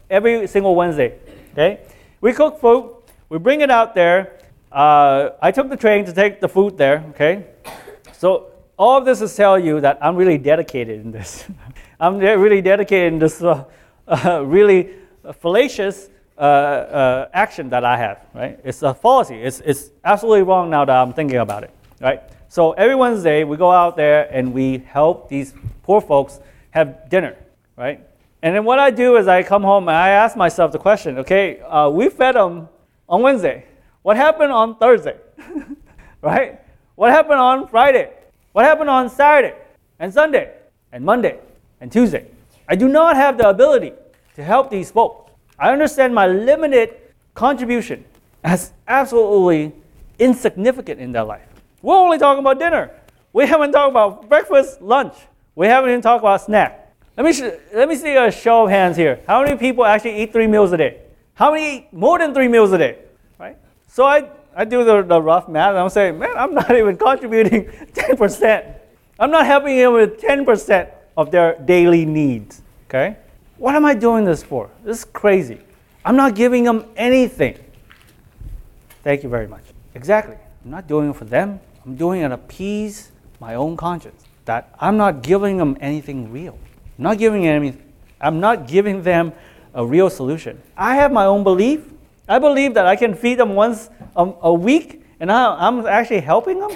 every 0.10 0.48
single 0.48 0.74
Wednesday. 0.74 1.20
Okay? 1.54 1.82
We 2.22 2.34
cook 2.34 2.60
food, 2.60 2.96
we 3.30 3.38
bring 3.38 3.62
it 3.62 3.70
out 3.70 3.94
there, 3.94 4.40
uh, 4.72 5.32
I 5.42 5.52
took 5.52 5.70
the 5.70 5.78
train 5.78 6.06
to 6.06 6.14
take 6.14 6.40
the 6.42 6.50
food 6.50 6.78
there, 6.78 7.04
okay? 7.10 7.46
So 8.14 8.49
all 8.80 8.98
of 8.98 9.04
this 9.04 9.20
is 9.20 9.36
tell 9.36 9.60
you 9.60 9.82
that 9.82 9.98
I'm 10.02 10.16
really 10.16 10.38
dedicated 10.38 11.02
in 11.02 11.12
this. 11.12 11.46
I'm 12.00 12.18
really 12.18 12.62
dedicated 12.62 13.14
in 13.14 13.20
this 13.20 13.44
uh, 13.44 13.66
uh, 14.08 14.42
really 14.46 14.92
fallacious 15.42 16.10
uh, 16.38 16.42
uh, 16.42 17.30
action 17.34 17.70
that 17.72 17.84
I 17.84 17.98
have, 17.98 18.26
right? 18.34 18.58
It's 18.64 18.82
a 18.82 18.94
fallacy. 18.94 19.36
It's, 19.36 19.60
it's 19.60 19.92
absolutely 20.06 20.44
wrong 20.44 20.70
now 20.70 20.86
that 20.86 20.96
I'm 20.96 21.12
thinking 21.12 21.40
about 21.40 21.66
it, 21.66 21.72
right? 22.00 22.24
So 22.48 22.72
every 22.72 22.96
Wednesday, 22.96 23.44
we 23.44 23.58
go 23.58 23.70
out 23.70 23.98
there 23.98 24.34
and 24.34 24.54
we 24.54 24.78
help 24.78 25.28
these 25.28 25.54
poor 25.84 26.00
folks 26.00 26.40
have 26.72 27.10
dinner, 27.10 27.36
right? 27.76 28.00
And 28.42 28.56
then 28.56 28.64
what 28.64 28.80
I 28.80 28.92
do 28.92 29.18
is 29.18 29.28
I 29.28 29.44
come 29.44 29.62
home 29.62 29.90
and 29.90 29.98
I 29.98 30.10
ask 30.10 30.38
myself 30.38 30.72
the 30.72 30.80
question, 30.80 31.18
okay, 31.20 31.60
uh, 31.60 31.90
we 31.90 32.08
fed 32.08 32.36
them 32.36 32.70
on 33.10 33.22
Wednesday. 33.22 33.66
What 34.04 34.16
happened 34.16 34.54
on 34.54 34.78
Thursday? 34.78 35.18
right? 36.22 36.62
What 36.96 37.12
happened 37.12 37.42
on 37.42 37.68
Friday? 37.68 38.14
What 38.52 38.66
happened 38.66 38.90
on 38.90 39.10
Saturday 39.10 39.56
and 40.00 40.14
Sunday 40.14 40.54
and 40.92 41.06
Monday 41.06 41.40
and 41.82 41.92
Tuesday? 41.92 42.26
I 42.68 42.76
do 42.76 42.88
not 42.88 43.16
have 43.16 43.38
the 43.38 43.48
ability 43.48 43.94
to 44.36 44.44
help 44.44 44.70
these 44.70 44.92
folks. 44.92 45.32
I 45.58 45.72
understand 45.72 46.16
my 46.16 46.28
limited 46.28 46.96
contribution 47.34 48.06
as 48.44 48.74
absolutely 48.88 49.74
insignificant 50.18 51.00
in 51.00 51.12
their 51.12 51.24
life. 51.24 51.48
We're 51.82 51.96
only 51.96 52.18
talking 52.18 52.40
about 52.40 52.60
dinner. 52.60 52.92
We 53.34 53.46
haven't 53.46 53.72
talked 53.72 53.92
about 53.92 54.28
breakfast, 54.28 54.82
lunch. 54.82 55.14
We 55.56 55.68
haven't 55.68 55.92
even 55.92 56.02
talked 56.02 56.24
about 56.24 56.42
snack. 56.42 56.94
Let 57.16 57.26
me, 57.26 57.34
sh- 57.34 57.58
let 57.74 57.88
me 57.88 57.96
see 57.96 58.16
a 58.16 58.32
show 58.32 58.64
of 58.64 58.70
hands 58.70 58.98
here. 58.98 59.20
How 59.28 59.44
many 59.44 59.58
people 59.58 59.86
actually 59.86 60.22
eat 60.22 60.32
three 60.32 60.48
meals 60.48 60.72
a 60.72 60.78
day? 60.78 61.02
How 61.34 61.52
many 61.52 61.78
eat 61.78 61.94
more 61.94 62.18
than 62.18 62.34
three 62.34 62.48
meals 62.48 62.72
a 62.72 62.78
day? 62.78 62.98
Right? 63.38 63.58
So 63.88 64.06
I, 64.06 64.30
I 64.60 64.66
do 64.66 64.84
the, 64.84 65.04
the 65.04 65.22
rough 65.22 65.48
math 65.48 65.70
and 65.70 65.78
I'm 65.78 65.90
saying, 65.90 66.20
man, 66.20 66.36
I'm 66.36 66.54
not 66.54 66.70
even 66.70 66.98
contributing 66.98 67.64
10%. 67.94 68.76
I'm 69.18 69.32
not 69.32 69.46
helping 69.46 69.78
them 69.78 69.94
with 69.94 70.20
10% 70.20 70.92
of 71.16 71.32
their 71.32 71.58
daily 71.60 72.06
needs. 72.06 72.62
Okay? 72.90 73.16
What 73.56 73.74
am 73.76 73.86
I 73.86 73.94
doing 73.94 74.26
this 74.26 74.44
for? 74.44 74.70
This 74.84 74.98
is 75.00 75.06
crazy. 75.06 75.62
I'm 76.04 76.18
not 76.18 76.36
giving 76.36 76.66
them 76.66 76.84
anything. 76.98 77.58
Thank 79.02 79.24
you 79.24 79.30
very 79.30 79.48
much. 79.48 79.64
Exactly. 79.96 80.36
I'm 80.66 80.72
not 80.72 80.88
doing 80.88 81.12
it 81.12 81.16
for 81.16 81.24
them. 81.24 81.62
I'm 81.86 81.96
doing 81.96 82.20
it 82.20 82.28
to 82.28 82.34
appease 82.34 83.12
my 83.40 83.56
own 83.56 83.78
conscience. 83.78 84.26
That 84.44 84.76
I'm 84.78 84.98
not 84.98 85.22
giving 85.22 85.56
them 85.56 85.78
anything 85.80 86.34
real. 86.34 86.60
I'm 86.98 87.04
not 87.04 87.18
giving 87.18 87.48
any, 87.48 87.78
I'm 88.20 88.42
not 88.42 88.68
giving 88.68 89.04
them 89.04 89.32
a 89.74 89.86
real 89.86 90.10
solution. 90.10 90.62
I 90.76 90.96
have 90.96 91.14
my 91.14 91.24
own 91.24 91.46
belief. 91.46 91.94
I 92.30 92.40
believe 92.40 92.76
that 92.76 92.86
I 92.86 92.96
can 92.96 93.16
feed 93.16 93.40
them 93.40 93.56
once 93.56 93.90
a, 94.16 94.32
a 94.42 94.54
week 94.54 95.04
and 95.20 95.32
I, 95.32 95.56
I'm 95.68 95.86
actually 95.86 96.22
helping 96.22 96.60
them. 96.60 96.72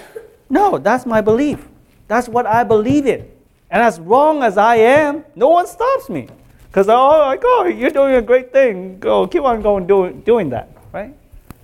No, 0.50 0.78
that's 0.78 1.06
my 1.06 1.22
belief. 1.22 1.68
That's 2.08 2.28
what 2.28 2.46
I 2.46 2.64
believe 2.64 3.06
in. 3.06 3.30
And 3.70 3.82
as 3.82 4.00
wrong 4.00 4.44
as 4.44 4.58
I 4.58 4.76
am, 4.76 5.24
no 5.36 5.48
one 5.48 5.68
stops 5.68 6.10
me. 6.10 6.28
Because 6.68 6.88
they're 6.88 6.96
all 6.96 7.20
like, 7.20 7.42
oh, 7.44 7.66
you're 7.66 7.92
doing 7.92 8.16
a 8.16 8.22
great 8.22 8.52
thing. 8.52 9.00
Go, 9.00 9.28
keep 9.28 9.44
on 9.44 9.62
going 9.62 9.86
doing, 9.86 10.22
doing 10.22 10.50
that, 10.50 10.70
right? 10.92 11.16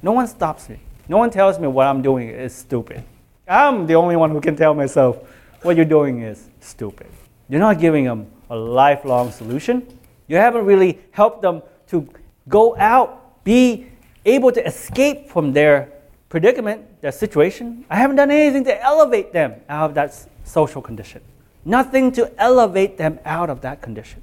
No 0.03 0.11
one 0.11 0.27
stops 0.27 0.69
me. 0.69 0.79
No 1.07 1.17
one 1.17 1.31
tells 1.31 1.59
me 1.59 1.67
what 1.67 1.87
I'm 1.87 2.03
doing 2.03 2.29
is 2.29 2.53
stupid. 2.53 3.03
I'm 3.47 3.87
the 3.87 3.95
only 3.95 4.15
one 4.15 4.29
who 4.29 4.39
can 4.39 4.55
tell 4.55 4.75
myself 4.75 5.17
what 5.63 5.75
you're 5.75 5.85
doing 5.85 6.21
is 6.21 6.47
stupid. 6.59 7.07
You're 7.49 7.59
not 7.59 7.79
giving 7.79 8.05
them 8.05 8.27
a 8.51 8.55
lifelong 8.55 9.31
solution. 9.31 9.87
You 10.27 10.37
haven't 10.37 10.65
really 10.65 10.99
helped 11.09 11.41
them 11.41 11.63
to 11.87 12.07
go 12.47 12.77
out, 12.77 13.18
be 13.50 13.88
able 14.26 14.52
to 14.52 14.64
escape 14.64 15.28
from 15.28 15.54
their 15.54 15.91
predicament, 16.30 17.02
their 17.02 17.12
situation. 17.12 17.84
I 17.89 17.95
haven't 17.95 18.18
done 18.18 18.30
anything 18.30 18.64
to 18.66 18.80
elevate 18.80 19.34
them 19.34 19.56
out 19.68 19.89
of 19.89 19.95
that 19.95 20.14
social 20.43 20.84
condition. 20.84 21.22
Nothing 21.66 22.12
to 22.12 22.32
elevate 22.38 23.00
them 23.00 23.18
out 23.26 23.50
of 23.50 23.62
that 23.62 23.82
condition. 23.82 24.22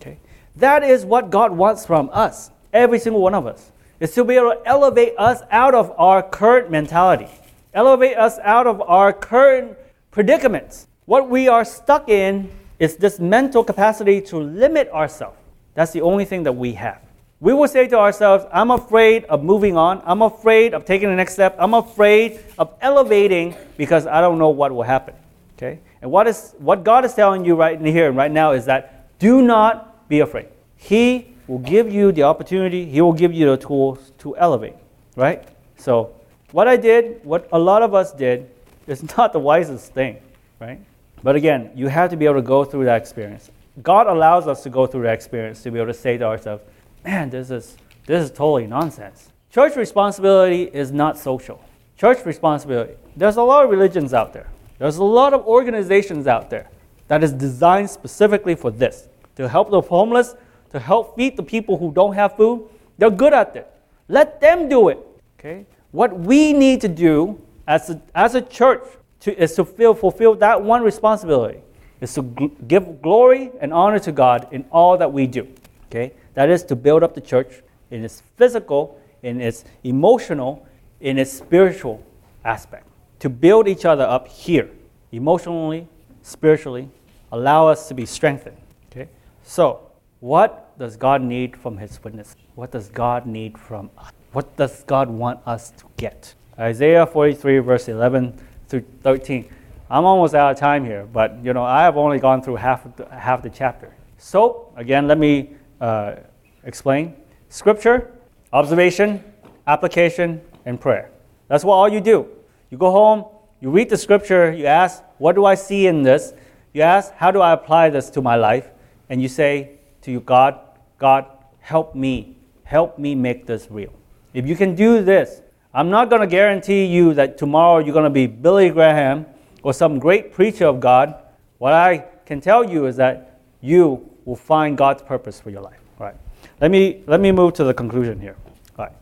Okay? 0.00 0.16
That 0.56 0.82
is 0.82 1.04
what 1.04 1.28
God 1.28 1.52
wants 1.52 1.84
from 1.84 2.08
us, 2.10 2.50
every 2.72 2.98
single 2.98 3.20
one 3.20 3.34
of 3.34 3.46
us, 3.46 3.70
is 4.00 4.14
to 4.14 4.24
be 4.24 4.36
able 4.36 4.52
to 4.52 4.62
elevate 4.64 5.12
us 5.18 5.42
out 5.50 5.74
of 5.74 5.92
our 5.98 6.22
current 6.22 6.70
mentality, 6.70 7.28
elevate 7.74 8.16
us 8.16 8.38
out 8.38 8.66
of 8.66 8.80
our 8.80 9.12
current 9.12 9.76
predicaments. 10.10 10.86
What 11.04 11.28
we 11.28 11.48
are 11.48 11.66
stuck 11.66 12.08
in 12.08 12.50
is 12.78 12.96
this 12.96 13.20
mental 13.20 13.62
capacity 13.62 14.22
to 14.22 14.38
limit 14.38 14.88
ourselves. 14.88 15.36
That's 15.74 15.92
the 15.92 16.00
only 16.00 16.24
thing 16.24 16.44
that 16.44 16.52
we 16.52 16.72
have. 16.72 17.05
We 17.38 17.52
will 17.52 17.68
say 17.68 17.86
to 17.88 17.98
ourselves, 17.98 18.46
I'm 18.50 18.70
afraid 18.70 19.24
of 19.24 19.44
moving 19.44 19.76
on. 19.76 20.02
I'm 20.06 20.22
afraid 20.22 20.72
of 20.72 20.86
taking 20.86 21.10
the 21.10 21.16
next 21.16 21.34
step. 21.34 21.54
I'm 21.58 21.74
afraid 21.74 22.40
of 22.58 22.72
elevating 22.80 23.54
because 23.76 24.06
I 24.06 24.22
don't 24.22 24.38
know 24.38 24.48
what 24.48 24.72
will 24.72 24.82
happen. 24.82 25.14
Okay? 25.56 25.80
And 26.00 26.10
what, 26.10 26.26
is, 26.26 26.54
what 26.58 26.82
God 26.82 27.04
is 27.04 27.12
telling 27.12 27.44
you 27.44 27.54
right 27.54 27.78
here 27.80 28.08
and 28.08 28.16
right 28.16 28.30
now 28.30 28.52
is 28.52 28.64
that 28.66 29.18
do 29.18 29.42
not 29.42 30.08
be 30.08 30.20
afraid. 30.20 30.48
He 30.76 31.34
will 31.46 31.58
give 31.58 31.92
you 31.92 32.10
the 32.10 32.22
opportunity, 32.22 32.86
He 32.86 33.00
will 33.00 33.12
give 33.12 33.34
you 33.34 33.46
the 33.50 33.56
tools 33.56 34.12
to 34.18 34.36
elevate. 34.36 34.74
Right? 35.14 35.46
So, 35.76 36.14
what 36.52 36.68
I 36.68 36.76
did, 36.76 37.22
what 37.22 37.48
a 37.52 37.58
lot 37.58 37.82
of 37.82 37.94
us 37.94 38.12
did, 38.12 38.50
is 38.86 39.02
not 39.16 39.34
the 39.34 39.38
wisest 39.38 39.92
thing. 39.92 40.18
Right? 40.58 40.80
But 41.22 41.36
again, 41.36 41.70
you 41.74 41.88
have 41.88 42.10
to 42.10 42.16
be 42.16 42.24
able 42.24 42.36
to 42.36 42.42
go 42.42 42.64
through 42.64 42.86
that 42.86 43.00
experience. 43.00 43.50
God 43.82 44.06
allows 44.06 44.46
us 44.46 44.62
to 44.62 44.70
go 44.70 44.86
through 44.86 45.02
that 45.02 45.14
experience 45.14 45.62
to 45.62 45.70
be 45.70 45.78
able 45.78 45.92
to 45.92 45.98
say 45.98 46.16
to 46.16 46.24
ourselves, 46.24 46.62
man, 47.06 47.30
this 47.30 47.50
is, 47.50 47.76
this 48.06 48.24
is 48.24 48.30
totally 48.30 48.66
nonsense. 48.66 49.30
Church 49.50 49.76
responsibility 49.76 50.64
is 50.64 50.90
not 50.92 51.16
social. 51.16 51.62
Church 51.96 52.24
responsibility, 52.26 52.94
there's 53.16 53.36
a 53.36 53.42
lot 53.42 53.64
of 53.64 53.70
religions 53.70 54.12
out 54.12 54.32
there. 54.32 54.48
There's 54.78 54.98
a 54.98 55.04
lot 55.04 55.32
of 55.32 55.46
organizations 55.46 56.26
out 56.26 56.50
there 56.50 56.68
that 57.08 57.22
is 57.24 57.32
designed 57.32 57.88
specifically 57.88 58.54
for 58.54 58.70
this 58.70 59.08
to 59.36 59.48
help 59.48 59.70
the 59.70 59.80
homeless, 59.80 60.34
to 60.72 60.80
help 60.80 61.16
feed 61.16 61.36
the 61.36 61.42
people 61.42 61.78
who 61.78 61.92
don't 61.92 62.14
have 62.14 62.36
food. 62.36 62.68
They're 62.98 63.10
good 63.10 63.32
at 63.32 63.54
it. 63.56 63.70
Let 64.08 64.40
them 64.40 64.68
do 64.68 64.88
it. 64.88 64.98
Okay? 65.38 65.64
What 65.92 66.18
we 66.18 66.52
need 66.52 66.80
to 66.82 66.88
do 66.88 67.40
as 67.66 67.90
a, 67.90 68.02
as 68.14 68.34
a 68.34 68.42
church 68.42 68.84
to, 69.20 69.42
is 69.42 69.54
to 69.54 69.64
feel, 69.64 69.94
fulfill 69.94 70.34
that 70.36 70.60
one 70.60 70.82
responsibility 70.82 71.60
is 72.00 72.12
to 72.14 72.22
gl- 72.22 72.68
give 72.68 73.00
glory 73.00 73.50
and 73.60 73.72
honor 73.72 73.98
to 74.00 74.12
God 74.12 74.48
in 74.50 74.64
all 74.70 74.98
that 74.98 75.12
we 75.12 75.26
do. 75.26 75.48
Okay? 75.86 76.12
That 76.36 76.50
is 76.50 76.62
to 76.64 76.76
build 76.76 77.02
up 77.02 77.14
the 77.14 77.20
church 77.22 77.62
in 77.90 78.04
its 78.04 78.22
physical, 78.36 79.00
in 79.22 79.40
its 79.40 79.64
emotional, 79.82 80.66
in 81.00 81.18
its 81.18 81.32
spiritual 81.32 82.04
aspect. 82.44 82.86
To 83.20 83.30
build 83.30 83.66
each 83.66 83.86
other 83.86 84.04
up 84.04 84.28
here, 84.28 84.68
emotionally, 85.12 85.88
spiritually, 86.20 86.90
allow 87.32 87.68
us 87.68 87.88
to 87.88 87.94
be 87.94 88.04
strengthened. 88.04 88.58
Okay? 88.92 89.08
So, 89.44 89.80
what 90.20 90.78
does 90.78 90.98
God 90.98 91.22
need 91.22 91.56
from 91.56 91.78
His 91.78 92.04
witness? 92.04 92.36
What 92.54 92.70
does 92.70 92.90
God 92.90 93.24
need 93.24 93.56
from 93.56 93.88
us? 93.96 94.12
What 94.32 94.54
does 94.58 94.84
God 94.84 95.08
want 95.08 95.40
us 95.46 95.70
to 95.78 95.84
get? 95.96 96.34
Isaiah 96.58 97.06
43, 97.06 97.60
verse 97.60 97.88
11 97.88 98.38
through 98.68 98.84
13. 99.02 99.48
I'm 99.88 100.04
almost 100.04 100.34
out 100.34 100.50
of 100.50 100.58
time 100.58 100.84
here, 100.84 101.06
but 101.10 101.42
you 101.42 101.54
know 101.54 101.64
I 101.64 101.84
have 101.84 101.96
only 101.96 102.18
gone 102.18 102.42
through 102.42 102.56
half 102.56 102.84
the, 102.96 103.06
half 103.08 103.42
the 103.42 103.48
chapter. 103.48 103.94
So 104.18 104.70
again, 104.76 105.06
let 105.06 105.16
me 105.16 105.56
uh, 105.80 106.16
explain. 106.64 107.14
Scripture, 107.48 108.12
observation, 108.52 109.22
application, 109.66 110.40
and 110.64 110.80
prayer. 110.80 111.10
That's 111.48 111.64
what 111.64 111.74
all 111.74 111.88
you 111.88 112.00
do. 112.00 112.28
You 112.70 112.78
go 112.78 112.90
home, 112.90 113.24
you 113.60 113.70
read 113.70 113.88
the 113.88 113.96
scripture, 113.96 114.52
you 114.52 114.66
ask, 114.66 115.02
what 115.18 115.34
do 115.34 115.44
I 115.44 115.54
see 115.54 115.86
in 115.86 116.02
this? 116.02 116.34
You 116.72 116.82
ask, 116.82 117.12
how 117.14 117.30
do 117.30 117.40
I 117.40 117.52
apply 117.52 117.90
this 117.90 118.10
to 118.10 118.22
my 118.22 118.36
life? 118.36 118.68
And 119.08 119.22
you 119.22 119.28
say 119.28 119.78
to 120.02 120.10
you, 120.10 120.20
God, 120.20 120.58
God, 120.98 121.26
help 121.60 121.94
me. 121.94 122.36
Help 122.64 122.98
me 122.98 123.14
make 123.14 123.46
this 123.46 123.68
real. 123.70 123.92
If 124.34 124.46
you 124.46 124.56
can 124.56 124.74
do 124.74 125.02
this, 125.02 125.40
I'm 125.72 125.88
not 125.90 126.10
going 126.10 126.20
to 126.20 126.26
guarantee 126.26 126.84
you 126.86 127.14
that 127.14 127.38
tomorrow 127.38 127.78
you're 127.78 127.92
going 127.92 128.04
to 128.04 128.10
be 128.10 128.26
Billy 128.26 128.70
Graham 128.70 129.26
or 129.62 129.72
some 129.72 129.98
great 129.98 130.32
preacher 130.32 130.66
of 130.66 130.80
God. 130.80 131.14
What 131.58 131.72
I 131.72 132.04
can 132.26 132.40
tell 132.40 132.68
you 132.68 132.86
is 132.86 132.96
that 132.96 133.35
you 133.60 134.10
will 134.24 134.36
find 134.36 134.76
God's 134.76 135.02
purpose 135.02 135.40
for 135.40 135.50
your 135.50 135.62
life. 135.62 135.80
All 135.98 136.06
right. 136.06 136.16
Let 136.60 136.70
me 136.70 137.02
let 137.06 137.20
me 137.20 137.32
move 137.32 137.54
to 137.54 137.64
the 137.64 137.74
conclusion 137.74 138.20
here. 138.20 138.36
All 138.78 138.86
right. 138.86 138.94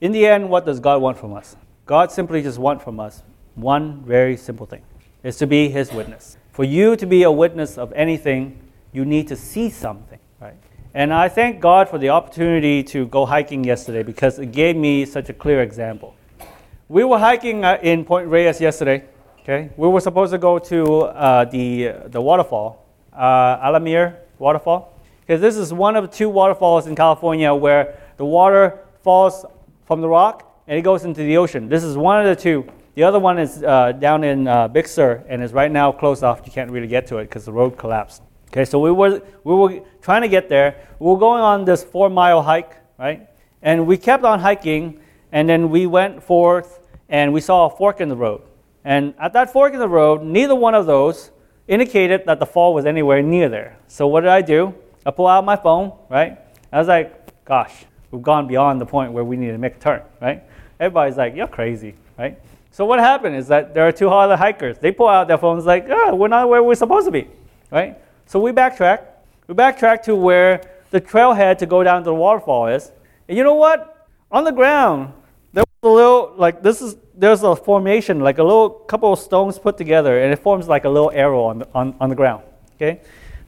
In 0.00 0.12
the 0.12 0.26
end, 0.26 0.48
what 0.48 0.66
does 0.66 0.80
God 0.80 1.00
want 1.00 1.18
from 1.18 1.32
us? 1.32 1.56
God 1.86 2.10
simply 2.12 2.42
just 2.42 2.58
wants 2.58 2.84
from 2.84 3.00
us 3.00 3.22
one 3.54 4.02
very 4.04 4.36
simple 4.36 4.66
thing. 4.66 4.82
Is 5.22 5.36
to 5.38 5.46
be 5.46 5.68
his 5.68 5.92
witness. 5.92 6.36
For 6.52 6.64
you 6.64 6.96
to 6.96 7.06
be 7.06 7.24
a 7.24 7.30
witness 7.30 7.78
of 7.78 7.92
anything, 7.92 8.60
you 8.92 9.04
need 9.04 9.28
to 9.28 9.36
see 9.36 9.70
something, 9.70 10.18
right? 10.40 10.54
And 10.94 11.12
I 11.12 11.28
thank 11.28 11.60
God 11.60 11.88
for 11.88 11.98
the 11.98 12.08
opportunity 12.08 12.82
to 12.84 13.06
go 13.06 13.26
hiking 13.26 13.64
yesterday 13.64 14.02
because 14.02 14.38
it 14.38 14.52
gave 14.52 14.76
me 14.76 15.04
such 15.04 15.28
a 15.28 15.34
clear 15.34 15.62
example. 15.62 16.14
We 16.88 17.04
were 17.04 17.18
hiking 17.18 17.64
uh, 17.64 17.78
in 17.82 18.04
Point 18.04 18.28
Reyes 18.28 18.60
yesterday. 18.60 19.04
Okay, 19.40 19.70
we 19.76 19.88
were 19.88 20.00
supposed 20.00 20.32
to 20.32 20.38
go 20.38 20.58
to 20.58 21.02
uh, 21.02 21.44
the 21.44 21.92
the 22.06 22.20
waterfall, 22.20 22.85
uh, 23.16 23.58
Alamere 23.62 24.18
waterfall, 24.38 24.92
because 25.20 25.40
this 25.40 25.56
is 25.56 25.72
one 25.72 25.96
of 25.96 26.10
two 26.10 26.28
waterfalls 26.28 26.86
in 26.86 26.94
California 26.94 27.54
where 27.54 27.98
the 28.16 28.24
water 28.24 28.80
falls 29.02 29.44
from 29.86 30.00
the 30.00 30.08
rock 30.08 30.62
and 30.66 30.78
it 30.78 30.82
goes 30.82 31.04
into 31.04 31.22
the 31.22 31.36
ocean. 31.36 31.68
This 31.68 31.84
is 31.84 31.96
one 31.96 32.24
of 32.24 32.26
the 32.26 32.40
two. 32.40 32.66
The 32.94 33.02
other 33.02 33.18
one 33.18 33.38
is 33.38 33.62
uh, 33.62 33.92
down 33.92 34.24
in 34.24 34.48
uh, 34.48 34.68
Big 34.68 34.88
Sur 34.88 35.24
and 35.28 35.42
is 35.42 35.52
right 35.52 35.70
now 35.70 35.92
closed 35.92 36.24
off. 36.24 36.42
You 36.44 36.52
can't 36.52 36.70
really 36.70 36.86
get 36.86 37.06
to 37.08 37.18
it 37.18 37.24
because 37.24 37.44
the 37.44 37.52
road 37.52 37.76
collapsed. 37.76 38.22
Okay, 38.48 38.64
so 38.64 38.78
we 38.78 38.90
were, 38.90 39.20
we 39.44 39.54
were 39.54 39.80
trying 40.00 40.22
to 40.22 40.28
get 40.28 40.48
there. 40.48 40.76
We 40.98 41.06
were 41.06 41.18
going 41.18 41.42
on 41.42 41.64
this 41.64 41.84
four 41.84 42.08
mile 42.08 42.42
hike, 42.42 42.76
right? 42.98 43.28
And 43.62 43.86
we 43.86 43.96
kept 43.96 44.24
on 44.24 44.40
hiking, 44.40 45.00
and 45.32 45.48
then 45.48 45.70
we 45.70 45.86
went 45.86 46.22
forth 46.22 46.80
and 47.08 47.32
we 47.32 47.40
saw 47.40 47.66
a 47.66 47.70
fork 47.70 48.00
in 48.00 48.08
the 48.08 48.16
road. 48.16 48.42
And 48.84 49.14
at 49.18 49.32
that 49.34 49.52
fork 49.52 49.74
in 49.74 49.78
the 49.78 49.88
road, 49.88 50.22
neither 50.22 50.54
one 50.54 50.74
of 50.74 50.86
those 50.86 51.30
indicated 51.68 52.22
that 52.26 52.38
the 52.38 52.46
fall 52.46 52.74
was 52.74 52.86
anywhere 52.86 53.22
near 53.22 53.48
there. 53.48 53.76
So 53.88 54.06
what 54.06 54.20
did 54.20 54.30
I 54.30 54.42
do? 54.42 54.74
I 55.04 55.10
pull 55.10 55.26
out 55.26 55.44
my 55.44 55.56
phone, 55.56 55.92
right? 56.08 56.38
I 56.72 56.78
was 56.78 56.88
like, 56.88 57.44
gosh, 57.44 57.84
we've 58.10 58.22
gone 58.22 58.46
beyond 58.46 58.80
the 58.80 58.86
point 58.86 59.12
where 59.12 59.24
we 59.24 59.36
need 59.36 59.52
to 59.52 59.58
make 59.58 59.76
a 59.76 59.78
turn, 59.78 60.02
right? 60.20 60.42
Everybody's 60.78 61.16
like, 61.16 61.34
you're 61.34 61.46
crazy, 61.46 61.94
right? 62.18 62.38
So 62.70 62.84
what 62.84 62.98
happened 62.98 63.36
is 63.36 63.48
that 63.48 63.72
there 63.72 63.86
are 63.86 63.92
two 63.92 64.08
other 64.08 64.36
hikers. 64.36 64.78
They 64.78 64.92
pull 64.92 65.08
out 65.08 65.28
their 65.28 65.38
phones 65.38 65.64
like, 65.64 65.86
oh, 65.88 66.14
we're 66.14 66.28
not 66.28 66.48
where 66.48 66.62
we're 66.62 66.74
supposed 66.74 67.06
to 67.06 67.10
be, 67.10 67.28
right? 67.70 67.96
So 68.26 68.38
we 68.38 68.52
backtrack. 68.52 69.04
We 69.46 69.54
backtrack 69.54 70.02
to 70.02 70.14
where 70.14 70.60
the 70.90 71.00
trailhead 71.00 71.58
to 71.58 71.66
go 71.66 71.82
down 71.82 72.02
to 72.02 72.04
the 72.04 72.14
waterfall 72.14 72.66
is. 72.66 72.92
And 73.28 73.38
you 73.38 73.44
know 73.44 73.54
what? 73.54 74.08
On 74.30 74.44
the 74.44 74.52
ground, 74.52 75.12
there 75.52 75.64
was 75.82 75.90
a 75.90 75.94
little, 75.94 76.34
like 76.36 76.62
this 76.62 76.82
is, 76.82 76.96
there's 77.16 77.42
a 77.42 77.56
formation, 77.56 78.20
like 78.20 78.38
a 78.38 78.42
little 78.42 78.70
couple 78.70 79.12
of 79.12 79.18
stones 79.18 79.58
put 79.58 79.76
together, 79.76 80.22
and 80.22 80.32
it 80.32 80.38
forms 80.38 80.68
like 80.68 80.84
a 80.84 80.88
little 80.88 81.10
arrow 81.12 81.44
on 81.44 81.58
the, 81.60 81.68
on, 81.74 81.96
on 82.00 82.08
the 82.10 82.14
ground, 82.14 82.42
okay? 82.74 83.00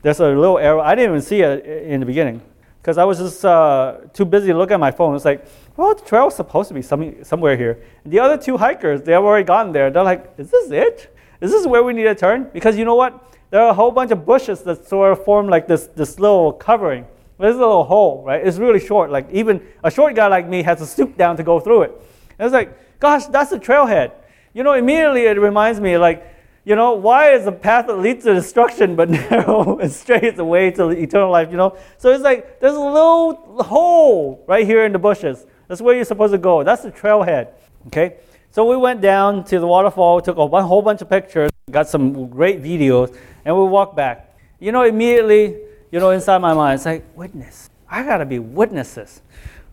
There's 0.02 0.20
a 0.20 0.28
little 0.28 0.58
arrow. 0.58 0.80
I 0.80 0.94
didn't 0.94 1.10
even 1.10 1.22
see 1.22 1.42
it 1.42 1.66
in 1.66 2.00
the 2.00 2.06
beginning 2.06 2.40
because 2.80 2.98
I 2.98 3.04
was 3.04 3.18
just 3.18 3.44
uh, 3.44 3.98
too 4.14 4.24
busy 4.24 4.52
looking 4.52 4.74
at 4.74 4.80
my 4.80 4.90
phone. 4.90 5.14
It's 5.14 5.24
like, 5.24 5.44
well, 5.76 5.94
the 5.94 6.02
trail's 6.02 6.36
supposed 6.36 6.68
to 6.68 6.74
be 6.74 6.82
some, 6.82 7.22
somewhere 7.24 7.56
here. 7.56 7.82
And 8.04 8.12
the 8.12 8.20
other 8.20 8.38
two 8.38 8.56
hikers, 8.56 9.02
they 9.02 9.12
have 9.12 9.24
already 9.24 9.44
gotten 9.44 9.72
there. 9.72 9.90
They're 9.90 10.04
like, 10.04 10.32
is 10.38 10.50
this 10.50 10.70
it? 10.70 11.14
Is 11.40 11.50
this 11.50 11.66
where 11.66 11.82
we 11.82 11.92
need 11.92 12.04
to 12.04 12.14
turn? 12.14 12.48
Because 12.52 12.78
you 12.78 12.84
know 12.84 12.94
what? 12.94 13.36
There 13.50 13.60
are 13.60 13.70
a 13.70 13.74
whole 13.74 13.90
bunch 13.90 14.10
of 14.10 14.24
bushes 14.24 14.62
that 14.62 14.86
sort 14.88 15.12
of 15.12 15.24
form 15.24 15.48
like 15.48 15.66
this, 15.66 15.86
this 15.88 16.18
little 16.18 16.52
covering. 16.52 17.06
There's 17.38 17.56
a 17.56 17.58
little 17.58 17.84
hole, 17.84 18.24
right? 18.24 18.44
It's 18.44 18.58
really 18.58 18.80
short. 18.80 19.10
Like 19.10 19.28
even 19.30 19.64
a 19.84 19.90
short 19.90 20.14
guy 20.14 20.26
like 20.26 20.48
me 20.48 20.62
has 20.62 20.78
to 20.78 20.86
stoop 20.86 21.16
down 21.16 21.36
to 21.36 21.42
go 21.42 21.60
through 21.60 21.82
it. 21.82 21.92
And 22.38 22.46
it's 22.46 22.52
like, 22.52 22.76
gosh, 22.98 23.26
that's 23.26 23.52
a 23.52 23.58
trailhead. 23.58 24.12
You 24.54 24.62
know, 24.62 24.72
immediately 24.72 25.24
it 25.26 25.38
reminds 25.38 25.80
me 25.80 25.98
like, 25.98 26.34
you 26.64 26.76
know, 26.76 26.92
why 26.94 27.32
is 27.32 27.44
the 27.44 27.52
path 27.52 27.86
that 27.86 27.98
leads 27.98 28.24
to 28.24 28.34
destruction 28.34 28.96
but 28.96 29.08
narrow 29.30 29.78
and 29.78 29.90
straight 29.90 30.24
is 30.24 30.34
the 30.34 30.44
way 30.44 30.70
to 30.72 30.88
eternal 30.90 31.30
life, 31.30 31.50
you 31.50 31.56
know? 31.56 31.76
So 31.96 32.10
it's 32.10 32.22
like 32.22 32.60
there's 32.60 32.74
a 32.74 32.80
little 32.80 33.62
hole 33.62 34.44
right 34.46 34.66
here 34.66 34.84
in 34.84 34.92
the 34.92 34.98
bushes. 34.98 35.46
That's 35.68 35.80
where 35.80 35.94
you're 35.94 36.04
supposed 36.04 36.32
to 36.32 36.38
go. 36.38 36.62
That's 36.64 36.82
the 36.82 36.90
trailhead. 36.90 37.52
Okay? 37.86 38.16
So 38.50 38.68
we 38.68 38.76
went 38.76 39.00
down 39.00 39.44
to 39.44 39.60
the 39.60 39.66
waterfall, 39.66 40.20
took 40.20 40.36
a 40.38 40.62
whole 40.62 40.82
bunch 40.82 41.02
of 41.02 41.10
pictures, 41.10 41.50
got 41.70 41.88
some 41.88 42.28
great 42.28 42.62
videos, 42.62 43.16
and 43.44 43.56
we 43.56 43.64
walked 43.64 43.94
back. 43.94 44.36
You 44.58 44.72
know, 44.72 44.82
immediately, 44.82 45.56
you 45.92 46.00
know, 46.00 46.10
inside 46.10 46.38
my 46.38 46.54
mind, 46.54 46.76
it's 46.76 46.86
like, 46.86 47.04
witness. 47.14 47.70
I 47.88 48.02
gotta 48.02 48.26
be 48.26 48.38
witnesses 48.38 49.22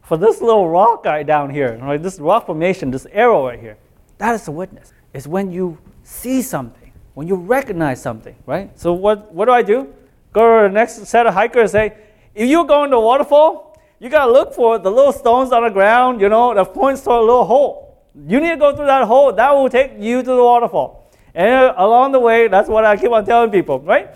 for 0.06 0.18
this 0.18 0.40
little 0.42 0.70
rock 0.70 1.04
right 1.06 1.26
down 1.26 1.50
here, 1.50 1.78
right? 1.82 2.02
This 2.02 2.20
rock 2.20 2.46
formation, 2.46 2.92
this 2.92 3.08
arrow 3.12 3.48
right 3.48 3.60
here. 3.60 3.78
That 4.20 4.36
is 4.36 4.48
a 4.48 4.52
witness. 4.52 4.94
It's 5.14 5.28
when 5.28 5.52
you 5.52 5.78
see 6.04 6.42
something, 6.42 6.94
when 7.16 7.28
you 7.28 7.36
recognize 7.36 8.02
something, 8.02 8.36
right? 8.46 8.78
So 8.80 8.94
what, 8.94 9.34
what 9.34 9.46
do 9.46 9.52
I 9.52 9.62
do? 9.62 9.94
Go 10.32 10.62
to 10.62 10.68
the 10.68 10.74
next 10.74 11.06
set 11.06 11.26
of 11.26 11.34
hikers 11.34 11.74
and 11.74 11.92
say, 11.92 11.98
if 12.34 12.50
you're 12.50 12.66
going 12.66 12.92
to 12.92 12.98
a 12.98 13.02
waterfall, 13.02 13.82
you 14.00 14.10
gotta 14.10 14.32
look 14.32 14.54
for 14.54 14.78
the 14.78 14.92
little 14.92 15.14
stones 15.14 15.52
on 15.52 15.64
the 15.64 15.70
ground, 15.70 16.22
you 16.22 16.30
know, 16.30 16.54
that 16.54 16.74
points 16.74 17.02
to 17.02 17.12
a 17.12 17.20
little 17.20 17.46
hole. 17.46 18.04
You 18.28 18.40
need 18.40 18.50
to 18.52 18.58
go 18.58 18.76
through 18.76 18.86
that 18.86 19.08
hole. 19.08 19.34
That 19.34 19.52
will 19.52 19.70
take 19.70 19.94
you 19.98 20.20
to 20.22 20.30
the 20.30 20.44
waterfall. 20.44 21.12
And 21.34 21.50
uh, 21.50 21.74
along 21.78 22.12
the 22.12 22.20
way, 22.20 22.48
that's 22.48 22.70
what 22.70 22.86
I 22.86 22.96
keep 22.96 23.12
on 23.12 23.26
telling 23.26 23.52
people, 23.52 23.80
right? 23.80 24.10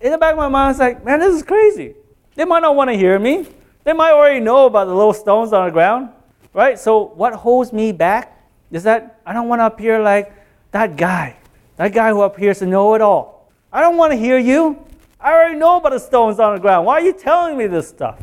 In 0.00 0.12
the 0.12 0.18
back 0.18 0.32
of 0.32 0.38
my 0.38 0.48
mind, 0.48 0.72
it's 0.72 0.80
like, 0.80 1.04
man, 1.04 1.20
this 1.20 1.34
is 1.34 1.42
crazy. 1.42 1.94
They 2.34 2.44
might 2.44 2.60
not 2.60 2.74
want 2.76 2.90
to 2.90 2.96
hear 2.96 3.18
me. 3.18 3.46
They 3.84 3.92
might 3.92 4.12
already 4.12 4.40
know 4.40 4.66
about 4.66 4.86
the 4.86 4.94
little 4.94 5.12
stones 5.12 5.52
on 5.52 5.66
the 5.66 5.72
ground, 5.72 6.10
right? 6.52 6.78
So 6.78 7.06
what 7.14 7.34
holds 7.34 7.72
me 7.72 7.92
back 7.92 8.38
is 8.70 8.82
that 8.82 9.20
I 9.24 9.32
don't 9.32 9.48
want 9.48 9.60
to 9.60 9.66
appear 9.66 10.00
like 10.00 10.32
that 10.72 10.96
guy, 10.96 11.36
that 11.76 11.92
guy 11.92 12.10
who 12.10 12.22
appears 12.22 12.58
to 12.58 12.66
know 12.66 12.94
it 12.94 13.00
all. 13.00 13.50
I 13.72 13.80
don't 13.80 13.96
want 13.96 14.12
to 14.12 14.18
hear 14.18 14.38
you. 14.38 14.84
I 15.20 15.32
already 15.32 15.58
know 15.58 15.78
about 15.78 15.92
the 15.92 15.98
stones 15.98 16.38
on 16.38 16.54
the 16.54 16.60
ground. 16.60 16.86
Why 16.86 16.94
are 16.94 17.04
you 17.04 17.12
telling 17.12 17.56
me 17.56 17.66
this 17.66 17.88
stuff? 17.88 18.18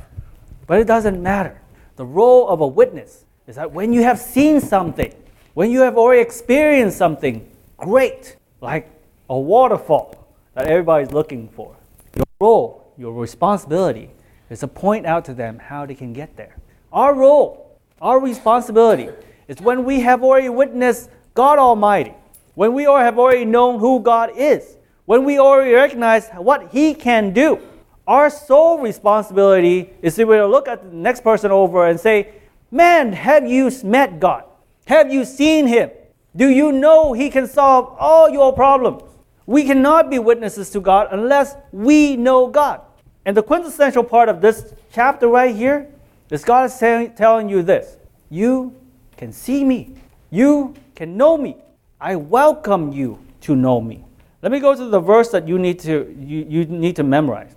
But 0.68 0.80
it 0.80 0.88
doesn't 0.88 1.22
matter. 1.22 1.62
The 1.96 2.06
role 2.06 2.48
of 2.48 2.62
a 2.62 2.68
witness 2.68 3.26
is 3.48 3.56
that 3.56 3.72
when 3.72 3.94
you 3.94 4.04
have 4.04 4.20
seen 4.20 4.60
something, 4.60 5.14
when 5.54 5.72
you 5.72 5.82
have 5.82 5.98
already 5.98 6.22
experienced 6.22 6.98
something 6.98 7.50
great, 7.78 8.36
like 8.62 8.90
a 9.30 9.38
waterfall 9.38 10.28
that 10.54 10.68
everybody's 10.68 11.12
looking 11.12 11.48
for, 11.50 11.76
your 12.16 12.26
role, 12.40 12.94
your 12.98 13.14
responsibility 13.14 14.10
is 14.50 14.60
to 14.60 14.68
point 14.68 15.06
out 15.06 15.26
to 15.26 15.34
them 15.34 15.60
how 15.60 15.86
they 15.86 15.96
can 15.96 16.14
get 16.14 16.36
there. 16.36 16.56
Our 16.92 17.14
role, 17.14 17.80
our 18.02 18.20
responsibility 18.20 19.10
is 19.48 19.60
when 19.62 19.86
we 19.86 20.02
have 20.02 20.24
already 20.24 20.50
witnessed 20.50 21.10
God 21.34 21.60
Almighty, 21.60 22.14
when 22.54 22.74
we 22.74 22.84
have 22.84 23.20
already 23.20 23.46
known 23.46 23.80
who 23.80 24.00
God 24.00 24.32
is, 24.36 24.78
when 25.06 25.24
we 25.24 25.38
already 25.38 25.74
recognize 25.74 26.30
what 26.30 26.70
He 26.72 26.94
can 26.94 27.34
do, 27.34 27.60
our 28.08 28.30
sole 28.30 28.80
responsibility 28.80 29.92
is 30.02 30.16
to 30.16 30.26
look 30.48 30.68
at 30.68 30.84
the 30.84 30.96
next 30.96 31.22
person 31.22 31.52
over 31.52 31.88
and 31.88 32.00
say, 32.00 32.34
Man, 32.72 33.14
have 33.14 33.48
you 33.48 33.72
met 33.84 34.20
God? 34.20 34.44
Have 34.86 35.12
you 35.12 35.26
seen 35.26 35.68
Him? 35.68 35.92
Do 36.36 36.50
you 36.50 36.72
know 36.72 37.14
He 37.14 37.30
can 37.30 37.48
solve 37.48 37.96
all 38.00 38.30
your 38.30 38.54
problems? 38.54 39.04
We 39.46 39.64
cannot 39.64 40.10
be 40.10 40.20
witnesses 40.20 40.70
to 40.72 40.82
God 40.82 41.08
unless 41.12 41.56
we 41.72 42.16
know 42.16 42.48
God. 42.48 42.82
And 43.26 43.36
the 43.36 43.44
quintessential 43.44 44.04
part 44.04 44.30
of 44.30 44.40
this 44.40 44.74
chapter 44.94 45.28
right 45.28 45.56
here 45.56 45.88
is 46.30 46.44
God 46.44 46.66
is 46.66 46.78
telling 46.78 47.50
you 47.50 47.64
this 47.64 47.98
You 48.30 48.76
can 49.18 49.32
see 49.32 49.64
me, 49.64 49.96
you 50.30 50.76
can 50.96 51.18
know 51.18 51.38
me. 51.38 51.58
I 52.00 52.16
welcome 52.16 52.92
you 52.92 53.20
to 53.42 53.56
know 53.56 53.82
me. 53.82 54.04
Let 54.42 54.52
me 54.52 54.60
go 54.60 54.76
to 54.76 54.86
the 54.86 55.00
verse 55.00 55.30
that 55.30 55.48
you 55.48 55.58
need 55.58 55.80
to, 55.80 56.16
you, 56.20 56.46
you 56.48 56.66
need 56.66 56.96
to 56.98 57.04
memorize 57.04 57.56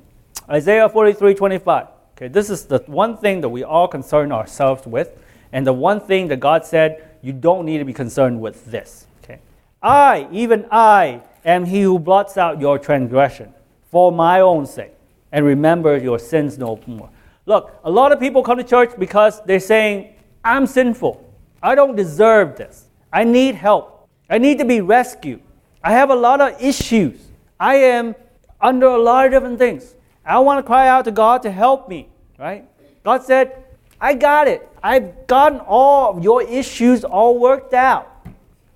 Isaiah 0.48 0.88
43 0.88 1.34
25. 1.34 1.86
Okay, 2.16 2.28
this 2.28 2.50
is 2.50 2.64
the 2.64 2.78
one 2.86 3.16
thing 3.16 3.42
that 3.42 3.48
we 3.48 3.62
all 3.62 3.86
concern 3.86 4.32
ourselves 4.32 4.86
with, 4.86 5.22
and 5.52 5.66
the 5.66 5.72
one 5.72 6.00
thing 6.00 6.28
that 6.28 6.40
God 6.40 6.64
said 6.64 7.04
you 7.22 7.32
don't 7.32 7.64
need 7.64 7.78
to 7.78 7.84
be 7.84 7.92
concerned 7.92 8.40
with 8.40 8.64
this. 8.66 9.06
Okay, 9.22 9.38
I, 9.82 10.28
even 10.32 10.66
I, 10.70 11.20
am 11.44 11.64
he 11.64 11.82
who 11.82 11.98
blots 11.98 12.36
out 12.36 12.60
your 12.60 12.78
transgression 12.78 13.52
for 13.90 14.10
my 14.10 14.40
own 14.40 14.66
sake, 14.66 14.92
and 15.32 15.44
remember 15.44 15.96
your 15.96 16.18
sins 16.18 16.58
no 16.58 16.80
more. 16.86 17.10
Look, 17.46 17.78
a 17.84 17.90
lot 17.90 18.12
of 18.12 18.20
people 18.20 18.42
come 18.42 18.58
to 18.58 18.64
church 18.64 18.92
because 18.98 19.42
they're 19.44 19.60
saying, 19.60 20.14
I'm 20.44 20.66
sinful. 20.66 21.24
I 21.62 21.74
don't 21.74 21.96
deserve 21.96 22.56
this. 22.56 22.88
I 23.12 23.24
need 23.24 23.54
help. 23.54 24.08
I 24.30 24.38
need 24.38 24.58
to 24.58 24.64
be 24.64 24.80
rescued. 24.80 25.40
I 25.82 25.92
have 25.92 26.10
a 26.10 26.14
lot 26.14 26.40
of 26.40 26.60
issues. 26.62 27.20
I 27.58 27.76
am 27.76 28.14
under 28.60 28.86
a 28.86 28.98
lot 28.98 29.26
of 29.26 29.32
different 29.32 29.58
things. 29.58 29.94
I 30.24 30.38
want 30.40 30.58
to 30.58 30.62
cry 30.62 30.88
out 30.88 31.06
to 31.06 31.10
God 31.10 31.42
to 31.42 31.50
help 31.50 31.88
me, 31.88 32.08
right? 32.38 32.64
God 33.02 33.22
said, 33.22 33.64
I 34.00 34.14
got 34.14 34.46
it. 34.46 34.68
I've 34.82 35.26
gotten 35.26 35.60
all 35.60 36.16
of 36.16 36.22
your 36.22 36.42
issues 36.42 37.04
all 37.04 37.38
worked 37.38 37.72
out. 37.72 38.26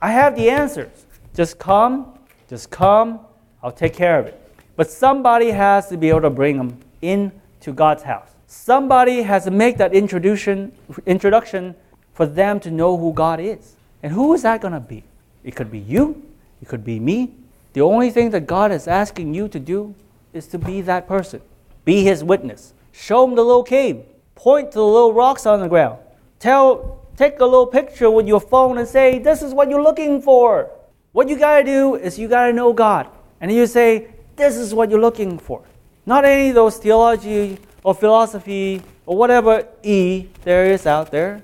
I 0.00 0.10
have 0.10 0.34
the 0.34 0.48
answers. 0.48 1.06
Just 1.34 1.58
come, 1.58 2.18
just 2.48 2.70
come, 2.70 3.20
I'll 3.62 3.72
take 3.72 3.94
care 3.94 4.18
of 4.18 4.26
it. 4.26 4.41
But 4.76 4.90
somebody 4.90 5.50
has 5.50 5.88
to 5.88 5.96
be 5.96 6.08
able 6.08 6.22
to 6.22 6.30
bring 6.30 6.56
them 6.56 6.78
into 7.00 7.72
God's 7.72 8.02
house. 8.02 8.28
Somebody 8.46 9.22
has 9.22 9.44
to 9.44 9.50
make 9.50 9.78
that 9.78 9.94
introduction, 9.94 10.72
introduction 11.06 11.74
for 12.14 12.26
them 12.26 12.60
to 12.60 12.70
know 12.70 12.96
who 12.96 13.12
God 13.12 13.40
is. 13.40 13.76
And 14.02 14.12
who 14.12 14.34
is 14.34 14.42
that 14.42 14.60
going 14.60 14.74
to 14.74 14.80
be? 14.80 15.04
It 15.44 15.56
could 15.56 15.70
be 15.70 15.78
you, 15.78 16.22
it 16.60 16.68
could 16.68 16.84
be 16.84 17.00
me. 17.00 17.32
The 17.72 17.80
only 17.80 18.10
thing 18.10 18.30
that 18.30 18.46
God 18.46 18.70
is 18.70 18.86
asking 18.86 19.34
you 19.34 19.48
to 19.48 19.58
do 19.58 19.94
is 20.32 20.46
to 20.48 20.58
be 20.58 20.80
that 20.82 21.08
person. 21.08 21.40
Be 21.84 22.04
his 22.04 22.22
witness. 22.22 22.74
Show 22.92 23.24
him 23.24 23.34
the 23.34 23.42
little 23.42 23.64
cave. 23.64 24.04
Point 24.34 24.72
to 24.72 24.78
the 24.78 24.84
little 24.84 25.12
rocks 25.12 25.46
on 25.46 25.60
the 25.60 25.68
ground. 25.68 25.98
Tell, 26.38 27.00
take 27.16 27.40
a 27.40 27.44
little 27.44 27.66
picture 27.66 28.10
with 28.10 28.26
your 28.26 28.40
phone 28.40 28.78
and 28.78 28.86
say, 28.86 29.18
This 29.18 29.42
is 29.42 29.54
what 29.54 29.70
you're 29.70 29.82
looking 29.82 30.20
for. 30.20 30.70
What 31.12 31.28
you 31.28 31.38
got 31.38 31.58
to 31.58 31.64
do 31.64 31.94
is 31.94 32.18
you 32.18 32.28
got 32.28 32.46
to 32.46 32.52
know 32.52 32.72
God. 32.72 33.08
And 33.40 33.50
you 33.50 33.66
say, 33.66 34.08
This 34.36 34.56
is 34.56 34.74
what 34.74 34.90
you're 34.90 35.00
looking 35.00 35.38
for. 35.38 35.62
Not 36.06 36.24
any 36.24 36.48
of 36.48 36.54
those 36.54 36.78
theology 36.78 37.58
or 37.84 37.94
philosophy 37.94 38.82
or 39.06 39.16
whatever 39.16 39.68
E 39.82 40.28
there 40.42 40.66
is 40.66 40.86
out 40.86 41.10
there. 41.10 41.42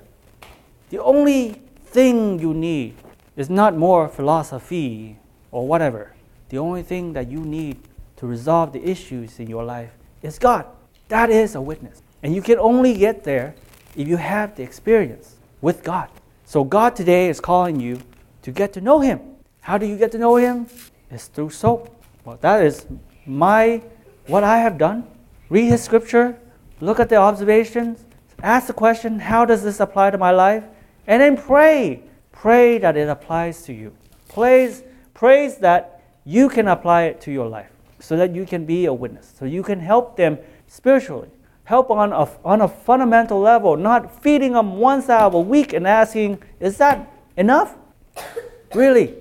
The 0.89 1.01
only 1.01 1.61
thing 1.85 2.39
you 2.39 2.53
need 2.53 2.95
is 3.35 3.49
not 3.49 3.75
more 3.75 4.07
philosophy 4.07 5.17
or 5.51 5.67
whatever. 5.67 6.13
The 6.49 6.57
only 6.57 6.83
thing 6.83 7.13
that 7.13 7.29
you 7.29 7.39
need 7.39 7.77
to 8.17 8.27
resolve 8.27 8.73
the 8.73 8.83
issues 8.83 9.39
in 9.39 9.47
your 9.47 9.63
life 9.63 9.91
is 10.21 10.39
God. 10.39 10.65
That 11.07 11.29
is 11.29 11.55
a 11.55 11.61
witness. 11.61 12.01
And 12.21 12.35
you 12.35 12.41
can 12.41 12.59
only 12.59 12.95
get 12.95 13.23
there 13.23 13.55
if 13.95 14.07
you 14.07 14.17
have 14.17 14.55
the 14.55 14.63
experience 14.63 15.35
with 15.61 15.83
God. 15.83 16.09
So 16.45 16.63
God 16.63 16.95
today 16.95 17.29
is 17.29 17.39
calling 17.39 17.79
you 17.79 18.01
to 18.41 18.51
get 18.51 18.73
to 18.73 18.81
know 18.81 18.99
Him. 18.99 19.21
How 19.61 19.77
do 19.77 19.85
you 19.85 19.97
get 19.97 20.11
to 20.13 20.17
know 20.17 20.35
Him? 20.35 20.67
It's 21.09 21.27
through 21.27 21.51
soap. 21.51 21.98
Well, 22.25 22.37
that 22.41 22.63
is 22.63 22.85
my 23.25 23.81
what 24.27 24.43
I 24.43 24.57
have 24.57 24.77
done. 24.77 25.07
Read 25.49 25.69
His 25.69 25.83
Scripture, 25.83 26.37
look 26.79 26.99
at 26.99 27.09
the 27.09 27.15
observations, 27.15 28.05
ask 28.43 28.67
the 28.67 28.73
question, 28.73 29.19
how 29.19 29.45
does 29.45 29.63
this 29.63 29.79
apply 29.79 30.11
to 30.11 30.17
my 30.17 30.31
life? 30.31 30.63
And 31.07 31.21
then 31.21 31.37
pray. 31.37 32.03
Pray 32.31 32.77
that 32.77 32.95
it 32.95 33.09
applies 33.09 33.63
to 33.63 33.73
you. 33.73 33.93
Praise, 34.29 34.83
praise 35.13 35.57
that 35.57 36.03
you 36.23 36.47
can 36.47 36.67
apply 36.67 37.03
it 37.03 37.19
to 37.21 37.31
your 37.31 37.47
life 37.47 37.71
so 37.99 38.15
that 38.15 38.33
you 38.33 38.45
can 38.45 38.65
be 38.65 38.85
a 38.85 38.93
witness, 38.93 39.33
so 39.37 39.45
you 39.45 39.63
can 39.63 39.79
help 39.79 40.15
them 40.15 40.37
spiritually. 40.67 41.29
Help 41.65 41.91
on 41.91 42.13
a, 42.13 42.29
on 42.45 42.61
a 42.61 42.67
fundamental 42.67 43.39
level, 43.39 43.75
not 43.75 44.23
feeding 44.23 44.53
them 44.53 44.77
once 44.77 45.09
out 45.09 45.23
of 45.23 45.33
a 45.33 45.39
week 45.39 45.73
and 45.73 45.87
asking, 45.87 46.41
is 46.59 46.77
that 46.77 47.11
enough? 47.37 47.75
really, 48.73 49.15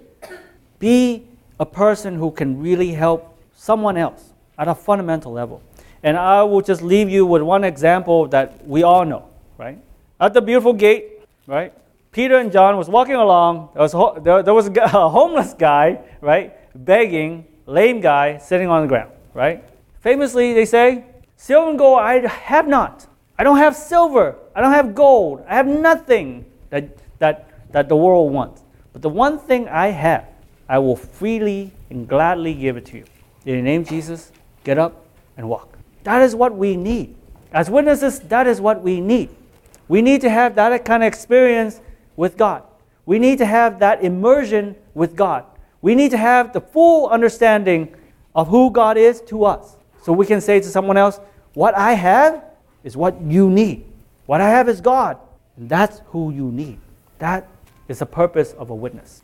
be 0.79 1.28
a 1.61 1.67
person 1.67 2.17
who 2.17 2.31
can 2.31 2.61
really 2.61 2.93
help 2.93 3.39
someone 3.55 3.97
else 3.97 4.33
at 4.59 4.69
a 4.69 4.75
fundamental 4.75 5.33
level. 5.33 5.63
And 6.03 6.17
I 6.17 6.43
will 6.43 6.61
just 6.61 6.83
leave 6.83 7.09
you 7.09 7.27
with 7.27 7.43
one 7.43 7.65
example 7.65 8.29
that 8.29 8.67
we 8.67 8.83
all 8.83 9.05
know, 9.05 9.29
right? 9.57 9.79
At 10.21 10.35
the 10.35 10.41
beautiful 10.41 10.73
gate, 10.73 11.21
right? 11.47 11.73
Peter 12.13 12.39
and 12.39 12.53
John 12.53 12.77
was 12.77 12.89
walking 12.89 13.15
along. 13.15 13.71
There 13.75 13.83
was, 13.83 13.93
ho- 13.93 14.19
there, 14.21 14.43
there 14.43 14.55
was 14.55 14.69
a, 14.69 14.89
homeless 14.89 15.55
guy, 15.55 16.01
right, 16.21 16.57
begging, 16.85 17.47
lame 17.67 18.01
guy, 18.01 18.39
sitting 18.39 18.69
on 18.69 18.83
the 18.83 18.89
ground, 18.89 19.13
right? 19.35 19.65
Famously, 20.01 20.55
they 20.55 20.65
say, 20.65 21.05
Silver 21.37 21.71
and 21.71 21.79
gold 21.79 22.01
I 22.01 22.27
have 22.27 22.67
not. 22.67 23.07
I 23.39 23.45
don't 23.45 23.59
have 23.59 23.77
silver. 23.77 24.35
I 24.55 24.61
don't 24.61 24.73
have 24.73 24.95
gold. 24.95 25.45
I 25.49 25.55
have 25.55 25.69
nothing 25.69 26.45
that, 26.71 26.99
that, 27.21 27.49
that 27.71 27.89
the 27.89 27.95
world 27.95 28.33
wants. 28.33 28.65
But 28.93 29.03
the 29.03 29.09
one 29.09 29.39
thing 29.39 29.69
I 29.69 29.89
have, 29.89 30.27
I 30.69 30.79
will 30.79 30.97
freely 30.97 31.73
and 31.91 32.07
gladly 32.07 32.55
give 32.55 32.77
it 32.77 32.87
to 32.87 32.99
you. 32.99 33.05
In 33.47 33.57
the 33.57 33.63
name 33.63 33.83
of 33.83 33.89
Jesus, 33.89 34.33
get 34.65 34.79
up 34.79 35.07
and 35.37 35.49
walk. 35.49 35.79
That 36.05 36.23
is 36.23 36.35
what 36.35 36.55
we 36.55 36.77
need. 36.77 37.15
As 37.53 37.71
witnesses, 37.71 38.21
that 38.21 38.47
is 38.47 38.61
what 38.61 38.83
we 38.83 39.01
need. 39.01 39.31
We 39.89 40.03
need 40.03 40.21
to 40.21 40.31
have 40.31 40.55
that 40.57 40.85
kind 40.85 41.03
of 41.03 41.07
experience 41.07 41.81
with 42.17 42.37
God. 42.37 42.63
We 43.07 43.19
need 43.19 43.39
to 43.39 43.47
have 43.47 43.79
that 43.79 44.05
immersion 44.05 44.77
with 44.93 45.17
God. 45.17 45.45
We 45.81 45.95
need 45.95 46.11
to 46.11 46.19
have 46.19 46.53
the 46.53 46.61
full 46.61 47.09
understanding 47.09 47.95
of 48.35 48.49
who 48.49 48.71
God 48.71 48.99
is 48.99 49.23
to 49.23 49.45
us. 49.45 49.77
So 50.03 50.13
we 50.13 50.27
can 50.27 50.41
say 50.41 50.61
to 50.61 50.67
someone 50.67 50.99
else, 50.99 51.21
What 51.55 51.75
I 51.75 51.93
have 51.95 52.45
is 52.85 52.97
what 52.97 53.21
you 53.23 53.49
need. 53.49 53.85
What 54.27 54.43
I 54.43 54.51
have 54.51 54.69
is 54.69 54.83
God. 54.83 55.17
And 55.57 55.69
that's 55.69 56.03
who 56.07 56.31
you 56.31 56.51
need. 56.53 56.79
That 57.19 57.49
is 57.89 58.01
the 58.01 58.07
purpose 58.07 58.53
of 58.53 58.69
a 58.71 58.75
witness. 58.75 59.23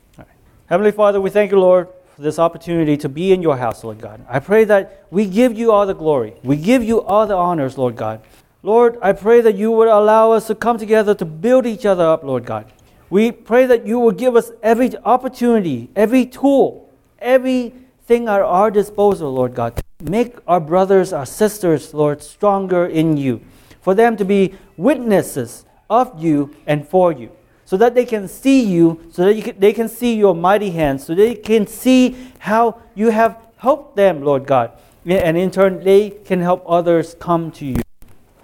Heavenly 0.66 0.92
Father, 0.92 1.20
we 1.20 1.28
thank 1.28 1.52
you, 1.52 1.60
Lord, 1.60 1.88
for 2.16 2.22
this 2.22 2.38
opportunity 2.38 2.96
to 2.96 3.08
be 3.08 3.32
in 3.32 3.42
your 3.42 3.58
house, 3.58 3.84
Lord 3.84 4.00
God. 4.00 4.24
I 4.26 4.38
pray 4.38 4.64
that 4.64 5.04
we 5.10 5.26
give 5.26 5.58
you 5.58 5.70
all 5.70 5.84
the 5.86 5.94
glory. 5.94 6.34
We 6.42 6.56
give 6.56 6.82
you 6.82 7.02
all 7.02 7.26
the 7.26 7.36
honors, 7.36 7.76
Lord 7.76 7.96
God. 7.96 8.22
Lord, 8.62 8.96
I 9.02 9.12
pray 9.12 9.42
that 9.42 9.56
you 9.56 9.70
would 9.72 9.88
allow 9.88 10.32
us 10.32 10.46
to 10.46 10.54
come 10.54 10.78
together 10.78 11.14
to 11.16 11.24
build 11.26 11.66
each 11.66 11.84
other 11.84 12.04
up, 12.04 12.24
Lord 12.24 12.46
God. 12.46 12.72
We 13.10 13.30
pray 13.30 13.66
that 13.66 13.86
you 13.86 13.98
will 13.98 14.12
give 14.12 14.36
us 14.36 14.52
every 14.62 14.96
opportunity, 15.04 15.90
every 15.94 16.24
tool, 16.24 16.90
everything 17.18 18.26
at 18.26 18.40
our 18.40 18.70
disposal, 18.70 19.34
Lord 19.34 19.54
God. 19.54 19.78
Make 20.02 20.36
our 20.48 20.60
brothers, 20.60 21.12
our 21.12 21.26
sisters, 21.26 21.92
Lord, 21.92 22.22
stronger 22.22 22.86
in 22.86 23.18
you. 23.18 23.42
For 23.82 23.94
them 23.94 24.16
to 24.16 24.24
be 24.24 24.54
witnesses 24.78 25.66
of 25.90 26.22
you 26.22 26.56
and 26.66 26.88
for 26.88 27.12
you. 27.12 27.32
So 27.66 27.76
that 27.78 27.94
they 27.94 28.04
can 28.04 28.28
see 28.28 28.62
you, 28.62 29.00
so 29.12 29.24
that 29.24 29.42
can, 29.42 29.58
they 29.58 29.72
can 29.72 29.88
see 29.88 30.14
your 30.14 30.34
mighty 30.34 30.70
hands, 30.70 31.04
so 31.06 31.14
they 31.14 31.34
can 31.34 31.66
see 31.66 32.16
how 32.38 32.80
you 32.94 33.10
have 33.10 33.38
helped 33.56 33.96
them, 33.96 34.22
Lord 34.22 34.46
God. 34.46 34.72
And 35.06 35.36
in 35.36 35.50
turn, 35.50 35.82
they 35.82 36.10
can 36.10 36.40
help 36.40 36.64
others 36.66 37.14
come 37.18 37.50
to 37.52 37.64
you. 37.66 37.76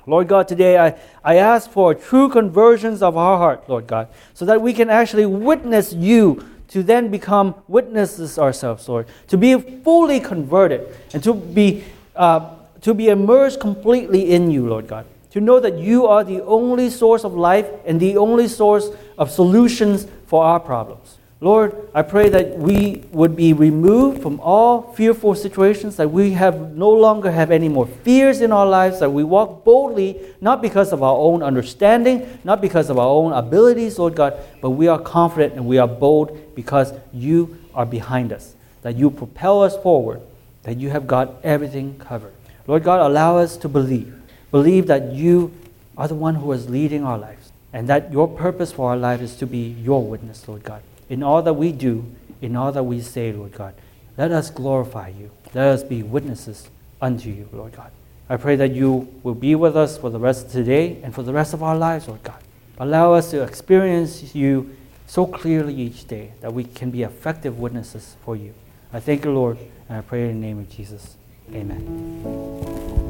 Lord 0.06 0.28
God, 0.28 0.48
today 0.48 0.78
I, 0.78 0.96
I 1.22 1.36
ask 1.36 1.70
for 1.70 1.94
true 1.94 2.28
conversions 2.28 3.02
of 3.02 3.16
our 3.16 3.38
heart, 3.38 3.68
Lord 3.68 3.86
God, 3.86 4.08
so 4.34 4.44
that 4.46 4.60
we 4.60 4.72
can 4.72 4.90
actually 4.90 5.26
witness 5.26 5.92
you 5.92 6.44
to 6.68 6.82
then 6.82 7.10
become 7.10 7.54
witnesses 7.68 8.38
ourselves, 8.38 8.88
Lord, 8.88 9.06
to 9.28 9.36
be 9.36 9.58
fully 9.58 10.20
converted 10.20 10.94
and 11.12 11.22
to 11.24 11.34
be, 11.34 11.84
uh, 12.16 12.54
to 12.80 12.94
be 12.94 13.08
immersed 13.08 13.60
completely 13.60 14.32
in 14.32 14.50
you, 14.50 14.68
Lord 14.68 14.86
God. 14.86 15.04
To 15.31 15.41
know 15.41 15.61
that 15.61 15.78
you 15.78 16.07
are 16.07 16.24
the 16.24 16.43
only 16.45 16.91
source 16.91 17.24
of 17.24 17.35
life 17.35 17.66
and 17.87 18.01
the 18.01 18.16
only 18.16 18.49
source 18.49 18.91
of 19.16 19.31
solutions 19.31 20.07
for 20.26 20.45
our 20.45 20.59
problems. 20.59 21.18
Lord, 21.43 21.89
I 21.95 22.03
pray 22.03 22.28
that 22.28 22.59
we 22.59 23.05
would 23.12 23.35
be 23.35 23.55
removed 23.55 24.20
from 24.20 24.41
all 24.41 24.93
fearful 24.93 25.35
situations, 25.35 25.97
that 25.97 26.11
we 26.11 26.33
have 26.33 26.76
no 26.76 26.91
longer 26.91 27.31
have 27.31 27.51
any 27.51 27.68
more 27.68 27.87
fears 27.87 28.43
in 28.43 28.53
our 28.53 28.66
lives, 28.66 29.01
that 29.01 29.11
we 29.11 29.24
walk 29.24 29.64
boldly, 29.64 30.20
not 30.43 30.61
because 30.61 30.93
of 30.93 31.03
our 31.03 31.16
own 31.16 31.43
understanding, 31.43 32.39
not 32.45 32.61
because 32.61 32.91
of 32.91 32.99
our 32.99 33.09
own 33.09 33.33
abilities, 33.33 33.99
Lord 33.99 34.16
God, 34.16 34.39
but 34.61 34.70
we 34.70 34.87
are 34.87 34.99
confident 34.99 35.55
and 35.55 35.66
we 35.66 35.78
are 35.78 35.89
bold 35.89 36.55
because 36.55 36.93
you 37.11 37.57
are 37.74 37.87
behind 37.87 38.35
us, 38.35 38.55
that 38.83 38.97
you 38.97 39.11
propel 39.11 39.62
us 39.62 39.78
forward, 39.78 40.20
that 40.64 40.76
you 40.76 40.91
have 40.91 41.07
got 41.07 41.37
everything 41.43 41.99
covered. 41.99 42.35
Lord 42.66 42.85
God, 42.85 43.01
allow 43.01 43.39
us 43.39 43.57
to 43.57 43.68
believe. 43.68 44.19
Believe 44.51 44.86
that 44.86 45.12
you 45.12 45.53
are 45.96 46.09
the 46.09 46.14
one 46.14 46.36
who 46.36 46.53
is 46.53 46.68
leading 46.68 47.05
our 47.05 47.18
lives, 47.18 47.53
and 47.72 47.88
that 47.88 48.12
your 48.12 48.26
purpose 48.26 48.72
for 48.72 48.90
our 48.90 48.96
life 48.96 49.20
is 49.20 49.36
to 49.36 49.46
be 49.46 49.76
your 49.82 50.03
witness, 50.03 50.48
Lord 50.48 50.62
God 50.64 50.82
in 51.11 51.24
all 51.24 51.42
that 51.42 51.55
we 51.55 51.72
do, 51.72 52.07
in 52.40 52.57
all 52.57 52.72
that 52.72 52.84
we 52.84 53.03
say, 53.03 53.32
Lord 53.32 53.53
God. 53.53 53.74
Let 54.16 54.30
us 54.30 54.48
glorify 54.48 55.09
you. 55.09 55.30
Let 55.53 55.66
us 55.66 55.82
be 55.82 56.03
witnesses 56.03 56.70
unto 57.03 57.28
you, 57.28 57.48
Lord 57.53 57.76
God. 57.76 57.90
I 58.28 58.36
pray 58.36 58.57
that 58.57 58.70
you 58.70 59.12
will 59.24 59.34
be 59.34 59.57
with 59.57 59.76
us 59.76 59.98
for 59.98 60.09
the 60.09 60.20
rest 60.20 60.46
of 60.46 60.53
today 60.53 61.03
and 61.03 61.12
for 61.12 61.24
the 61.24 61.32
rest 61.32 61.53
of 61.53 61.62
our 61.62 61.76
lives, 61.76 62.07
Lord 62.07 62.22
God. 62.22 62.40
Allow 62.78 63.12
us 63.14 63.30
to 63.32 63.42
experience 63.42 64.34
you 64.34 64.74
so 65.07 65.26
clearly 65.26 65.74
each 65.74 66.07
day 66.07 66.32
that 66.40 66.55
we 66.55 66.62
can 66.62 66.90
be 66.90 67.03
effective 67.03 67.59
witnesses 67.59 68.16
for 68.24 68.36
you. 68.36 68.55
I 68.92 69.01
thank 69.01 69.24
you, 69.24 69.32
Lord, 69.32 69.59
and 69.88 69.98
I 69.98 70.01
pray 70.03 70.30
in 70.30 70.40
the 70.40 70.46
name 70.46 70.61
of 70.61 70.70
Jesus. 70.70 71.16
Amen. 71.53 73.09